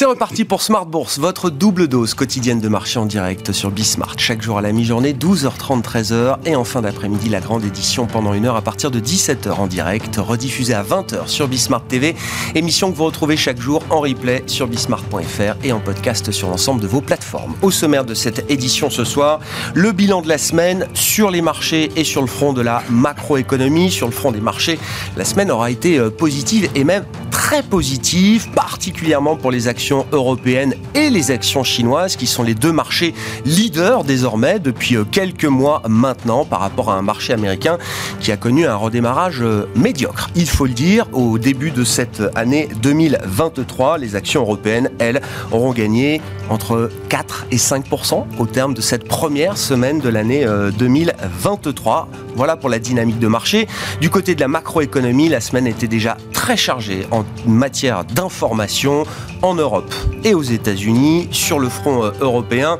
C'est 0.00 0.06
reparti 0.06 0.46
pour 0.46 0.62
Smart 0.62 0.86
Bourse, 0.86 1.18
votre 1.18 1.50
double 1.50 1.86
dose 1.86 2.14
quotidienne 2.14 2.58
de 2.58 2.68
marché 2.68 2.98
en 2.98 3.04
direct 3.04 3.52
sur 3.52 3.70
Bismart. 3.70 4.14
Chaque 4.16 4.40
jour 4.40 4.56
à 4.56 4.62
la 4.62 4.72
mi-journée, 4.72 5.12
12h30, 5.12 5.82
13h. 5.82 6.38
Et 6.46 6.56
en 6.56 6.64
fin 6.64 6.80
d'après-midi, 6.80 7.28
la 7.28 7.40
grande 7.40 7.66
édition 7.66 8.06
pendant 8.06 8.32
une 8.32 8.46
heure 8.46 8.56
à 8.56 8.62
partir 8.62 8.90
de 8.90 8.98
17h 8.98 9.50
en 9.50 9.66
direct, 9.66 10.16
rediffusée 10.16 10.72
à 10.72 10.82
20h 10.82 11.26
sur 11.26 11.48
Bismart 11.48 11.84
TV. 11.84 12.16
Émission 12.54 12.90
que 12.90 12.96
vous 12.96 13.04
retrouvez 13.04 13.36
chaque 13.36 13.60
jour 13.60 13.82
en 13.90 14.00
replay 14.00 14.42
sur 14.46 14.68
bismart.fr 14.68 15.62
et 15.62 15.70
en 15.70 15.80
podcast 15.80 16.30
sur 16.30 16.48
l'ensemble 16.48 16.80
de 16.80 16.86
vos 16.86 17.02
plateformes. 17.02 17.54
Au 17.60 17.70
sommaire 17.70 18.06
de 18.06 18.14
cette 18.14 18.50
édition 18.50 18.88
ce 18.88 19.04
soir, 19.04 19.40
le 19.74 19.92
bilan 19.92 20.22
de 20.22 20.28
la 20.28 20.38
semaine 20.38 20.88
sur 20.94 21.30
les 21.30 21.42
marchés 21.42 21.92
et 21.96 22.04
sur 22.04 22.22
le 22.22 22.26
front 22.26 22.54
de 22.54 22.62
la 22.62 22.82
macroéconomie. 22.88 23.90
Sur 23.90 24.06
le 24.06 24.14
front 24.14 24.32
des 24.32 24.40
marchés, 24.40 24.78
la 25.18 25.26
semaine 25.26 25.50
aura 25.50 25.70
été 25.70 25.98
euh, 25.98 26.08
positive 26.08 26.70
et 26.74 26.84
même 26.84 27.04
très 27.30 27.62
positive, 27.62 28.48
particulièrement 28.52 29.36
pour 29.36 29.50
les 29.50 29.68
actions 29.68 29.89
européennes 30.12 30.74
et 30.94 31.10
les 31.10 31.30
actions 31.30 31.64
chinoises, 31.64 32.16
qui 32.16 32.26
sont 32.26 32.42
les 32.42 32.54
deux 32.54 32.72
marchés 32.72 33.14
leaders 33.44 34.04
désormais 34.04 34.58
depuis 34.58 34.96
euh, 34.96 35.04
quelques 35.04 35.44
mois 35.44 35.82
maintenant 35.88 36.44
par 36.44 36.60
rapport 36.60 36.90
à 36.90 36.96
un 36.96 37.02
marché 37.02 37.32
américain 37.32 37.78
qui 38.20 38.32
a 38.32 38.36
connu 38.36 38.66
un 38.66 38.76
redémarrage 38.76 39.40
euh, 39.42 39.66
médiocre. 39.74 40.30
Il 40.34 40.48
faut 40.48 40.66
le 40.66 40.72
dire, 40.72 41.06
au 41.12 41.38
début 41.38 41.70
de 41.70 41.84
cette 41.84 42.22
année 42.34 42.68
2023, 42.82 43.98
les 43.98 44.16
actions 44.16 44.42
européennes, 44.42 44.90
elles, 44.98 45.20
auront 45.52 45.72
gagné 45.72 46.20
entre 46.48 46.90
4 47.08 47.46
et 47.50 47.56
5% 47.56 48.24
au 48.38 48.46
terme 48.46 48.74
de 48.74 48.80
cette 48.80 49.06
première 49.06 49.56
semaine 49.56 50.00
de 50.00 50.08
l'année 50.08 50.46
2023. 50.78 52.08
Voilà 52.36 52.56
pour 52.56 52.68
la 52.68 52.78
dynamique 52.78 53.18
de 53.18 53.28
marché. 53.28 53.68
Du 54.00 54.10
côté 54.10 54.34
de 54.34 54.40
la 54.40 54.48
macroéconomie, 54.48 55.28
la 55.28 55.40
semaine 55.40 55.66
était 55.66 55.88
déjà 55.88 56.16
très 56.32 56.56
chargée 56.56 57.06
en 57.10 57.24
matière 57.46 58.04
d'information 58.04 59.04
en 59.42 59.54
Europe 59.54 59.92
et 60.24 60.34
aux 60.34 60.42
États-Unis. 60.42 61.28
Sur 61.32 61.58
le 61.58 61.68
front 61.68 62.04
euh, 62.04 62.10
européen, 62.20 62.78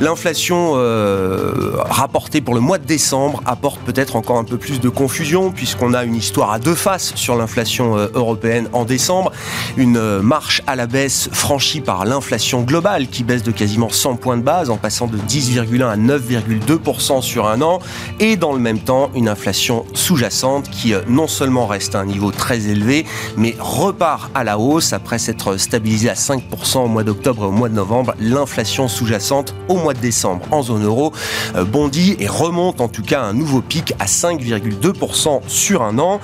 l'inflation 0.00 0.72
euh, 0.76 1.72
rapportée 1.76 2.40
pour 2.40 2.54
le 2.54 2.60
mois 2.60 2.78
de 2.78 2.84
décembre 2.84 3.42
apporte 3.46 3.80
peut-être 3.80 4.16
encore 4.16 4.38
un 4.38 4.44
peu 4.44 4.56
plus 4.56 4.80
de 4.80 4.88
confusion 4.88 5.50
puisqu'on 5.50 5.94
a 5.94 6.04
une 6.04 6.14
histoire 6.14 6.52
à 6.52 6.58
deux 6.58 6.74
faces 6.74 7.12
sur 7.14 7.36
l'inflation 7.36 7.96
euh, 7.96 8.08
européenne 8.14 8.68
en 8.72 8.84
décembre. 8.84 9.32
Une 9.76 10.20
marche 10.20 10.62
à 10.66 10.76
la 10.76 10.86
baisse 10.86 11.28
franchie 11.32 11.80
par 11.80 12.04
l'inflation 12.04 12.62
globale 12.62 13.08
qui 13.08 13.24
baisse 13.24 13.42
de 13.42 13.52
quasiment 13.52 13.88
100 13.90 14.16
points 14.16 14.36
de 14.36 14.42
base 14.42 14.70
en 14.70 14.76
passant 14.76 15.06
de 15.06 15.18
10,1 15.18 15.82
à 15.82 15.96
9,2% 15.96 17.22
sur 17.22 17.48
un 17.48 17.62
an 17.62 17.78
et 18.20 18.36
temps 18.82 19.10
une 19.14 19.28
inflation 19.28 19.84
sous-jacente 19.94 20.70
qui 20.70 20.94
non 21.08 21.26
seulement 21.26 21.66
reste 21.66 21.94
à 21.94 22.00
un 22.00 22.06
niveau 22.06 22.30
très 22.30 22.66
élevé 22.66 23.06
mais 23.36 23.54
repart 23.58 24.30
à 24.34 24.44
la 24.44 24.58
hausse 24.58 24.92
après 24.92 25.18
s'être 25.18 25.56
stabilisée 25.56 26.10
à 26.10 26.14
5% 26.14 26.78
au 26.78 26.88
mois 26.88 27.04
d'octobre 27.04 27.44
et 27.44 27.46
au 27.46 27.50
mois 27.50 27.68
de 27.68 27.74
novembre. 27.74 28.14
L'inflation 28.20 28.88
sous-jacente 28.88 29.54
au 29.68 29.76
mois 29.76 29.94
de 29.94 30.00
décembre 30.00 30.46
en 30.50 30.62
zone 30.62 30.84
euro 30.84 31.12
euh, 31.56 31.64
bondit 31.64 32.16
et 32.18 32.26
remonte 32.26 32.80
en 32.80 32.88
tout 32.88 33.02
cas 33.02 33.22
à 33.22 33.24
un 33.24 33.32
nouveau 33.32 33.60
pic 33.60 33.94
à 33.98 34.06
5,2% 34.06 35.40
sur 35.46 35.82
un 35.82 35.98
an. 35.98 36.20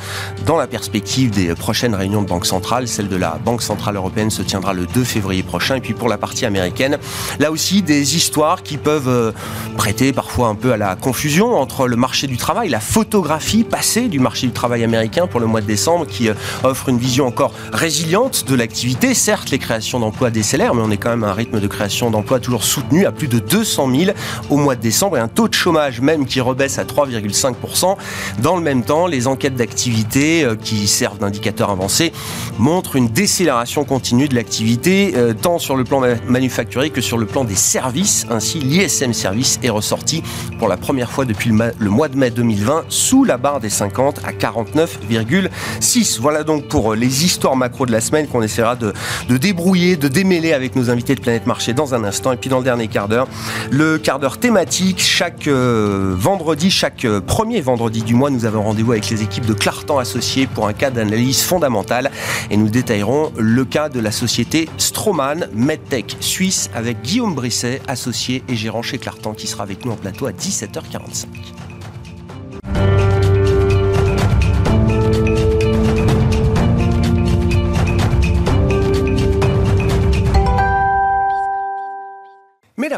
Dans 0.46 0.56
la 0.56 0.66
perspective 0.66 1.30
des 1.30 1.54
prochaines 1.54 1.94
réunions 1.94 2.22
de 2.22 2.28
Banque 2.28 2.46
centrale, 2.46 2.88
celle 2.88 3.08
de 3.08 3.16
la 3.16 3.38
Banque 3.44 3.62
centrale 3.62 3.96
européenne 3.96 4.30
se 4.30 4.42
tiendra 4.42 4.72
le 4.72 4.86
2 4.86 5.04
février 5.04 5.42
prochain. 5.42 5.76
Et 5.76 5.80
puis 5.80 5.94
pour 5.94 6.08
la 6.08 6.18
partie 6.18 6.46
américaine, 6.46 6.98
là 7.38 7.50
aussi 7.50 7.82
des 7.82 8.16
histoires 8.16 8.62
qui 8.62 8.76
peuvent 8.76 9.08
euh, 9.08 9.32
prêter 9.76 10.12
parfois 10.12 10.48
un 10.48 10.54
peu 10.54 10.72
à 10.72 10.76
la 10.76 10.96
confusion 10.96 11.54
entre 11.56 11.86
le 11.86 11.96
marché 11.96 12.26
du 12.26 12.36
travail, 12.36 12.47
la 12.54 12.80
photographie 12.80 13.62
passée 13.62 14.08
du 14.08 14.20
marché 14.20 14.46
du 14.46 14.54
travail 14.54 14.82
américain 14.82 15.26
pour 15.26 15.38
le 15.38 15.46
mois 15.46 15.60
de 15.60 15.66
décembre 15.66 16.06
qui 16.06 16.30
euh, 16.30 16.34
offre 16.64 16.88
une 16.88 16.98
vision 16.98 17.26
encore 17.26 17.52
résiliente 17.72 18.46
de 18.48 18.54
l'activité. 18.54 19.12
Certes, 19.12 19.50
les 19.50 19.58
créations 19.58 20.00
d'emplois 20.00 20.30
décélèrent, 20.30 20.74
mais 20.74 20.80
on 20.82 20.90
est 20.90 20.96
quand 20.96 21.10
même 21.10 21.24
à 21.24 21.28
un 21.28 21.34
rythme 21.34 21.60
de 21.60 21.66
création 21.66 22.10
d'emplois 22.10 22.40
toujours 22.40 22.64
soutenu 22.64 23.04
à 23.04 23.12
plus 23.12 23.28
de 23.28 23.38
200 23.38 23.90
000 23.94 24.12
au 24.48 24.56
mois 24.56 24.76
de 24.76 24.80
décembre 24.80 25.18
et 25.18 25.20
un 25.20 25.28
taux 25.28 25.46
de 25.46 25.54
chômage 25.54 26.00
même 26.00 26.24
qui 26.24 26.40
rebaisse 26.40 26.78
à 26.78 26.84
3,5%. 26.84 27.96
Dans 28.40 28.56
le 28.56 28.62
même 28.62 28.82
temps, 28.82 29.06
les 29.06 29.26
enquêtes 29.26 29.54
d'activité 29.54 30.44
euh, 30.44 30.56
qui 30.56 30.88
servent 30.88 31.18
d'indicateur 31.18 31.68
avancé 31.68 32.12
montrent 32.58 32.96
une 32.96 33.08
décélération 33.08 33.84
continue 33.84 34.26
de 34.26 34.34
l'activité, 34.34 35.12
euh, 35.16 35.34
tant 35.34 35.58
sur 35.58 35.76
le 35.76 35.84
plan 35.84 36.00
manufacturier 36.26 36.88
que 36.88 37.02
sur 37.02 37.18
le 37.18 37.26
plan 37.26 37.44
des 37.44 37.56
services. 37.56 38.26
Ainsi, 38.30 38.58
l'ISM 38.58 39.12
Service 39.12 39.60
est 39.62 39.68
ressorti 39.68 40.22
pour 40.58 40.68
la 40.68 40.78
première 40.78 41.10
fois 41.10 41.26
depuis 41.26 41.50
le 41.50 41.90
mois 41.90 42.08
de 42.08 42.16
mai 42.16 42.30
2020 42.38 42.84
sous 42.88 43.24
la 43.24 43.36
barre 43.36 43.58
des 43.58 43.68
50 43.68 44.20
à 44.24 44.30
49,6. 44.30 46.20
Voilà 46.20 46.44
donc 46.44 46.68
pour 46.68 46.92
euh, 46.92 46.96
les 46.96 47.24
histoires 47.24 47.56
macro 47.56 47.84
de 47.84 47.90
la 47.90 48.00
semaine 48.00 48.28
qu'on 48.28 48.42
essaiera 48.42 48.76
de, 48.76 48.92
débrouiller, 49.28 49.96
de 49.96 50.06
démêler 50.06 50.52
avec 50.52 50.76
nos 50.76 50.88
invités 50.88 51.16
de 51.16 51.20
Planète 51.20 51.46
Marché 51.46 51.72
dans 51.72 51.94
un 51.94 52.04
instant. 52.04 52.30
Et 52.30 52.36
puis 52.36 52.48
dans 52.48 52.58
le 52.58 52.64
dernier 52.64 52.86
quart 52.86 53.08
d'heure, 53.08 53.26
le 53.70 53.98
quart 53.98 54.20
d'heure 54.20 54.38
thématique. 54.38 55.00
Chaque 55.00 55.48
euh, 55.48 56.14
vendredi, 56.16 56.70
chaque 56.70 57.04
euh, 57.04 57.20
premier 57.20 57.60
vendredi 57.60 58.02
du 58.02 58.14
mois, 58.14 58.30
nous 58.30 58.44
avons 58.44 58.62
rendez-vous 58.62 58.92
avec 58.92 59.10
les 59.10 59.22
équipes 59.22 59.46
de 59.46 59.54
Clartan 59.54 59.98
Associés 59.98 60.46
pour 60.46 60.68
un 60.68 60.72
cas 60.72 60.90
d'analyse 60.90 61.42
fondamentale. 61.42 62.12
Et 62.50 62.56
nous 62.56 62.68
détaillerons 62.68 63.32
le 63.36 63.64
cas 63.64 63.88
de 63.88 63.98
la 63.98 64.12
société 64.12 64.68
Stroman 64.78 65.48
MedTech 65.54 66.16
Suisse 66.20 66.70
avec 66.72 67.02
Guillaume 67.02 67.34
Brisset, 67.34 67.82
associé 67.88 68.44
et 68.48 68.54
gérant 68.54 68.82
chez 68.82 68.98
Clartan, 68.98 69.34
qui 69.34 69.48
sera 69.48 69.64
avec 69.64 69.84
nous 69.84 69.90
en 69.92 69.96
plateau 69.96 70.26
à 70.26 70.30
17h45. 70.30 71.67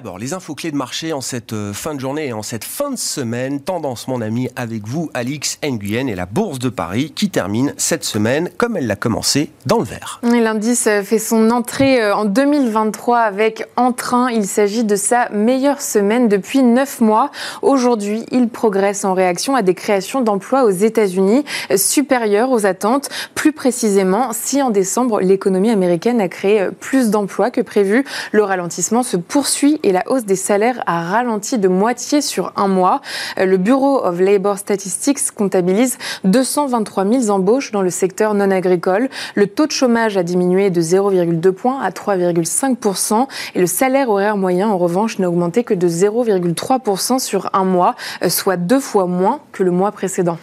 D'abord, 0.00 0.18
les 0.18 0.32
infos 0.32 0.54
clés 0.54 0.70
de 0.70 0.78
marché 0.78 1.12
en 1.12 1.20
cette 1.20 1.52
euh, 1.52 1.74
fin 1.74 1.94
de 1.94 2.00
journée 2.00 2.28
et 2.28 2.32
en 2.32 2.40
cette 2.40 2.64
fin 2.64 2.90
de 2.90 2.96
semaine. 2.96 3.60
Tendance, 3.60 4.08
mon 4.08 4.22
ami, 4.22 4.48
avec 4.56 4.88
vous, 4.88 5.10
Alix 5.12 5.58
Nguyen 5.62 6.06
et 6.06 6.14
la 6.14 6.24
Bourse 6.24 6.58
de 6.58 6.70
Paris 6.70 7.12
qui 7.14 7.28
termine 7.28 7.74
cette 7.76 8.04
semaine 8.04 8.48
comme 8.56 8.78
elle 8.78 8.86
l'a 8.86 8.96
commencé 8.96 9.50
dans 9.66 9.76
le 9.76 9.84
vert. 9.84 10.18
L'indice 10.22 10.86
euh, 10.86 11.02
fait 11.02 11.18
son 11.18 11.50
entrée 11.50 12.02
euh, 12.02 12.16
en 12.16 12.24
2023 12.24 13.18
avec 13.18 13.68
Entrain. 13.76 14.30
Il 14.30 14.46
s'agit 14.46 14.84
de 14.84 14.96
sa 14.96 15.28
meilleure 15.28 15.82
semaine 15.82 16.28
depuis 16.28 16.62
9 16.62 17.02
mois. 17.02 17.30
Aujourd'hui, 17.60 18.24
il 18.30 18.48
progresse 18.48 19.04
en 19.04 19.12
réaction 19.12 19.54
à 19.54 19.60
des 19.60 19.74
créations 19.74 20.22
d'emplois 20.22 20.64
aux 20.64 20.70
États-Unis 20.70 21.44
supérieures 21.76 22.50
aux 22.50 22.64
attentes. 22.64 23.10
Plus 23.34 23.52
précisément, 23.52 24.30
si 24.32 24.62
en 24.62 24.70
décembre, 24.70 25.20
l'économie 25.20 25.70
américaine 25.70 26.22
a 26.22 26.28
créé 26.28 26.68
plus 26.80 27.10
d'emplois 27.10 27.50
que 27.50 27.60
prévu, 27.60 28.06
le 28.32 28.44
ralentissement 28.44 29.02
se 29.02 29.18
poursuit 29.18 29.78
la 29.92 30.02
hausse 30.06 30.24
des 30.24 30.36
salaires 30.36 30.82
a 30.86 31.02
ralenti 31.02 31.58
de 31.58 31.68
moitié 31.68 32.20
sur 32.20 32.52
un 32.56 32.68
mois. 32.68 33.00
Le 33.36 33.56
Bureau 33.56 34.04
of 34.04 34.20
Labor 34.20 34.58
Statistics 34.58 35.30
comptabilise 35.34 35.98
223 36.24 37.04
000 37.06 37.30
embauches 37.30 37.72
dans 37.72 37.82
le 37.82 37.90
secteur 37.90 38.34
non 38.34 38.50
agricole. 38.50 39.08
Le 39.34 39.46
taux 39.46 39.66
de 39.66 39.72
chômage 39.72 40.16
a 40.16 40.22
diminué 40.22 40.70
de 40.70 40.80
0,2 40.80 41.52
points 41.52 41.80
à 41.80 41.90
3,5% 41.90 43.26
et 43.54 43.60
le 43.60 43.66
salaire 43.66 44.10
horaire 44.10 44.36
moyen, 44.36 44.68
en 44.68 44.78
revanche, 44.78 45.18
n'a 45.18 45.28
augmenté 45.28 45.64
que 45.64 45.74
de 45.74 45.88
0,3% 45.88 47.18
sur 47.18 47.50
un 47.52 47.64
mois, 47.64 47.94
soit 48.28 48.56
deux 48.56 48.80
fois 48.80 49.06
moins 49.06 49.40
que 49.52 49.62
le 49.62 49.70
mois 49.70 49.92
précédent. 49.92 50.38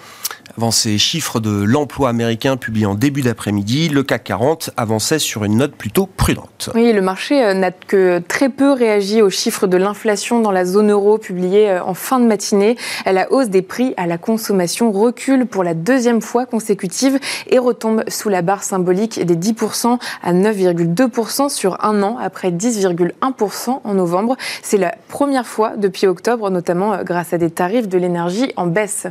Avant 0.57 0.71
ces 0.71 0.97
chiffres 0.97 1.39
de 1.39 1.51
l'emploi 1.51 2.09
américain 2.09 2.57
publiés 2.57 2.87
en 2.87 2.95
début 2.95 3.21
d'après-midi, 3.21 3.89
le 3.89 4.01
CAC 4.01 4.23
40 4.23 4.71
avançait 4.75 5.19
sur 5.19 5.43
une 5.43 5.57
note 5.57 5.73
plutôt 5.73 6.07
prudente. 6.07 6.71
Oui, 6.73 6.91
le 6.93 7.01
marché 7.03 7.43
euh, 7.43 7.53
n'a 7.53 7.69
que 7.69 8.17
très 8.27 8.49
peu 8.49 8.71
réagi 8.71 9.21
aux 9.21 9.29
chiffres 9.29 9.67
de 9.67 9.77
l'inflation 9.77 10.39
dans 10.39 10.49
la 10.49 10.65
zone 10.65 10.89
euro 10.89 11.19
publiés 11.19 11.69
euh, 11.69 11.83
en 11.83 11.93
fin 11.93 12.19
de 12.19 12.25
matinée. 12.25 12.75
La 13.05 13.31
hausse 13.31 13.49
des 13.49 13.61
prix 13.61 13.93
à 13.97 14.07
la 14.07 14.17
consommation 14.17 14.91
recule 14.91 15.45
pour 15.45 15.63
la 15.63 15.75
deuxième 15.75 16.21
fois 16.21 16.47
consécutive 16.47 17.19
et 17.45 17.59
retombe 17.59 18.03
sous 18.07 18.29
la 18.29 18.41
barre 18.41 18.63
symbolique 18.63 19.23
des 19.23 19.35
10% 19.35 19.99
à 20.23 20.33
9,2% 20.33 21.49
sur 21.49 21.85
un 21.85 22.01
an 22.01 22.17
après 22.19 22.49
10,1% 22.49 23.81
en 23.83 23.93
novembre. 23.93 24.35
C'est 24.63 24.77
la 24.77 24.95
première 25.07 25.45
fois 25.45 25.77
depuis 25.77 26.07
octobre, 26.07 26.49
notamment 26.49 26.93
euh, 26.93 27.03
grâce 27.03 27.31
à 27.31 27.37
des 27.37 27.51
tarifs 27.51 27.87
de 27.87 27.99
l'énergie 27.99 28.53
en 28.55 28.65
baisse. 28.65 29.05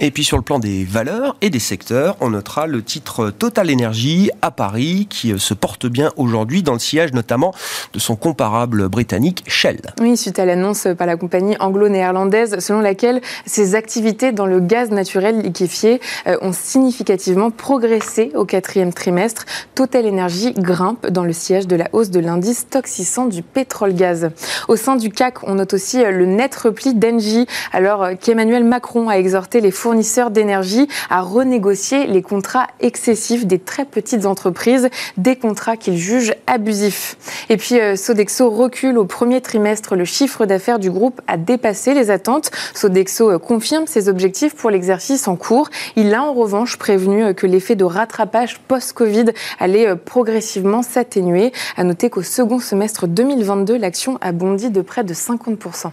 Et 0.00 0.10
puis 0.10 0.24
sur 0.24 0.36
le 0.36 0.42
plan 0.42 0.58
des 0.58 0.84
valeurs 0.84 1.36
et 1.40 1.50
des 1.50 1.60
secteurs, 1.60 2.16
on 2.20 2.30
notera 2.30 2.66
le 2.66 2.82
titre 2.82 3.30
Total 3.30 3.72
Energy 3.72 4.30
à 4.42 4.50
Paris 4.50 5.06
qui 5.08 5.32
euh, 5.32 5.38
se 5.38 5.54
porte 5.54 5.86
bien 5.86 6.10
aujourd'hui 6.16 6.64
dans 6.64 6.72
le 6.72 6.80
sillage 6.80 7.12
notamment 7.12 7.54
de 7.92 8.00
son 8.00 8.16
comparable 8.16 8.88
britannique 8.88 9.44
Shell. 9.46 9.80
Oui, 10.00 10.16
suite 10.16 10.40
à 10.40 10.46
l'annonce 10.46 10.88
par 10.98 11.06
la 11.06 11.16
compagnie 11.16 11.56
anglo-néerlandaise 11.60 12.58
selon 12.58 12.80
laquelle 12.80 13.20
ses 13.46 13.76
activités 13.76 14.32
dans 14.32 14.46
le 14.46 14.58
gaz 14.58 14.90
naturel 14.90 15.42
liquéfié 15.42 16.00
euh, 16.26 16.36
ont 16.42 16.52
significativement 16.52 17.52
progressé 17.52 18.32
au 18.34 18.44
quatrième 18.44 18.92
trimestre. 18.92 19.44
Total 19.76 20.06
Energy 20.06 20.54
grimpe 20.54 21.06
dans 21.06 21.24
le 21.24 21.32
sillage 21.32 21.68
de 21.68 21.76
la 21.76 21.88
hausse 21.92 22.10
de 22.10 22.18
l'indice 22.18 22.66
toxissant 22.68 23.26
du 23.26 23.42
pétrole-gaz. 23.42 24.30
Au 24.66 24.74
sein 24.74 24.96
du 24.96 25.10
CAC, 25.10 25.44
on 25.44 25.54
note 25.54 25.74
aussi 25.74 26.04
euh, 26.04 26.10
le 26.10 26.26
net 26.26 26.52
repli 26.56 26.94
d'Engie 26.94 27.46
alors 27.72 28.08
qu'Emmanuel 28.20 28.64
Macron 28.64 29.08
a 29.08 29.14
exhorté 29.14 29.60
les 29.60 29.70
fournisseurs 29.84 30.30
d'énergie 30.30 30.88
à 31.10 31.20
renégocier 31.20 32.06
les 32.06 32.22
contrats 32.22 32.68
excessifs 32.80 33.44
des 33.44 33.58
très 33.58 33.84
petites 33.84 34.24
entreprises, 34.24 34.88
des 35.18 35.36
contrats 35.36 35.76
qu'ils 35.76 35.98
jugent 35.98 36.32
abusifs. 36.46 37.18
Et 37.50 37.58
puis 37.58 37.78
euh, 37.78 37.94
Sodexo 37.94 38.48
recule 38.48 38.96
au 38.96 39.04
premier 39.04 39.42
trimestre. 39.42 39.94
Le 39.94 40.06
chiffre 40.06 40.46
d'affaires 40.46 40.78
du 40.78 40.90
groupe 40.90 41.20
a 41.26 41.36
dépassé 41.36 41.92
les 41.92 42.10
attentes. 42.10 42.50
Sodexo 42.72 43.32
euh, 43.32 43.38
confirme 43.38 43.86
ses 43.86 44.08
objectifs 44.08 44.54
pour 44.54 44.70
l'exercice 44.70 45.28
en 45.28 45.36
cours. 45.36 45.68
Il 45.96 46.14
a 46.14 46.22
en 46.22 46.32
revanche 46.32 46.78
prévenu 46.78 47.22
euh, 47.22 47.32
que 47.34 47.46
l'effet 47.46 47.76
de 47.76 47.84
rattrapage 47.84 48.60
post-Covid 48.60 49.32
allait 49.60 49.94
progressivement 49.96 50.80
s'atténuer. 50.80 51.52
À 51.76 51.84
noter 51.84 52.08
qu'au 52.08 52.22
second 52.22 52.58
semestre 52.58 53.06
2022, 53.06 53.76
l'action 53.76 54.16
a 54.22 54.32
bondi 54.32 54.70
de 54.70 54.80
près 54.80 55.04
de 55.04 55.12
50%. 55.12 55.90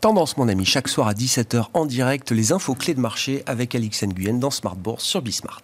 Tendance, 0.00 0.38
mon 0.38 0.48
ami, 0.48 0.64
chaque 0.64 0.88
soir 0.88 1.08
à 1.08 1.12
17h 1.12 1.66
en 1.74 1.84
direct, 1.84 2.30
les 2.30 2.52
infos 2.52 2.74
clés 2.74 2.94
de 2.94 3.00
marché 3.00 3.42
avec 3.44 3.74
Alix 3.74 4.02
Nguyen 4.02 4.38
dans 4.38 4.50
Smart 4.50 4.74
Bourse 4.74 5.04
sur 5.04 5.20
Bismart. 5.20 5.62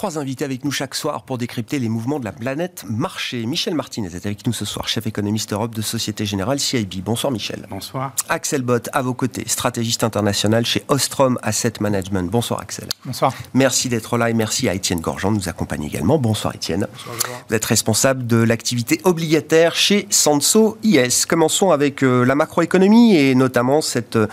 Trois 0.00 0.18
invités 0.18 0.46
avec 0.46 0.64
nous 0.64 0.70
chaque 0.70 0.94
soir 0.94 1.24
pour 1.24 1.36
décrypter 1.36 1.78
les 1.78 1.90
mouvements 1.90 2.20
de 2.20 2.24
la 2.24 2.32
planète 2.32 2.86
marché. 2.88 3.44
Michel 3.44 3.74
Martinez 3.74 4.08
est 4.16 4.24
avec 4.24 4.46
nous 4.46 4.52
ce 4.54 4.64
soir, 4.64 4.88
chef 4.88 5.06
économiste 5.06 5.52
Europe 5.52 5.74
de 5.74 5.82
Société 5.82 6.24
Générale 6.24 6.58
CIB. 6.58 7.02
Bonsoir 7.04 7.30
Michel. 7.30 7.66
Bonsoir. 7.68 8.14
Axel 8.30 8.62
Bott 8.62 8.88
à 8.94 9.02
vos 9.02 9.12
côtés, 9.12 9.44
stratégiste 9.46 10.02
international 10.02 10.64
chez 10.64 10.84
Ostrom 10.88 11.38
Asset 11.42 11.74
Management. 11.80 12.30
Bonsoir 12.30 12.62
Axel. 12.62 12.88
Bonsoir. 13.04 13.34
Merci 13.52 13.90
d'être 13.90 14.16
là 14.16 14.30
et 14.30 14.32
merci 14.32 14.70
à 14.70 14.74
Étienne 14.74 15.00
Gorgean 15.00 15.32
de 15.32 15.36
nous 15.36 15.50
accompagner 15.50 15.88
également. 15.88 16.16
Bonsoir 16.16 16.54
Étienne. 16.54 16.86
Bonsoir. 16.90 17.42
Vous 17.50 17.54
êtes 17.54 17.66
responsable 17.66 18.26
de 18.26 18.38
l'activité 18.38 19.02
obligataire 19.04 19.74
chez 19.74 20.06
Sanso 20.08 20.78
IS. 20.82 21.26
Commençons 21.28 21.72
avec 21.72 22.02
euh, 22.02 22.24
la 22.24 22.36
macroéconomie 22.36 23.18
et 23.18 23.34
notamment 23.34 23.82
cette 23.82 24.16
euh, 24.16 24.28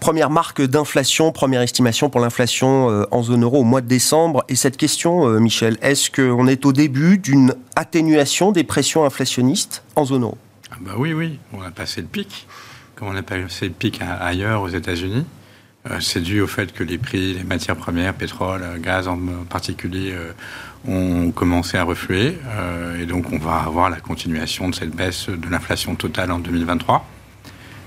première 0.00 0.30
marque 0.30 0.62
d'inflation, 0.62 1.30
première 1.30 1.62
estimation 1.62 2.10
pour 2.10 2.20
l'inflation 2.20 2.90
euh, 2.90 3.06
en 3.12 3.22
zone 3.22 3.44
euro 3.44 3.60
au 3.60 3.64
mois 3.64 3.82
de 3.82 3.86
décembre. 3.86 4.42
Et 4.48 4.56
cette 4.56 4.76
question 4.76 5.11
euh, 5.20 5.40
Michel. 5.40 5.76
Est-ce 5.82 6.10
qu'on 6.10 6.46
est 6.46 6.64
au 6.64 6.72
début 6.72 7.18
d'une 7.18 7.54
atténuation 7.76 8.52
des 8.52 8.64
pressions 8.64 9.04
inflationnistes 9.04 9.82
en 9.96 10.04
zone 10.04 10.22
euro? 10.22 10.38
Ah 10.70 10.76
bah 10.80 10.92
Oui, 10.96 11.12
oui, 11.12 11.38
on 11.52 11.62
a 11.62 11.70
passé 11.70 12.00
le 12.00 12.06
pic. 12.06 12.46
Comme 12.94 13.08
on 13.08 13.16
a 13.16 13.22
passé 13.22 13.66
le 13.66 13.72
pic 13.72 14.00
ailleurs 14.02 14.62
aux 14.62 14.68
États-Unis, 14.68 15.24
euh, 15.90 15.98
c'est 16.00 16.20
dû 16.20 16.40
au 16.40 16.46
fait 16.46 16.72
que 16.72 16.84
les 16.84 16.98
prix 16.98 17.34
des 17.34 17.44
matières 17.44 17.76
premières, 17.76 18.14
pétrole, 18.14 18.62
gaz 18.80 19.08
en 19.08 19.18
particulier, 19.48 20.12
euh, 20.12 20.32
ont 20.86 21.30
commencé 21.30 21.76
à 21.76 21.84
refluer. 21.84 22.38
et 23.00 23.06
donc 23.06 23.32
on 23.32 23.38
va 23.38 23.58
avoir 23.58 23.88
la 23.88 24.00
continuation 24.00 24.68
de 24.68 24.74
cette 24.74 24.90
baisse 24.90 25.28
de 25.28 25.48
l'inflation 25.48 25.94
totale 25.94 26.32
en 26.32 26.40
2023. 26.40 27.06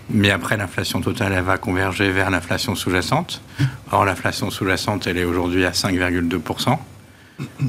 Mais 0.10 0.30
après, 0.30 0.56
l'inflation 0.58 1.02
totale, 1.02 1.34
elle 1.34 1.44
va 1.44 1.58
converger 1.58 2.12
vers 2.12 2.30
l'inflation 2.30 2.76
sous-jacente. 2.76 3.42
Or, 3.92 4.06
l'inflation 4.06 4.52
sous-jacente, 4.52 5.08
elle 5.08 5.18
est 5.18 5.24
aujourd'hui 5.24 5.66
à 5.66 5.72
5,2%. 5.72 6.78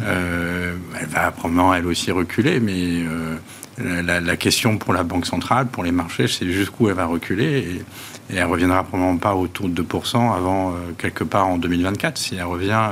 Euh, 0.02 0.76
elle 1.00 1.08
va 1.08 1.30
probablement 1.32 1.74
elle 1.74 1.86
aussi 1.86 2.10
reculer, 2.10 2.60
mais 2.60 3.04
euh, 3.04 4.02
la, 4.02 4.36
question 4.36 4.78
pour 4.78 4.92
la 4.92 5.02
Banque 5.02 5.26
centrale, 5.26 5.66
pour 5.66 5.84
les 5.84 5.92
marchés, 5.92 6.28
c'est 6.28 6.50
jusqu'où 6.50 6.88
elle 6.88 6.94
va 6.94 7.06
reculer. 7.06 7.82
Et, 8.30 8.34
et, 8.34 8.36
elle 8.36 8.44
reviendra 8.44 8.84
probablement 8.84 9.18
pas 9.18 9.34
autour 9.34 9.68
de 9.68 9.82
2% 9.82 10.34
avant 10.34 10.70
euh, 10.70 10.74
quelque 10.98 11.24
part 11.24 11.48
en 11.48 11.58
2024, 11.58 12.16
si 12.16 12.36
elle 12.36 12.44
revient 12.44 12.90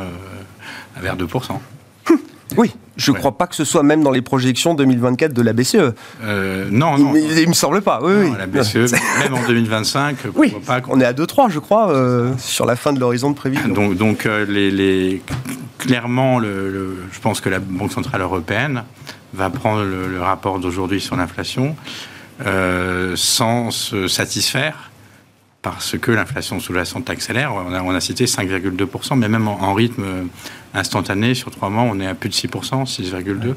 vers 1.01 1.17
2%. 1.17 1.59
Oui, 2.57 2.73
je 2.97 3.11
ne 3.11 3.17
crois 3.17 3.37
pas 3.37 3.47
que 3.47 3.55
ce 3.55 3.65
soit 3.65 3.83
même 3.83 4.03
dans 4.03 4.11
les 4.11 4.23
projections 4.23 4.75
2024 4.75 5.33
de 5.33 5.43
la 5.43 5.53
BCE. 5.53 5.77
non, 6.71 6.99
non. 6.99 7.15
Il, 7.15 7.43
ne 7.43 7.47
me 7.47 7.53
semble 7.55 7.83
pas. 7.83 8.01
Oui, 8.03 8.31
La 8.39 8.47
BCE, 8.47 8.93
même 9.21 9.35
en 9.35 9.47
2025, 9.47 10.17
oui, 10.35 10.55
pas 10.67 10.81
on 10.89 11.01
est 11.01 11.05
à 11.05 11.13
2-3, 11.13 11.51
je 11.51 11.59
crois, 11.59 11.93
sur 12.39 12.67
la 12.67 12.77
fin 12.77 12.93
de 12.93 13.01
l'horizon 13.01 13.31
de 13.31 13.37
prévision. 13.37 13.69
Donc, 13.69 13.97
donc 13.97 14.29
les, 14.49 14.71
les, 14.71 15.23
clairement, 15.79 16.39
le, 16.39 16.97
je 17.13 17.21
pense 17.21 17.41
que 17.41 17.49
la 17.49 17.59
Banque 17.59 17.93
Centrale 17.93 18.23
Européenne 18.23 18.85
va 19.35 19.51
prendre 19.51 19.83
le, 19.83 20.21
rapport 20.21 20.59
d'aujourd'hui 20.59 21.01
sur 21.01 21.17
l'inflation 21.17 21.77
euh, 22.47 23.15
sans 23.17 23.71
se 23.71 24.09
satisfaire 24.09 24.91
parce 25.65 25.97
que 25.99 26.13
l'inflation 26.13 26.61
sous-jacente 26.61 27.09
accélère. 27.09 27.55
On 27.55 27.73
a, 27.73 27.83
on 27.83 27.95
a 27.95 28.01
cité 28.01 28.27
5,2%, 28.27 29.17
mais 29.17 29.31
même 29.31 29.49
en, 29.49 29.73
rythme 29.73 30.29
instantané, 30.75 31.35
sur 31.35 31.51
trois 31.51 31.71
mois, 31.71 31.85
on 31.85 31.99
est 32.01 32.07
à 32.07 32.15
plus 32.15 32.29
de 32.29 32.35
6%, 32.35 32.85
6,2%. 32.85 33.55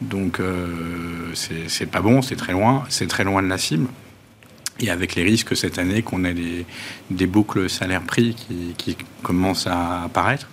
Donc, 0.00 0.38
euh, 0.38 1.34
c'est 1.34 1.90
pas 1.90 2.00
bon, 2.00 2.22
c'est 2.22 2.36
très 2.36 2.52
loin, 2.52 2.84
c'est 2.88 3.08
très 3.08 3.24
loin 3.24 3.42
de 3.42 3.48
la 3.48 3.58
cible. 3.58 3.88
Et 4.78 4.90
avec 4.90 5.16
les 5.16 5.24
risques 5.24 5.56
cette 5.56 5.78
année 5.78 6.02
qu'on 6.02 6.24
ait 6.24 6.32
des, 6.34 6.64
des 7.10 7.26
boucles 7.26 7.68
salaires-prix 7.68 8.34
qui, 8.34 8.74
qui 8.78 8.96
commencent 9.22 9.66
à 9.66 10.04
apparaître. 10.04 10.46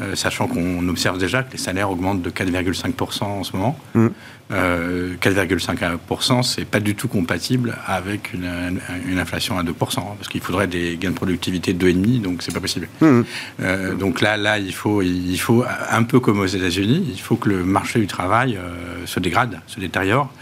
Euh, 0.00 0.14
sachant 0.14 0.48
qu'on 0.48 0.88
observe 0.88 1.18
déjà 1.18 1.42
que 1.42 1.52
les 1.52 1.58
salaires 1.58 1.90
augmentent 1.90 2.22
de 2.22 2.30
4,5% 2.30 3.24
en 3.24 3.44
ce 3.44 3.56
moment. 3.56 3.78
4,5%, 3.94 4.00
mm. 4.00 4.10
euh, 4.52 6.42
c'est 6.42 6.64
pas 6.64 6.80
du 6.80 6.94
tout 6.94 7.08
compatible 7.08 7.76
avec 7.86 8.32
une, 8.34 8.80
inflation 9.18 9.58
à 9.58 9.62
2%, 9.62 9.70
hein, 9.70 10.02
parce 10.18 10.28
qu'il 10.28 10.40
faudrait 10.40 10.66
des 10.66 10.96
gains 10.96 11.10
de 11.10 11.14
productivité 11.14 11.72
de 11.72 11.86
2,5%, 11.86 12.22
donc 12.22 12.42
c'est 12.42 12.52
pas 12.52 12.60
possible. 12.60 12.88
Mm. 13.00 13.22
Euh, 13.60 13.94
donc 13.94 14.20
là, 14.20 14.36
là, 14.36 14.58
il 14.58 14.74
faut, 14.74 15.02
il 15.02 15.38
faut, 15.38 15.64
un 15.90 16.02
peu 16.02 16.18
comme 16.20 16.40
aux 16.40 16.46
États-Unis, 16.46 17.06
il 17.12 17.20
faut 17.20 17.36
que 17.36 17.48
le 17.48 17.64
marché 17.64 18.00
du 18.00 18.06
travail 18.06 18.58
se 19.06 19.20
dégrade, 19.20 19.60
se 19.66 19.80
détériore. 19.80 20.32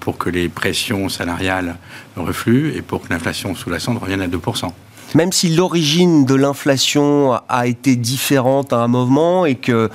pour 0.00 0.18
que 0.18 0.28
les 0.30 0.48
pressions 0.48 1.08
salariales 1.08 1.76
refluent 2.16 2.74
et 2.76 2.82
pour 2.82 3.02
que 3.02 3.12
l'inflation 3.12 3.54
sous-jacente 3.54 3.98
revienne 3.98 4.20
à 4.20 4.28
2% 4.28 4.72
même 5.14 5.32
si 5.32 5.48
l'origine 5.48 6.24
de 6.24 6.34
l'inflation 6.34 7.38
a 7.48 7.66
été 7.66 7.96
différente 7.96 8.72
à 8.72 8.78
un 8.78 8.88
moment 8.88 9.46
et 9.46 9.54
que 9.54 9.72
euh, 9.72 9.88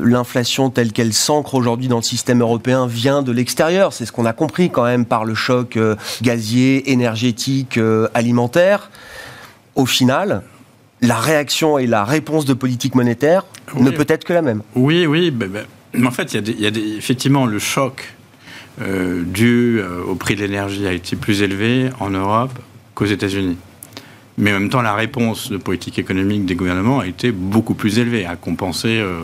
l'inflation 0.00 0.70
telle 0.70 0.92
qu'elle 0.92 1.12
s'ancre 1.12 1.54
aujourd'hui 1.54 1.88
dans 1.88 1.96
le 1.96 2.02
système 2.02 2.40
européen 2.40 2.86
vient 2.86 3.22
de 3.22 3.32
l'extérieur, 3.32 3.92
c'est 3.92 4.06
ce 4.06 4.12
qu'on 4.12 4.26
a 4.26 4.32
compris 4.32 4.70
quand 4.70 4.84
même 4.84 5.04
par 5.04 5.24
le 5.24 5.34
choc 5.34 5.76
euh, 5.76 5.94
gazier, 6.22 6.90
énergétique, 6.90 7.78
euh, 7.78 8.08
alimentaire, 8.14 8.90
au 9.76 9.86
final, 9.86 10.42
la 11.00 11.18
réaction 11.18 11.78
et 11.78 11.86
la 11.86 12.04
réponse 12.04 12.44
de 12.44 12.54
politique 12.54 12.96
monétaire 12.96 13.44
ne 13.76 13.90
peut 13.90 14.06
être 14.08 14.24
que 14.24 14.32
la 14.32 14.42
même. 14.42 14.62
Oui, 14.74 15.06
oui. 15.06 15.30
Ben, 15.30 15.48
ben, 15.48 16.06
en 16.06 16.10
fait, 16.10 16.34
il 16.34 16.60
y 16.60 16.66
a, 16.66 16.70
effectivement 16.96 17.46
le 17.46 17.58
choc 17.58 18.14
dû 18.80 19.82
au 20.08 20.14
prix 20.14 20.36
de 20.36 20.40
l'énergie 20.40 20.86
a 20.86 20.92
été 20.92 21.16
plus 21.16 21.42
élevé 21.42 21.90
en 21.98 22.10
Europe 22.10 22.56
qu'aux 22.94 23.06
États-Unis. 23.06 23.56
Mais 24.38 24.52
en 24.52 24.60
même 24.60 24.70
temps, 24.70 24.82
la 24.82 24.94
réponse 24.94 25.50
de 25.50 25.56
politique 25.56 25.98
économique 25.98 26.46
des 26.46 26.54
gouvernements 26.54 27.00
a 27.00 27.06
été 27.06 27.32
beaucoup 27.32 27.74
plus 27.74 27.98
élevée, 27.98 28.24
à 28.24 28.36
compenser 28.36 29.00
euh, 29.00 29.18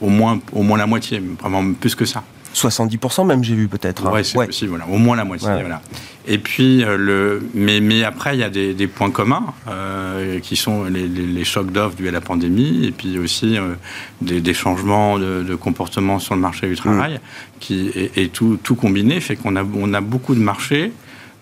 au, 0.00 0.08
moins, 0.08 0.40
au 0.52 0.62
moins 0.62 0.78
la 0.78 0.86
moitié, 0.86 1.22
vraiment 1.40 1.72
plus 1.74 1.94
que 1.94 2.06
ça. 2.06 2.24
70% 2.54 3.26
même, 3.26 3.44
j'ai 3.44 3.54
vu 3.54 3.68
peut-être. 3.68 4.06
Hein. 4.06 4.10
Oui, 4.14 4.24
c'est 4.24 4.34
possible, 4.34 4.70
voilà. 4.70 4.86
au 4.86 4.96
moins 4.96 5.16
la 5.16 5.24
moitié. 5.24 5.48
Voilà. 5.48 5.82
Et 6.26 6.38
puis, 6.38 6.82
euh, 6.82 6.96
le, 6.96 7.48
mais, 7.52 7.80
mais 7.80 8.04
après, 8.04 8.36
il 8.36 8.40
y 8.40 8.42
a 8.42 8.50
des, 8.50 8.72
des 8.72 8.86
points 8.86 9.10
communs 9.10 9.44
euh, 9.68 10.38
qui 10.40 10.56
sont 10.56 10.84
les, 10.84 11.08
les, 11.08 11.44
chocs 11.44 11.70
d'offres 11.70 11.96
dus 11.96 12.08
à 12.08 12.12
la 12.12 12.20
pandémie 12.20 12.86
et 12.86 12.92
puis 12.92 13.18
aussi 13.18 13.56
des, 14.20 14.40
des, 14.40 14.54
changements 14.54 15.18
de, 15.18 15.42
de, 15.42 15.54
comportement 15.56 16.18
sur 16.18 16.34
le 16.34 16.40
marché 16.40 16.68
du 16.68 16.76
travail. 16.76 17.14
Mm. 17.14 17.18
Qui, 17.60 17.88
et, 17.88 18.22
et, 18.22 18.28
tout, 18.28 18.58
tout 18.62 18.76
combiné 18.76 19.20
fait 19.20 19.36
qu'on 19.36 19.56
a, 19.56 19.64
on 19.64 19.92
a 19.92 20.00
beaucoup 20.00 20.34
de 20.34 20.40
marchés 20.40 20.92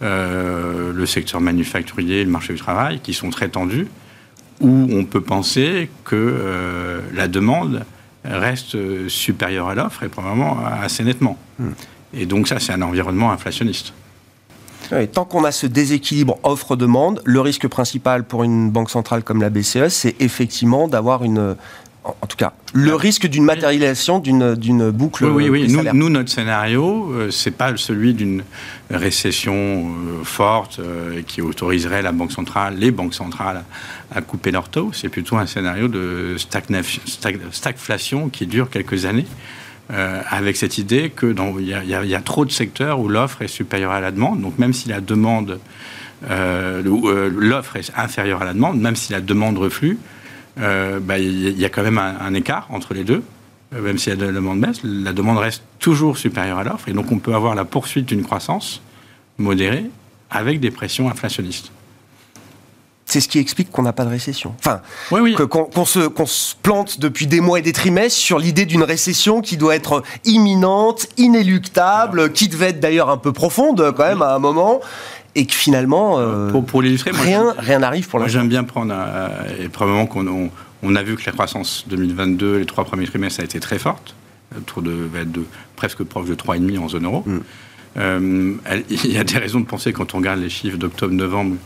euh, 0.02 0.92
le 0.92 1.06
secteur 1.06 1.40
manufacturier, 1.40 2.24
le 2.24 2.30
marché 2.30 2.54
du 2.54 2.58
travail, 2.58 3.00
qui 3.00 3.14
sont 3.14 3.30
très 3.30 3.48
tendus, 3.48 3.86
où 4.60 4.88
on 4.92 5.04
peut 5.04 5.20
penser 5.20 5.90
que 6.04 6.16
euh, 6.16 7.00
la 7.14 7.28
demande 7.28 7.84
reste 8.24 9.08
supérieure 9.08 9.68
à 9.68 9.74
l'offre 9.74 10.02
et 10.02 10.08
probablement 10.08 10.58
assez 10.64 11.04
nettement. 11.04 11.38
Hmm. 11.58 11.70
Et 12.12 12.26
donc 12.26 12.48
ça, 12.48 12.58
c'est 12.60 12.72
un 12.72 12.82
environnement 12.82 13.30
inflationniste. 13.30 13.92
tant 15.12 15.24
qu'on 15.24 15.44
a 15.44 15.52
ce 15.52 15.66
déséquilibre 15.66 16.38
offre-demande, 16.42 17.22
le 17.24 17.40
risque 17.40 17.68
principal 17.68 18.24
pour 18.24 18.42
une 18.42 18.70
banque 18.70 18.90
centrale 18.90 19.22
comme 19.22 19.40
la 19.40 19.48
BCE, 19.48 19.88
c'est 19.88 20.16
effectivement 20.20 20.88
d'avoir 20.88 21.24
une 21.24 21.56
en, 22.04 22.26
tout 22.26 22.36
cas, 22.36 22.54
le 22.72 22.94
risque 22.94 23.26
d'une 23.26 23.44
matérialisation 23.44 24.20
d'une 24.20 24.90
boucle. 24.90 25.26
Oui, 25.26 25.48
oui, 25.50 25.66
oui. 25.68 25.90
Nous, 25.92 26.08
notre 26.08 26.30
scénario, 26.30 27.12
euh, 27.12 27.30
c'est 27.30 27.50
pas 27.50 27.76
celui 27.76 28.14
d'une 28.14 28.42
récession 28.90 29.54
euh, 29.54 30.24
forte 30.24 30.78
euh, 30.78 31.20
qui 31.26 31.42
autoriserait 31.42 32.00
la 32.00 32.12
banque 32.12 32.32
centrale, 32.32 32.76
les 32.78 32.90
banques 32.90 33.14
centrales, 33.14 33.64
à 34.14 34.22
couper 34.22 34.50
leur 34.50 34.70
taux. 34.70 34.90
C'est 34.94 35.10
plutôt 35.10 35.36
un 35.36 35.46
scénario 35.46 35.88
de 35.88 36.36
stagflation 37.50 38.30
qui 38.30 38.46
dure 38.46 38.70
quelques 38.70 39.04
années. 39.04 39.26
avec 39.90 40.56
cette 40.56 40.78
idée 40.78 41.10
que 41.10 41.34
il 41.58 41.66
y, 41.66 42.14
a 42.14 42.20
trop 42.20 42.44
de 42.44 42.52
secteurs 42.52 43.00
où 43.00 43.08
l'offre 43.08 43.42
est 43.42 43.48
supérieure 43.48 43.90
à 43.90 44.00
la 44.00 44.12
demande. 44.12 44.40
Donc 44.40 44.56
même 44.58 44.72
si 44.72 44.88
la 44.88 45.00
demande, 45.00 45.58
l'offre 46.22 47.76
est 47.76 47.90
inférieure 47.96 48.40
à 48.40 48.44
la 48.44 48.54
demande, 48.54 48.80
même 48.80 48.96
si 48.96 49.12
la 49.12 49.20
demande 49.20 49.58
reflue, 49.58 49.98
euh, 50.58 51.00
bah, 51.00 51.18
il 51.18 51.58
y 51.58 51.64
a 51.64 51.68
quand 51.68 51.82
même 51.82 51.98
un, 51.98 52.34
écart 52.34 52.66
entre 52.70 52.94
les 52.94 53.04
deux. 53.04 53.22
Euh, 53.74 53.80
même 53.80 53.98
si 53.98 54.10
la 54.10 54.16
demande 54.16 54.60
baisse, 54.60 54.80
la 54.82 55.12
demande 55.12 55.38
reste 55.38 55.62
toujours 55.78 56.18
supérieure 56.18 56.58
à 56.58 56.64
l'offre. 56.64 56.88
Et 56.88 56.92
donc, 56.92 57.12
on 57.12 57.18
peut 57.18 57.34
avoir 57.34 57.54
la 57.54 57.64
poursuite 57.64 58.06
d'une 58.06 58.22
croissance 58.22 58.82
modérée 59.38 59.86
avec 60.30 60.60
des 60.60 60.70
pressions 60.70 61.08
inflationnistes 61.08 61.72
c'est 63.10 63.20
ce 63.20 63.28
qui 63.28 63.38
explique 63.38 63.70
qu'on 63.70 63.82
n'a 63.82 63.92
pas 63.92 64.04
de 64.04 64.10
récession. 64.10 64.54
Enfin, 64.60 64.82
qu'on 65.08 65.84
se, 65.84 66.08
se, 66.26 66.54
plante 66.62 67.00
depuis 67.00 67.26
des 67.26 67.40
mois 67.40 67.58
et 67.58 67.62
des 67.62 67.72
trimestres 67.72 68.18
sur 68.18 68.38
l'idée 68.38 68.66
d'une 68.66 68.84
récession 68.84 69.40
qui 69.40 69.56
doit 69.56 69.74
être 69.74 70.02
imminente, 70.24 71.08
inéluctable, 71.16 72.32
qui 72.32 72.48
devait 72.48 72.68
être 72.68 72.80
d'ailleurs 72.80 73.10
un 73.10 73.16
peu 73.16 73.32
profonde 73.32 73.92
quand 73.96 74.04
même 74.04 74.22
à 74.22 74.34
un 74.34 74.38
moment, 74.38 74.80
et 75.34 75.46
que 75.46 75.52
finalement, 75.52 76.18
euh, 76.18 76.50
pour, 76.50 76.82
l'illustrer, 76.82 77.12
rien 77.12 77.78
n'arrive 77.78 78.08
pour 78.08 78.18
l'instant. 78.18 78.40
J'aime 78.40 78.48
bien 78.48 78.64
prendre, 78.64 78.92
euh, 78.96 79.64
et 79.64 79.68
probablement 79.68 80.06
qu'on 80.06 80.50
on, 80.82 80.96
a 80.96 81.02
vu 81.02 81.16
que 81.16 81.22
la 81.26 81.32
croissance 81.32 81.84
2022, 81.88 82.58
les 82.58 82.66
trois 82.66 82.84
premiers 82.84 83.06
trimestres, 83.06 83.40
a 83.40 83.44
été 83.44 83.60
très 83.60 83.78
forte, 83.78 84.14
autour 84.56 84.82
de, 84.82 85.08
de 85.24 85.44
presque 85.76 86.02
proche 86.02 86.26
de 86.26 86.34
3,5 86.34 86.78
en 86.78 86.88
zone 86.88 87.04
euro. 87.04 87.22
Mm. 87.26 87.38
Euh, 87.96 88.54
il 88.90 89.12
y 89.12 89.18
a 89.18 89.24
des 89.24 89.38
raisons 89.38 89.60
de 89.60 89.66
penser, 89.66 89.92
quand 89.92 90.14
on 90.14 90.18
regarde 90.18 90.40
les 90.40 90.50
chiffres 90.50 90.78
d'octobre-novembre, 90.78 91.56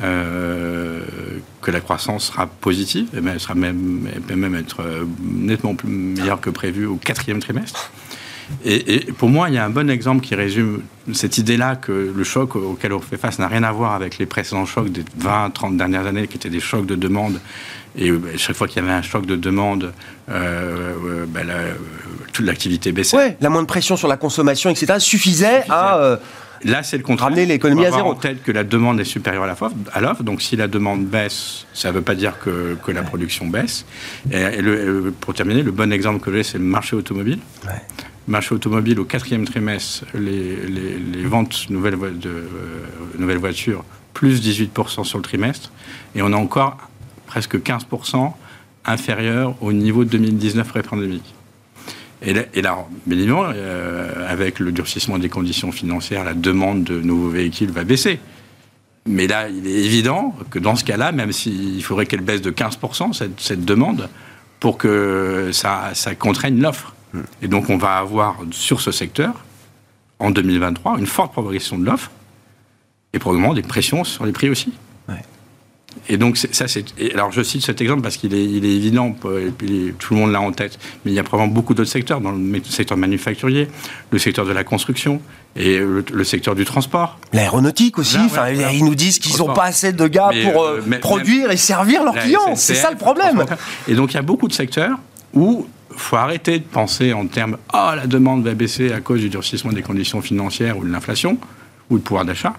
que 0.00 1.70
la 1.72 1.80
croissance 1.80 2.26
sera 2.26 2.46
positive, 2.46 3.08
et 3.14 3.26
elle, 3.26 3.40
sera 3.40 3.56
même, 3.56 4.06
elle 4.14 4.20
peut 4.20 4.36
même 4.36 4.54
être 4.54 4.80
nettement 5.20 5.74
plus 5.74 5.88
meilleure 5.88 6.40
que 6.40 6.50
prévu 6.50 6.86
au 6.86 6.94
quatrième 6.94 7.40
trimestre. 7.40 7.90
Et, 8.64 9.06
pour 9.16 9.28
moi, 9.28 9.48
il 9.48 9.54
y 9.54 9.58
a 9.58 9.64
un 9.64 9.70
bon 9.70 9.90
exemple 9.90 10.24
qui 10.24 10.34
résume 10.34 10.82
cette 11.12 11.38
idée-là 11.38 11.76
que 11.76 12.12
le 12.14 12.24
choc 12.24 12.56
auquel 12.56 12.92
on 12.92 13.00
fait 13.00 13.16
face 13.16 13.38
n'a 13.38 13.48
rien 13.48 13.62
à 13.62 13.72
voir 13.72 13.94
avec 13.94 14.18
les 14.18 14.26
précédents 14.26 14.66
chocs 14.66 14.90
des 14.90 15.04
20, 15.18 15.50
30 15.50 15.76
dernières 15.76 16.06
années 16.06 16.26
qui 16.26 16.36
étaient 16.36 16.50
des 16.50 16.60
chocs 16.60 16.86
de 16.86 16.94
demande. 16.94 17.40
Et 17.96 18.10
euh, 18.10 18.20
chaque 18.36 18.56
fois 18.56 18.68
qu'il 18.68 18.82
y 18.82 18.84
avait 18.84 18.94
un 18.94 19.02
choc 19.02 19.26
de 19.26 19.36
demande, 19.36 19.92
euh, 20.30 20.92
euh 21.04 21.26
ben, 21.26 21.48
toute 22.32 22.46
l'activité 22.46 22.92
baissait. 22.92 23.16
Ouais, 23.16 23.36
la 23.40 23.50
moindre 23.50 23.66
pression 23.66 23.96
sur 23.96 24.08
la 24.08 24.16
consommation, 24.16 24.70
etc., 24.70 24.94
suffisait, 24.98 25.64
à. 25.68 25.98
Euh, 25.98 26.16
Là, 26.64 26.82
c'est 26.82 26.96
le 26.96 27.04
contraire. 27.04 27.28
Ramener 27.28 27.46
l'économie 27.46 27.86
à 27.86 27.92
zéro. 27.92 28.14
tête 28.14 28.42
que 28.42 28.50
la 28.50 28.64
demande 28.64 28.98
est 28.98 29.04
supérieure 29.04 29.44
à 29.44 30.00
l'offre. 30.00 30.24
Donc, 30.24 30.42
si 30.42 30.56
la 30.56 30.66
demande 30.66 31.04
baisse, 31.06 31.66
ça 31.72 31.90
ne 31.90 31.94
veut 31.94 32.02
pas 32.02 32.16
dire 32.16 32.36
que, 32.40 32.76
que 32.84 32.90
la 32.90 33.04
production 33.04 33.46
baisse. 33.46 33.86
Et, 34.32 34.58
pour 35.20 35.34
terminer, 35.34 35.62
le 35.62 35.70
bon 35.70 35.92
exemple 35.92 36.18
que 36.18 36.32
j'ai, 36.32 36.42
c'est 36.42 36.58
le 36.58 36.64
marché 36.64 36.96
automobile. 36.96 37.38
Ouais 37.64 37.80
marché 38.28 38.54
automobile, 38.54 39.00
au 39.00 39.04
quatrième 39.04 39.44
trimestre, 39.44 40.04
les, 40.14 41.24
ventes 41.24 41.68
nouvelles, 41.70 41.98
de 42.18 42.28
euh, 42.28 42.84
nouvelles 43.18 43.38
voitures, 43.38 43.84
plus 44.14 44.40
18% 44.40 45.04
sur 45.04 45.18
le 45.18 45.24
trimestre. 45.24 45.72
Et 46.14 46.22
on 46.22 46.32
a 46.32 46.36
encore 46.36 46.76
presque 47.26 47.56
15% 47.56 48.32
inférieur 48.84 49.54
au 49.60 49.72
niveau 49.72 50.04
de 50.04 50.10
2019 50.10 50.68
pré-pandémique. 50.68 51.34
Et 52.20 52.32
là, 52.32 52.86
évidemment, 53.08 53.44
euh, 53.54 54.28
avec 54.28 54.58
le 54.58 54.72
durcissement 54.72 55.18
des 55.18 55.28
conditions 55.28 55.70
financières, 55.70 56.24
la 56.24 56.34
demande 56.34 56.82
de 56.82 57.00
nouveaux 57.00 57.28
véhicules 57.28 57.70
va 57.70 57.84
baisser. 57.84 58.18
Mais 59.06 59.28
là, 59.28 59.48
il 59.48 59.66
est 59.66 59.84
évident 59.84 60.34
que 60.50 60.58
dans 60.58 60.74
ce 60.74 60.84
cas-là, 60.84 61.12
même 61.12 61.30
s'il 61.32 61.82
faudrait 61.82 62.06
qu'elle 62.06 62.22
baisse 62.22 62.42
de 62.42 62.50
15%, 62.50 63.12
cette, 63.12 63.40
cette, 63.40 63.64
demande, 63.64 64.08
pour 64.58 64.78
que 64.78 65.50
ça, 65.52 65.90
ça 65.94 66.16
contraigne 66.16 66.60
l'offre. 66.60 66.94
Et 67.42 67.48
donc, 67.48 67.70
on 67.70 67.76
va 67.76 67.96
avoir 67.96 68.36
sur 68.50 68.80
ce 68.80 68.92
secteur, 68.92 69.34
en 70.18 70.30
2023, 70.30 70.98
une 70.98 71.06
forte 71.06 71.32
progression 71.32 71.78
de 71.78 71.84
l'offre 71.86 72.10
et 73.12 73.18
probablement 73.18 73.54
des 73.54 73.62
pressions 73.62 74.04
sur 74.04 74.26
les 74.26 74.32
prix 74.32 74.50
aussi. 74.50 74.72
Et 76.08 76.16
donc, 76.16 76.36
ça, 76.36 76.68
c'est. 76.68 76.84
Alors, 77.14 77.32
je 77.32 77.42
cite 77.42 77.62
cet 77.62 77.80
exemple 77.80 78.02
parce 78.02 78.16
qu'il 78.16 78.34
est, 78.34 78.44
il 78.44 78.64
est 78.64 78.74
évident, 78.74 79.14
et 79.36 79.50
puis 79.50 79.94
tout 79.98 80.14
le 80.14 80.20
monde 80.20 80.32
l'a 80.32 80.40
en 80.40 80.52
tête, 80.52 80.78
mais 81.04 81.10
il 81.10 81.14
y 81.14 81.18
a 81.18 81.22
probablement 81.22 81.52
beaucoup 81.52 81.74
d'autres 81.74 81.90
secteurs, 81.90 82.20
dans 82.20 82.30
le 82.30 82.62
secteur 82.64 82.96
manufacturier, 82.96 83.68
le 84.10 84.18
secteur 84.18 84.44
de 84.46 84.52
la 84.52 84.64
construction 84.64 85.20
et 85.56 85.78
le, 85.78 86.24
secteur 86.24 86.54
du 86.54 86.64
transport. 86.64 87.18
L'aéronautique 87.32 87.98
aussi. 87.98 88.18
enfin, 88.18 88.50
Ils 88.50 88.84
nous 88.84 88.94
disent 88.94 89.18
qu'ils 89.18 89.38
n'ont 89.38 89.52
pas 89.52 89.64
assez 89.64 89.92
de 89.92 90.06
gars 90.06 90.30
pour 90.44 90.62
euh, 90.62 90.82
euh, 90.86 90.98
produire 90.98 91.50
et 91.50 91.56
servir 91.56 92.04
leurs 92.04 92.14
clients. 92.14 92.54
C'est 92.54 92.74
ça 92.74 92.90
le 92.90 92.96
problème. 92.96 93.44
Et 93.88 93.94
donc, 93.94 94.12
il 94.12 94.14
y 94.14 94.20
a 94.20 94.22
beaucoup 94.22 94.48
de 94.48 94.52
secteurs 94.52 94.98
où 95.34 95.66
faut 95.98 96.16
arrêter 96.16 96.58
de 96.58 96.64
penser 96.64 97.12
en 97.12 97.26
termes 97.26 97.58
ah 97.70 97.94
la 97.96 98.06
demande 98.06 98.44
va 98.44 98.54
baisser 98.54 98.92
à 98.92 99.00
cause 99.00 99.20
du 99.20 99.28
durcissement 99.28 99.72
des 99.72 99.82
conditions 99.82 100.20
financières 100.20 100.78
ou 100.78 100.84
de 100.84 100.90
l'inflation 100.90 101.38
ou 101.90 101.96
le 101.96 102.00
pouvoir 102.00 102.24
d'achat. 102.24 102.54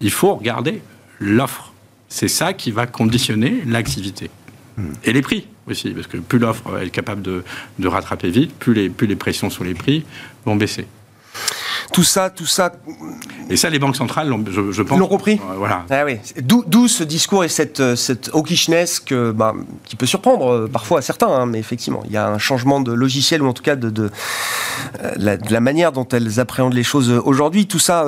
Il 0.00 0.10
faut 0.10 0.34
regarder 0.34 0.82
l'offre. 1.20 1.72
C'est 2.08 2.28
ça 2.28 2.52
qui 2.52 2.70
va 2.70 2.86
conditionner 2.86 3.62
l'activité. 3.66 4.30
Hmm. 4.76 4.92
Et 5.04 5.12
les 5.12 5.22
prix 5.22 5.46
aussi, 5.66 5.90
parce 5.90 6.06
que 6.06 6.16
plus 6.16 6.38
l'offre 6.38 6.80
est 6.80 6.90
capable 6.90 7.22
de, 7.22 7.44
de 7.78 7.88
rattraper 7.88 8.30
vite, 8.30 8.54
plus 8.54 8.74
les, 8.74 8.88
plus 8.88 9.06
les 9.06 9.16
pressions 9.16 9.50
sur 9.50 9.64
les 9.64 9.74
prix 9.74 10.04
vont 10.44 10.56
baisser. 10.56 10.86
Tout 11.92 12.04
ça, 12.04 12.30
tout 12.30 12.46
ça. 12.46 12.72
Et 13.50 13.56
ça, 13.56 13.70
les 13.70 13.78
banques 13.78 13.96
centrales, 13.96 14.32
je, 14.50 14.72
je 14.72 14.82
pense. 14.82 14.98
L'ont 14.98 15.08
compris. 15.08 15.40
voilà. 15.56 15.84
Ah 15.90 16.04
oui. 16.04 16.18
D'où 16.42 16.88
ce 16.88 17.04
discours 17.04 17.44
et 17.44 17.48
cette, 17.48 17.80
euh, 17.80 17.96
cette 17.96 18.30
hawkishness 18.32 19.00
que, 19.00 19.32
bah, 19.32 19.54
qui 19.84 19.96
peut 19.96 20.06
surprendre 20.06 20.52
euh, 20.52 20.70
parfois 20.70 20.98
à 20.98 21.02
certains, 21.02 21.28
hein, 21.28 21.46
mais 21.46 21.58
effectivement, 21.58 22.02
il 22.06 22.12
y 22.12 22.16
a 22.16 22.28
un 22.28 22.38
changement 22.38 22.80
de 22.80 22.92
logiciel 22.92 23.42
ou 23.42 23.46
en 23.46 23.52
tout 23.52 23.62
cas 23.62 23.76
de, 23.76 23.90
de, 23.90 24.10
euh, 25.02 25.36
la, 25.50 25.60
manière 25.60 25.92
dont 25.92 26.06
elles 26.08 26.40
appréhendent 26.40 26.74
les 26.74 26.82
choses 26.82 27.10
aujourd'hui. 27.10 27.66
Tout 27.66 27.78
ça 27.78 28.06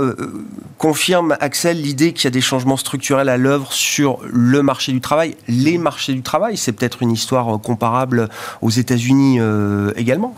confirme, 0.78 1.36
Axel, 1.40 1.80
l'idée 1.80 2.12
qu'il 2.12 2.24
y 2.24 2.28
a 2.28 2.30
des 2.30 2.40
changements 2.40 2.76
structurels 2.76 3.28
à 3.28 3.36
l'œuvre 3.36 3.72
sur 3.72 4.18
le 4.24 4.62
marché 4.62 4.92
du 4.92 5.00
travail, 5.00 5.36
les 5.48 5.78
marchés 5.78 6.14
du 6.14 6.22
travail. 6.22 6.56
C'est 6.56 6.72
peut-être 6.72 7.02
une 7.02 7.10
histoire 7.10 7.60
comparable 7.60 8.28
aux 8.62 8.70
États-Unis 8.70 9.40
également. 9.96 10.34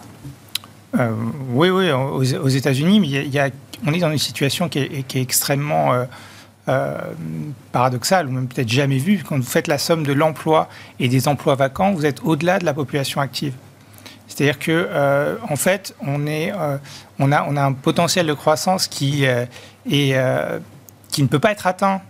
Euh, 0.99 1.11
oui, 1.51 1.71
oui, 1.71 1.91
aux, 1.91 2.49
États-Unis, 2.49 3.01
mais 3.01 3.51
on 3.87 3.93
est 3.93 3.99
dans 3.99 4.11
une 4.11 4.19
situation 4.19 4.69
qui 4.69 4.79
est, 4.79 5.17
extrêmement 5.17 5.95
euh, 5.95 6.05
euh, 6.69 6.99
paradoxale, 7.73 8.29
ou 8.29 8.31
même 8.31 8.47
peut-être 8.47 8.69
jamais 8.69 8.99
vue. 8.99 9.23
Quand 9.27 9.37
vous 9.37 9.43
faites 9.43 9.69
la 9.69 9.79
somme 9.79 10.05
de 10.05 10.13
l'emploi 10.13 10.69
et 11.01 11.09
des 11.09 11.29
emplois 11.29 11.55
vacants, 11.55 11.93
vous 11.93 12.05
êtes 12.05 12.21
au-delà 12.23 12.59
de 12.59 12.65
la 12.65 12.75
population 12.75 13.21
active. 13.21 13.55
C'est-à-dire 14.29 14.59
que, 14.59 15.39
en 15.49 15.57
fait, 15.57 15.95
on, 16.01 16.27
a, 16.27 16.81
un 17.19 17.73
potentiel 17.73 18.27
de 18.27 18.33
croissance 18.33 18.87
qui, 18.87 19.27
ne 19.87 21.27
peut 21.27 21.39
pas 21.39 21.53
être 21.53 21.67
atteint 21.67 22.01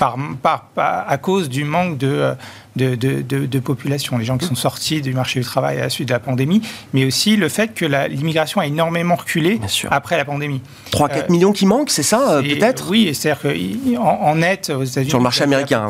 à 0.00 1.18
cause 1.18 1.48
du 1.48 1.64
manque 1.64 1.96
de, 1.96 2.34
de, 2.80 3.22
de, 3.22 3.58
population, 3.60 4.18
les 4.18 4.24
gens 4.24 4.38
qui 4.38 4.46
sont 4.46 4.54
sortis 4.54 5.00
du 5.00 5.12
marché 5.12 5.40
du 5.40 5.46
travail 5.46 5.78
à 5.78 5.82
la 5.82 5.90
suite 5.90 6.08
de 6.08 6.12
la 6.12 6.20
pandémie, 6.20 6.62
mais 6.92 7.04
aussi 7.04 7.36
le 7.36 7.48
fait 7.48 7.74
que 7.74 7.84
l'immigration 7.84 8.60
a 8.60 8.66
énormément 8.66 9.16
reculé 9.16 9.60
après 9.90 10.16
la 10.16 10.24
pandémie. 10.24 10.60
3-4 10.92 11.00
euh, 11.00 11.22
millions 11.28 11.52
qui 11.52 11.66
manquent, 11.66 11.90
c'est 11.90 12.02
ça, 12.02 12.36
euh, 12.36 12.42
peut-être? 12.42 12.90
Oui, 12.90 13.14
c'est-à-dire 13.14 13.42
qu'en 13.42 14.02
en 14.02 14.36
net, 14.36 14.70
aux 14.70 14.84
États-Unis. 14.84 15.10
Sur 15.10 15.18
le 15.18 15.24
marché 15.24 15.44
américain, 15.44 15.88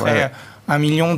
un 0.71 0.79
million 0.79 1.17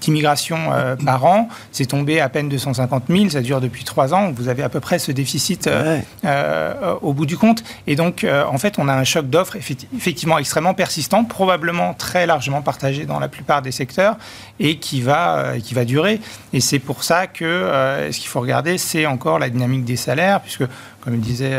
d'immigration 0.00 0.56
euh, 0.72 0.96
par 0.96 1.24
an. 1.26 1.48
C'est 1.70 1.86
tombé 1.86 2.18
à 2.20 2.28
peine 2.30 2.48
250 2.48 3.04
000. 3.08 3.28
Ça 3.28 3.42
dure 3.42 3.60
depuis 3.60 3.84
trois 3.84 4.14
ans. 4.14 4.32
Vous 4.34 4.48
avez 4.48 4.62
à 4.62 4.70
peu 4.70 4.80
près 4.80 4.98
ce 4.98 5.12
déficit 5.12 5.66
euh, 5.66 6.00
euh, 6.24 6.94
au 7.02 7.12
bout 7.12 7.26
du 7.26 7.36
compte. 7.36 7.62
Et 7.86 7.94
donc, 7.94 8.26
en 8.26 8.58
fait, 8.58 8.78
on 8.78 8.88
a 8.88 8.94
un 8.94 9.04
choc 9.04 9.28
d'offres 9.28 9.56
effectivement 9.56 10.38
extrêmement 10.38 10.72
persistant, 10.72 11.24
probablement 11.24 11.92
très 11.92 12.26
largement 12.26 12.62
partagé 12.62 13.04
dans 13.04 13.20
la 13.20 13.28
plupart 13.28 13.60
des 13.60 13.72
secteurs 13.72 14.16
et 14.58 14.78
qui 14.78 15.02
va, 15.02 15.58
qui 15.62 15.74
va 15.74 15.84
durer. 15.84 16.20
Et 16.54 16.60
c'est 16.60 16.78
pour 16.78 17.04
ça 17.04 17.26
que 17.26 18.08
ce 18.10 18.18
qu'il 18.18 18.28
faut 18.28 18.40
regarder, 18.40 18.78
c'est 18.78 19.04
encore 19.04 19.38
la 19.38 19.50
dynamique 19.50 19.84
des 19.84 19.96
salaires, 19.96 20.40
puisque, 20.40 20.64
comme 21.02 21.12
le 21.12 21.18
disait 21.18 21.52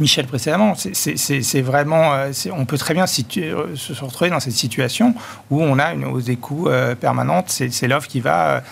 Michel 0.00 0.26
précédemment, 0.26 0.74
c'est 0.74 1.60
vraiment, 1.60 2.14
euh, 2.14 2.32
on 2.52 2.64
peut 2.64 2.78
très 2.78 2.94
bien 2.94 3.04
euh, 3.04 3.76
se 3.76 4.04
retrouver 4.04 4.30
dans 4.30 4.40
cette 4.40 4.54
situation 4.54 5.14
où 5.50 5.62
on 5.62 5.78
a 5.78 5.92
une 5.92 6.06
hausse 6.06 6.24
des 6.24 6.36
coûts 6.36 6.68
euh, 6.68 6.94
permanente. 6.94 7.50
C'est 7.50 7.86
l'offre 7.86 8.08
qui 8.08 8.20
va, 8.20 8.62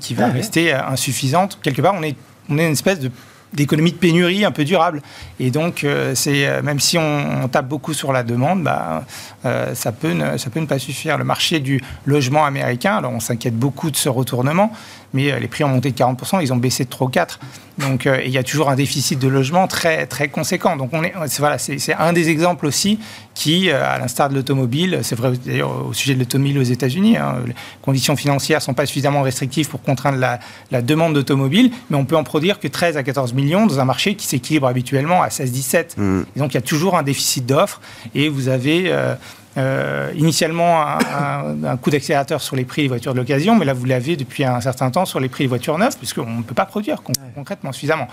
qui 0.00 0.14
va 0.14 0.28
rester 0.28 0.72
insuffisante. 0.72 1.58
Quelque 1.62 1.82
part, 1.82 1.94
on 1.94 2.02
est, 2.02 2.16
on 2.48 2.58
est 2.58 2.66
une 2.66 2.72
espèce 2.72 3.00
de 3.00 3.10
d'économie 3.52 3.92
de 3.92 3.96
pénurie 3.96 4.44
un 4.44 4.50
peu 4.50 4.64
durable. 4.64 5.02
Et 5.40 5.50
donc, 5.50 5.84
euh, 5.84 6.14
c'est 6.14 6.62
même 6.62 6.80
si 6.80 6.98
on, 6.98 7.48
tape 7.48 7.68
beaucoup 7.68 7.94
sur 7.94 8.12
la 8.12 8.22
demande, 8.22 8.62
bah, 8.62 9.04
euh, 9.46 9.74
ça, 9.74 9.92
peut 9.92 10.12
ne, 10.12 10.36
ça 10.36 10.50
peut 10.50 10.60
ne 10.60 10.66
pas 10.66 10.78
suffire. 10.78 11.16
Le 11.16 11.24
marché 11.24 11.60
du 11.60 11.80
logement 12.04 12.44
américain, 12.44 12.96
alors 12.96 13.12
on 13.12 13.20
s'inquiète 13.20 13.56
beaucoup 13.56 13.90
de 13.90 13.96
ce 13.96 14.08
retournement, 14.08 14.72
mais 15.12 15.38
les 15.40 15.48
prix 15.48 15.64
ont 15.64 15.68
monté 15.68 15.90
de 15.90 15.96
40%, 15.96 16.40
ils 16.42 16.52
ont 16.52 16.56
baissé 16.56 16.84
de 16.84 16.90
3% 16.90 17.10
4. 17.10 17.40
Donc, 17.78 18.08
il 18.24 18.30
y 18.30 18.38
a 18.38 18.42
toujours 18.42 18.70
un 18.70 18.74
déficit 18.74 19.20
de 19.20 19.28
logement 19.28 19.68
très, 19.68 20.06
très 20.06 20.28
conséquent. 20.28 20.76
Donc, 20.76 20.90
on 20.92 21.04
est, 21.04 21.14
voilà, 21.38 21.58
c'est 21.58 21.94
un 21.94 22.12
des 22.12 22.28
exemples 22.28 22.66
aussi 22.66 22.98
qui, 23.34 23.70
à 23.70 23.98
l'instar 23.98 24.28
de 24.28 24.34
l'automobile, 24.34 24.98
c'est 25.02 25.14
vrai 25.14 25.32
d'ailleurs 25.46 25.86
au 25.86 25.92
sujet 25.92 26.14
de 26.14 26.18
l'automobile 26.18 26.58
aux 26.58 26.62
États-Unis, 26.62 27.16
hein, 27.16 27.36
les 27.46 27.54
conditions 27.82 28.16
financières 28.16 28.58
ne 28.58 28.62
sont 28.62 28.74
pas 28.74 28.84
suffisamment 28.84 29.22
restrictives 29.22 29.68
pour 29.68 29.80
contraindre 29.80 30.18
la, 30.18 30.40
la 30.70 30.82
demande 30.82 31.14
d'automobile, 31.14 31.70
mais 31.90 31.96
on 31.96 32.04
peut 32.04 32.16
en 32.16 32.24
produire 32.24 32.58
que 32.58 32.68
13 32.68 32.96
à 32.96 33.02
14 33.02 33.32
millions 33.34 33.66
dans 33.66 33.80
un 33.80 33.84
marché 33.84 34.14
qui 34.14 34.26
s'équilibre 34.26 34.66
habituellement 34.66 35.22
à 35.22 35.28
16-17. 35.28 35.98
Mm. 36.00 36.22
Et 36.34 36.38
donc 36.38 36.52
il 36.52 36.56
y 36.56 36.58
a 36.58 36.62
toujours 36.62 36.96
un 36.96 37.02
déficit 37.02 37.46
d'offres 37.46 37.80
et 38.14 38.28
vous 38.28 38.48
avez 38.48 38.84
euh, 38.86 39.14
euh, 39.58 40.12
initialement 40.14 40.84
un, 40.86 41.76
coup 41.76 41.90
d'accélérateur 41.90 42.40
sur 42.40 42.56
les 42.56 42.64
prix 42.64 42.82
des 42.82 42.88
voitures 42.88 43.12
de 43.12 43.18
l'occasion, 43.18 43.56
mais 43.56 43.64
là 43.64 43.74
vous 43.74 43.84
l'avez 43.84 44.16
depuis 44.16 44.44
un 44.44 44.60
certain 44.60 44.90
temps 44.90 45.04
sur 45.04 45.20
les 45.20 45.28
prix 45.28 45.44
des 45.44 45.48
voitures 45.48 45.76
neuves, 45.78 45.96
puisqu'on 45.98 46.26
ne 46.26 46.42
peut 46.42 46.54
pas 46.54 46.66
produire 46.66 47.02
concrètement 47.34 47.72
suffisamment. 47.72 48.08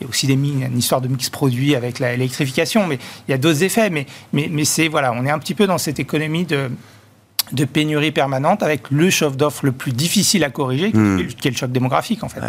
Il 0.00 0.04
y 0.04 0.06
a 0.06 0.10
aussi 0.10 0.26
des, 0.26 0.34
une 0.34 0.78
histoire 0.78 1.00
de 1.00 1.08
mix 1.08 1.30
produit 1.30 1.74
avec 1.74 1.98
l'électrification, 1.98 2.86
mais 2.86 2.98
il 3.26 3.30
y 3.30 3.34
a 3.34 3.38
d'autres 3.38 3.62
effets. 3.62 3.90
Mais, 3.90 4.06
mais, 4.32 4.48
mais 4.50 4.64
c'est 4.64 4.88
voilà, 4.88 5.12
on 5.12 5.24
est 5.24 5.30
un 5.30 5.38
petit 5.38 5.54
peu 5.54 5.66
dans 5.66 5.78
cette 5.78 5.98
économie 5.98 6.44
de, 6.44 6.70
de 7.52 7.64
pénurie 7.64 8.10
permanente 8.10 8.62
avec 8.62 8.90
le 8.90 9.08
choc 9.10 9.36
d'offres 9.36 9.64
le 9.64 9.72
plus 9.72 9.92
difficile 9.92 10.42
à 10.44 10.50
corriger, 10.50 10.90
qui 10.90 10.98
est 10.98 11.00
hmm. 11.00 11.28
le 11.44 11.56
choc 11.56 11.70
démographique 11.70 12.24
en 12.24 12.28
fait, 12.28 12.40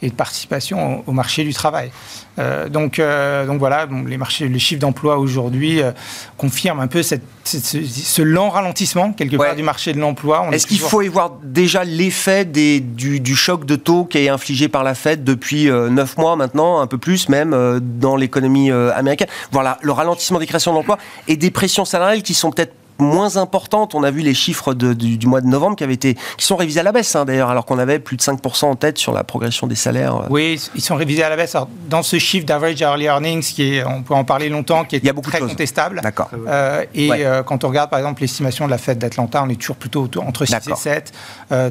et 0.00 0.10
de 0.10 0.14
participation 0.14 1.02
au, 1.06 1.12
marché 1.12 1.44
du 1.44 1.52
travail. 1.52 1.90
Euh, 2.38 2.68
donc, 2.68 2.98
euh, 2.98 3.46
donc 3.46 3.58
voilà, 3.58 3.86
les, 4.06 4.16
marchés, 4.16 4.48
les 4.48 4.58
chiffres 4.58 4.80
d'emploi 4.80 5.18
aujourd'hui 5.18 5.80
euh, 5.80 5.92
confirment 6.36 6.80
un 6.80 6.86
peu 6.86 7.02
cette, 7.02 7.22
ce, 7.44 8.22
lent 8.22 8.50
ralentissement 8.50 9.12
quelque 9.12 9.36
part 9.36 9.56
du 9.56 9.62
marché 9.62 9.92
de 9.92 9.98
l'emploi. 9.98 10.48
Est-ce 10.52 10.66
qu'il 10.66 10.80
faut 10.80 11.02
y 11.02 11.08
voir 11.08 11.32
déjà 11.42 11.84
l'effet 11.84 12.44
du, 12.44 13.20
du, 13.20 13.36
choc 13.36 13.64
de 13.64 13.76
taux 13.76 14.04
qui 14.04 14.18
est 14.18 14.28
infligé 14.28 14.68
par 14.68 14.84
la 14.84 14.94
Fed 14.94 15.24
depuis 15.24 15.66
neuf 15.66 16.16
mois 16.16 16.36
maintenant, 16.36 16.80
un 16.80 16.86
peu 16.86 16.98
plus 16.98 17.28
même, 17.28 17.80
dans 17.80 18.16
l'économie 18.16 18.70
américaine? 18.70 19.28
Voilà, 19.50 19.78
le 19.82 19.92
ralentissement 19.92 20.38
des 20.38 20.46
créations 20.46 20.72
d'emplois 20.72 20.98
et 21.28 21.36
des 21.36 21.50
pressions 21.50 21.84
salariales 21.84 22.22
qui 22.22 22.34
sont 22.34 22.50
peut-être 22.50 22.74
moins 22.98 23.36
importante. 23.36 23.94
On 23.94 24.02
a 24.02 24.10
vu 24.10 24.20
les 24.20 24.34
chiffres 24.34 24.74
du, 24.74 25.26
mois 25.26 25.40
de 25.40 25.46
novembre 25.46 25.76
qui, 25.76 25.84
avaient 25.84 25.94
été, 25.94 26.16
qui 26.36 26.44
sont 26.44 26.56
révisés 26.56 26.80
à 26.80 26.82
la 26.82 26.92
baisse, 26.92 27.14
hein, 27.16 27.24
d'ailleurs, 27.24 27.50
alors 27.50 27.64
qu'on 27.64 27.78
avait 27.78 27.98
plus 27.98 28.16
de 28.16 28.22
5% 28.22 28.66
en 28.66 28.76
tête 28.76 28.98
sur 28.98 29.12
la 29.12 29.24
progression 29.24 29.66
des 29.66 29.74
salaires. 29.74 30.16
Euh. 30.16 30.26
Oui, 30.30 30.60
ils 30.74 30.80
sont 30.80 30.94
révisés 30.94 31.22
à 31.22 31.28
la 31.28 31.36
baisse. 31.36 31.56
dans 31.88 32.02
ce 32.02 32.18
chiffre 32.18 32.46
d'average 32.46 32.80
early 32.80 33.06
earnings, 33.06 33.42
qui 33.42 33.74
est, 33.74 33.84
on 33.84 34.02
peut 34.02 34.14
en 34.14 34.24
parler 34.24 34.48
longtemps, 34.48 34.84
qui 34.84 34.96
est 34.96 35.12
beaucoup 35.12 35.30
très 35.30 35.40
contestable. 35.40 36.00
D'accord. 36.02 36.30
Euh, 36.46 36.84
et 36.94 37.10
euh, 37.12 37.42
quand 37.42 37.64
on 37.64 37.68
regarde, 37.68 37.90
par 37.90 37.98
exemple, 37.98 38.22
l'estimation 38.22 38.66
de 38.66 38.70
la 38.70 38.78
fête 38.78 38.98
d'Atlanta, 38.98 39.42
on 39.42 39.48
est 39.48 39.60
toujours 39.60 39.76
plutôt 39.76 40.08
entre 40.18 40.44
6 40.44 40.54
et 40.54 40.76
7. 40.76 41.12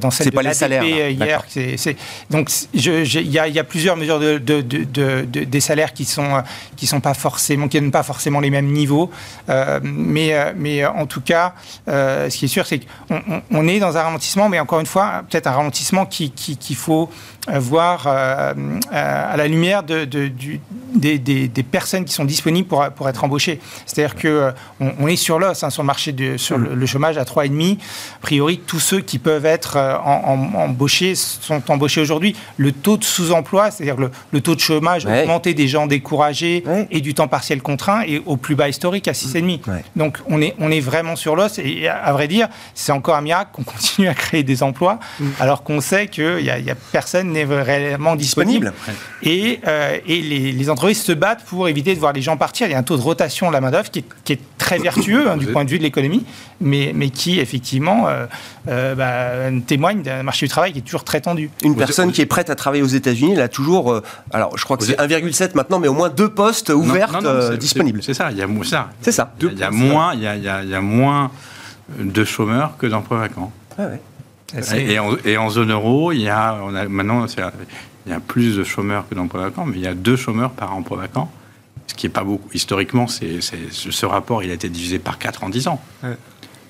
dans 0.01 0.11
celle 0.11 0.27
de 0.27 0.31
pas 0.31 0.43
les 0.43 0.53
salaires, 0.53 0.83
hier, 0.83 1.43
c'est, 1.47 1.95
donc 2.29 2.49
il 2.73 3.31
y, 3.31 3.59
a 3.59 3.63
plusieurs 3.63 3.95
mesures 3.97 4.19
de, 4.19 4.37
de, 4.37 4.61
de, 4.61 5.25
des 5.25 5.59
salaires 5.59 5.93
qui 5.93 6.05
sont 6.05 6.43
qui 6.75 6.87
sont 6.87 6.99
pas 6.99 7.13
forcément, 7.13 7.67
qui 7.67 7.79
n'ont 7.79 7.91
pas 7.91 8.03
forcément 8.03 8.39
les 8.39 8.49
mêmes 8.49 8.71
niveaux, 8.71 9.09
mais 9.81 10.53
mais 10.55 10.85
en 10.85 11.05
tout 11.05 11.12
cas, 11.21 11.53
euh, 11.87 12.29
ce 12.29 12.37
qui 12.37 12.45
est 12.45 12.49
sûr, 12.49 12.65
c'est 12.65 12.81
qu'on 13.49 13.67
est 13.67 13.79
dans 13.79 13.97
un 13.97 14.01
ralentissement, 14.01 14.49
mais 14.49 14.59
encore 14.59 14.79
une 14.79 14.85
fois, 14.85 15.23
peut-être 15.29 15.47
un 15.47 15.51
ralentissement 15.51 16.05
qu'il 16.05 16.31
qui, 16.31 16.75
faut 16.75 17.09
euh, 17.09 17.32
voir 17.47 18.05
euh, 18.07 18.53
à 18.91 19.35
la 19.35 19.47
lumière 19.47 19.83
de, 19.83 20.05
du, 20.05 20.61
des, 20.95 21.49
personnes 21.69 22.05
qui 22.05 22.13
sont 22.13 22.25
disponibles 22.25 22.67
pour, 22.67 22.85
pour 22.91 23.09
être 23.09 23.23
embauchées. 23.23 23.59
C'est-à-dire 23.85 24.15
qu'on 24.15 24.53
on 24.99 25.07
est 25.07 25.15
sur 25.15 25.39
l'os, 25.39 25.63
hein, 25.63 25.69
sur 25.69 25.81
le 25.83 25.87
marché, 25.87 26.11
de, 26.11 26.37
sur 26.37 26.57
le, 26.57 26.85
chômage 26.85 27.17
à 27.17 27.23
3,5. 27.23 27.77
A 27.77 27.77
priori, 28.21 28.61
tous 28.65 28.79
ceux 28.79 29.01
qui 29.01 29.19
peuvent 29.19 29.45
être 29.45 29.77
embauchés 29.77 31.15
sont 31.15 31.69
embauchés 31.69 32.01
aujourd'hui. 32.01 32.35
Le 32.57 32.71
taux 32.71 32.97
de 32.97 33.03
sous-emploi, 33.03 33.71
c'est-à-dire 33.71 33.97
le, 34.31 34.41
taux 34.41 34.55
de 34.55 34.59
chômage 34.59 35.05
augmenté 35.05 35.53
des 35.53 35.67
gens 35.67 35.87
découragés 35.87 36.63
et 36.91 37.01
du 37.01 37.13
temps 37.13 37.27
partiel 37.27 37.61
contraint 37.61 38.01
est 38.01 38.21
au 38.25 38.37
plus 38.37 38.55
bas 38.55 38.69
historique 38.69 39.07
à 39.07 39.13
6,5. 39.13 39.59
Donc 39.95 40.19
on 40.27 40.41
est, 40.41 40.55
on 40.59 40.71
est 40.71 40.79
vraiment 40.79 41.15
sur 41.15 41.35
l'os. 41.35 41.59
Et 41.59 41.87
à 41.87 42.11
vrai 42.13 42.27
dire, 42.27 42.47
c'est 42.73 42.91
encore 42.91 43.15
un 43.15 43.21
miracle 43.21 43.51
qu'on 43.53 43.63
continue 43.73 44.07
à 44.07 44.13
créer 44.13 44.43
des 44.43 44.63
emplois, 44.63 44.99
mm. 45.19 45.27
alors 45.39 45.63
qu'on 45.63 45.81
sait 45.81 46.07
que 46.07 46.41
y 46.41 46.49
a, 46.49 46.59
y 46.59 46.69
a 46.69 46.75
personne 46.75 47.32
n'est 47.33 47.43
réellement 47.43 48.15
disponible. 48.15 48.73
Et, 49.21 49.59
euh, 49.67 49.97
et 50.07 50.21
les, 50.21 50.69
entreprises 50.69 51.01
se 51.01 51.11
battent 51.11 51.43
pour 51.45 51.67
éviter 51.67 51.93
de 51.93 51.99
voir 51.99 52.13
les 52.13 52.21
gens 52.21 52.37
partir. 52.37 52.67
Il 52.67 52.71
y 52.71 52.73
a 52.73 52.77
un 52.77 52.83
taux 52.83 52.97
de 52.97 53.01
rotation 53.01 53.47
de 53.49 53.53
la 53.53 53.61
main-d'œuvre 53.61 53.91
qui, 53.91 53.99
est 54.29 54.39
très 54.57 54.77
vertueux 54.77 55.29
hein, 55.29 55.37
du 55.37 55.47
point 55.47 55.65
de 55.65 55.69
vue 55.69 55.77
de 55.77 55.83
l'économie, 55.83 56.25
mais, 56.61 56.91
mais 56.95 57.09
qui, 57.09 57.39
effectivement, 57.39 58.07
euh, 58.07 58.25
euh, 58.69 58.95
bah, 58.95 59.61
témoigne 59.67 60.01
d'un 60.01 60.23
marché 60.23 60.45
du 60.45 60.49
travail 60.49 60.71
qui 60.71 60.79
est 60.79 60.83
toujours 60.83 61.03
très 61.03 61.21
tendu. 61.21 61.49
Une 61.63 61.75
personne 61.75 62.11
qui 62.11 62.21
est 62.21 62.25
prête 62.25 62.49
à 62.49 62.55
travailler 62.55 62.83
aux 62.83 62.87
États-Unis, 62.87 63.33
elle 63.33 63.41
a 63.41 63.49
toujours, 63.49 64.01
alors 64.31 64.57
je 64.57 64.63
crois 64.63 64.77
que 64.77 64.85
c'est 64.85 64.97
1,7 64.97 65.51
maintenant, 65.55 65.79
mais 65.79 65.89
au 65.89 65.93
moins 65.93 66.09
deux 66.09 66.29
postes 66.29 66.69
ouverts 66.69 67.19
disponibles. 67.59 68.01
C'est 68.01 68.13
ça, 68.13 68.31
il 68.31 68.37
y 68.37 68.41
a 68.41 68.47
ça. 68.63 68.89
C'est 69.01 69.11
ça. 69.11 69.33
Il 69.41 69.59
y 69.59 69.63
a 69.63 69.71
moins, 69.71 70.13
il 70.13 70.21
y 70.21 70.27
a, 70.27 70.35
il 70.35 70.69
y 70.69 70.75
a 70.75 70.81
moins 70.81 71.31
de 71.99 72.23
chômeurs 72.23 72.77
que 72.77 72.87
d'emplois 72.87 73.19
vacants. 73.19 73.51
Ah 73.77 73.83
et, 74.75 75.37
en, 75.37 75.49
zone 75.49 75.71
euro, 75.71 76.11
il 76.11 76.21
y 76.21 76.29
a, 76.29 76.59
on 76.63 76.75
a 76.75 76.87
maintenant, 76.87 77.25
il 78.05 78.11
y 78.11 78.15
a 78.15 78.19
plus 78.19 78.57
de 78.57 78.63
chômeurs 78.63 79.07
que 79.09 79.15
d'emplois 79.15 79.41
vacants, 79.43 79.65
mais 79.65 79.77
il 79.77 79.83
y 79.83 79.87
a 79.87 79.93
deux 79.93 80.15
chômeurs 80.15 80.51
par 80.51 80.75
emploi 80.75 80.97
vacant, 80.97 81.31
ce 81.87 81.93
qui 81.93 82.05
n'est 82.05 82.13
pas 82.13 82.23
beaucoup. 82.23 82.49
Historiquement, 82.53 83.07
c'est, 83.07 83.41
ce 83.41 84.05
rapport, 84.05 84.43
il 84.43 84.51
a 84.51 84.53
été 84.53 84.69
divisé 84.69 84.99
par 84.99 85.17
4 85.17 85.43
en 85.43 85.49
10 85.49 85.67
ans. 85.67 85.81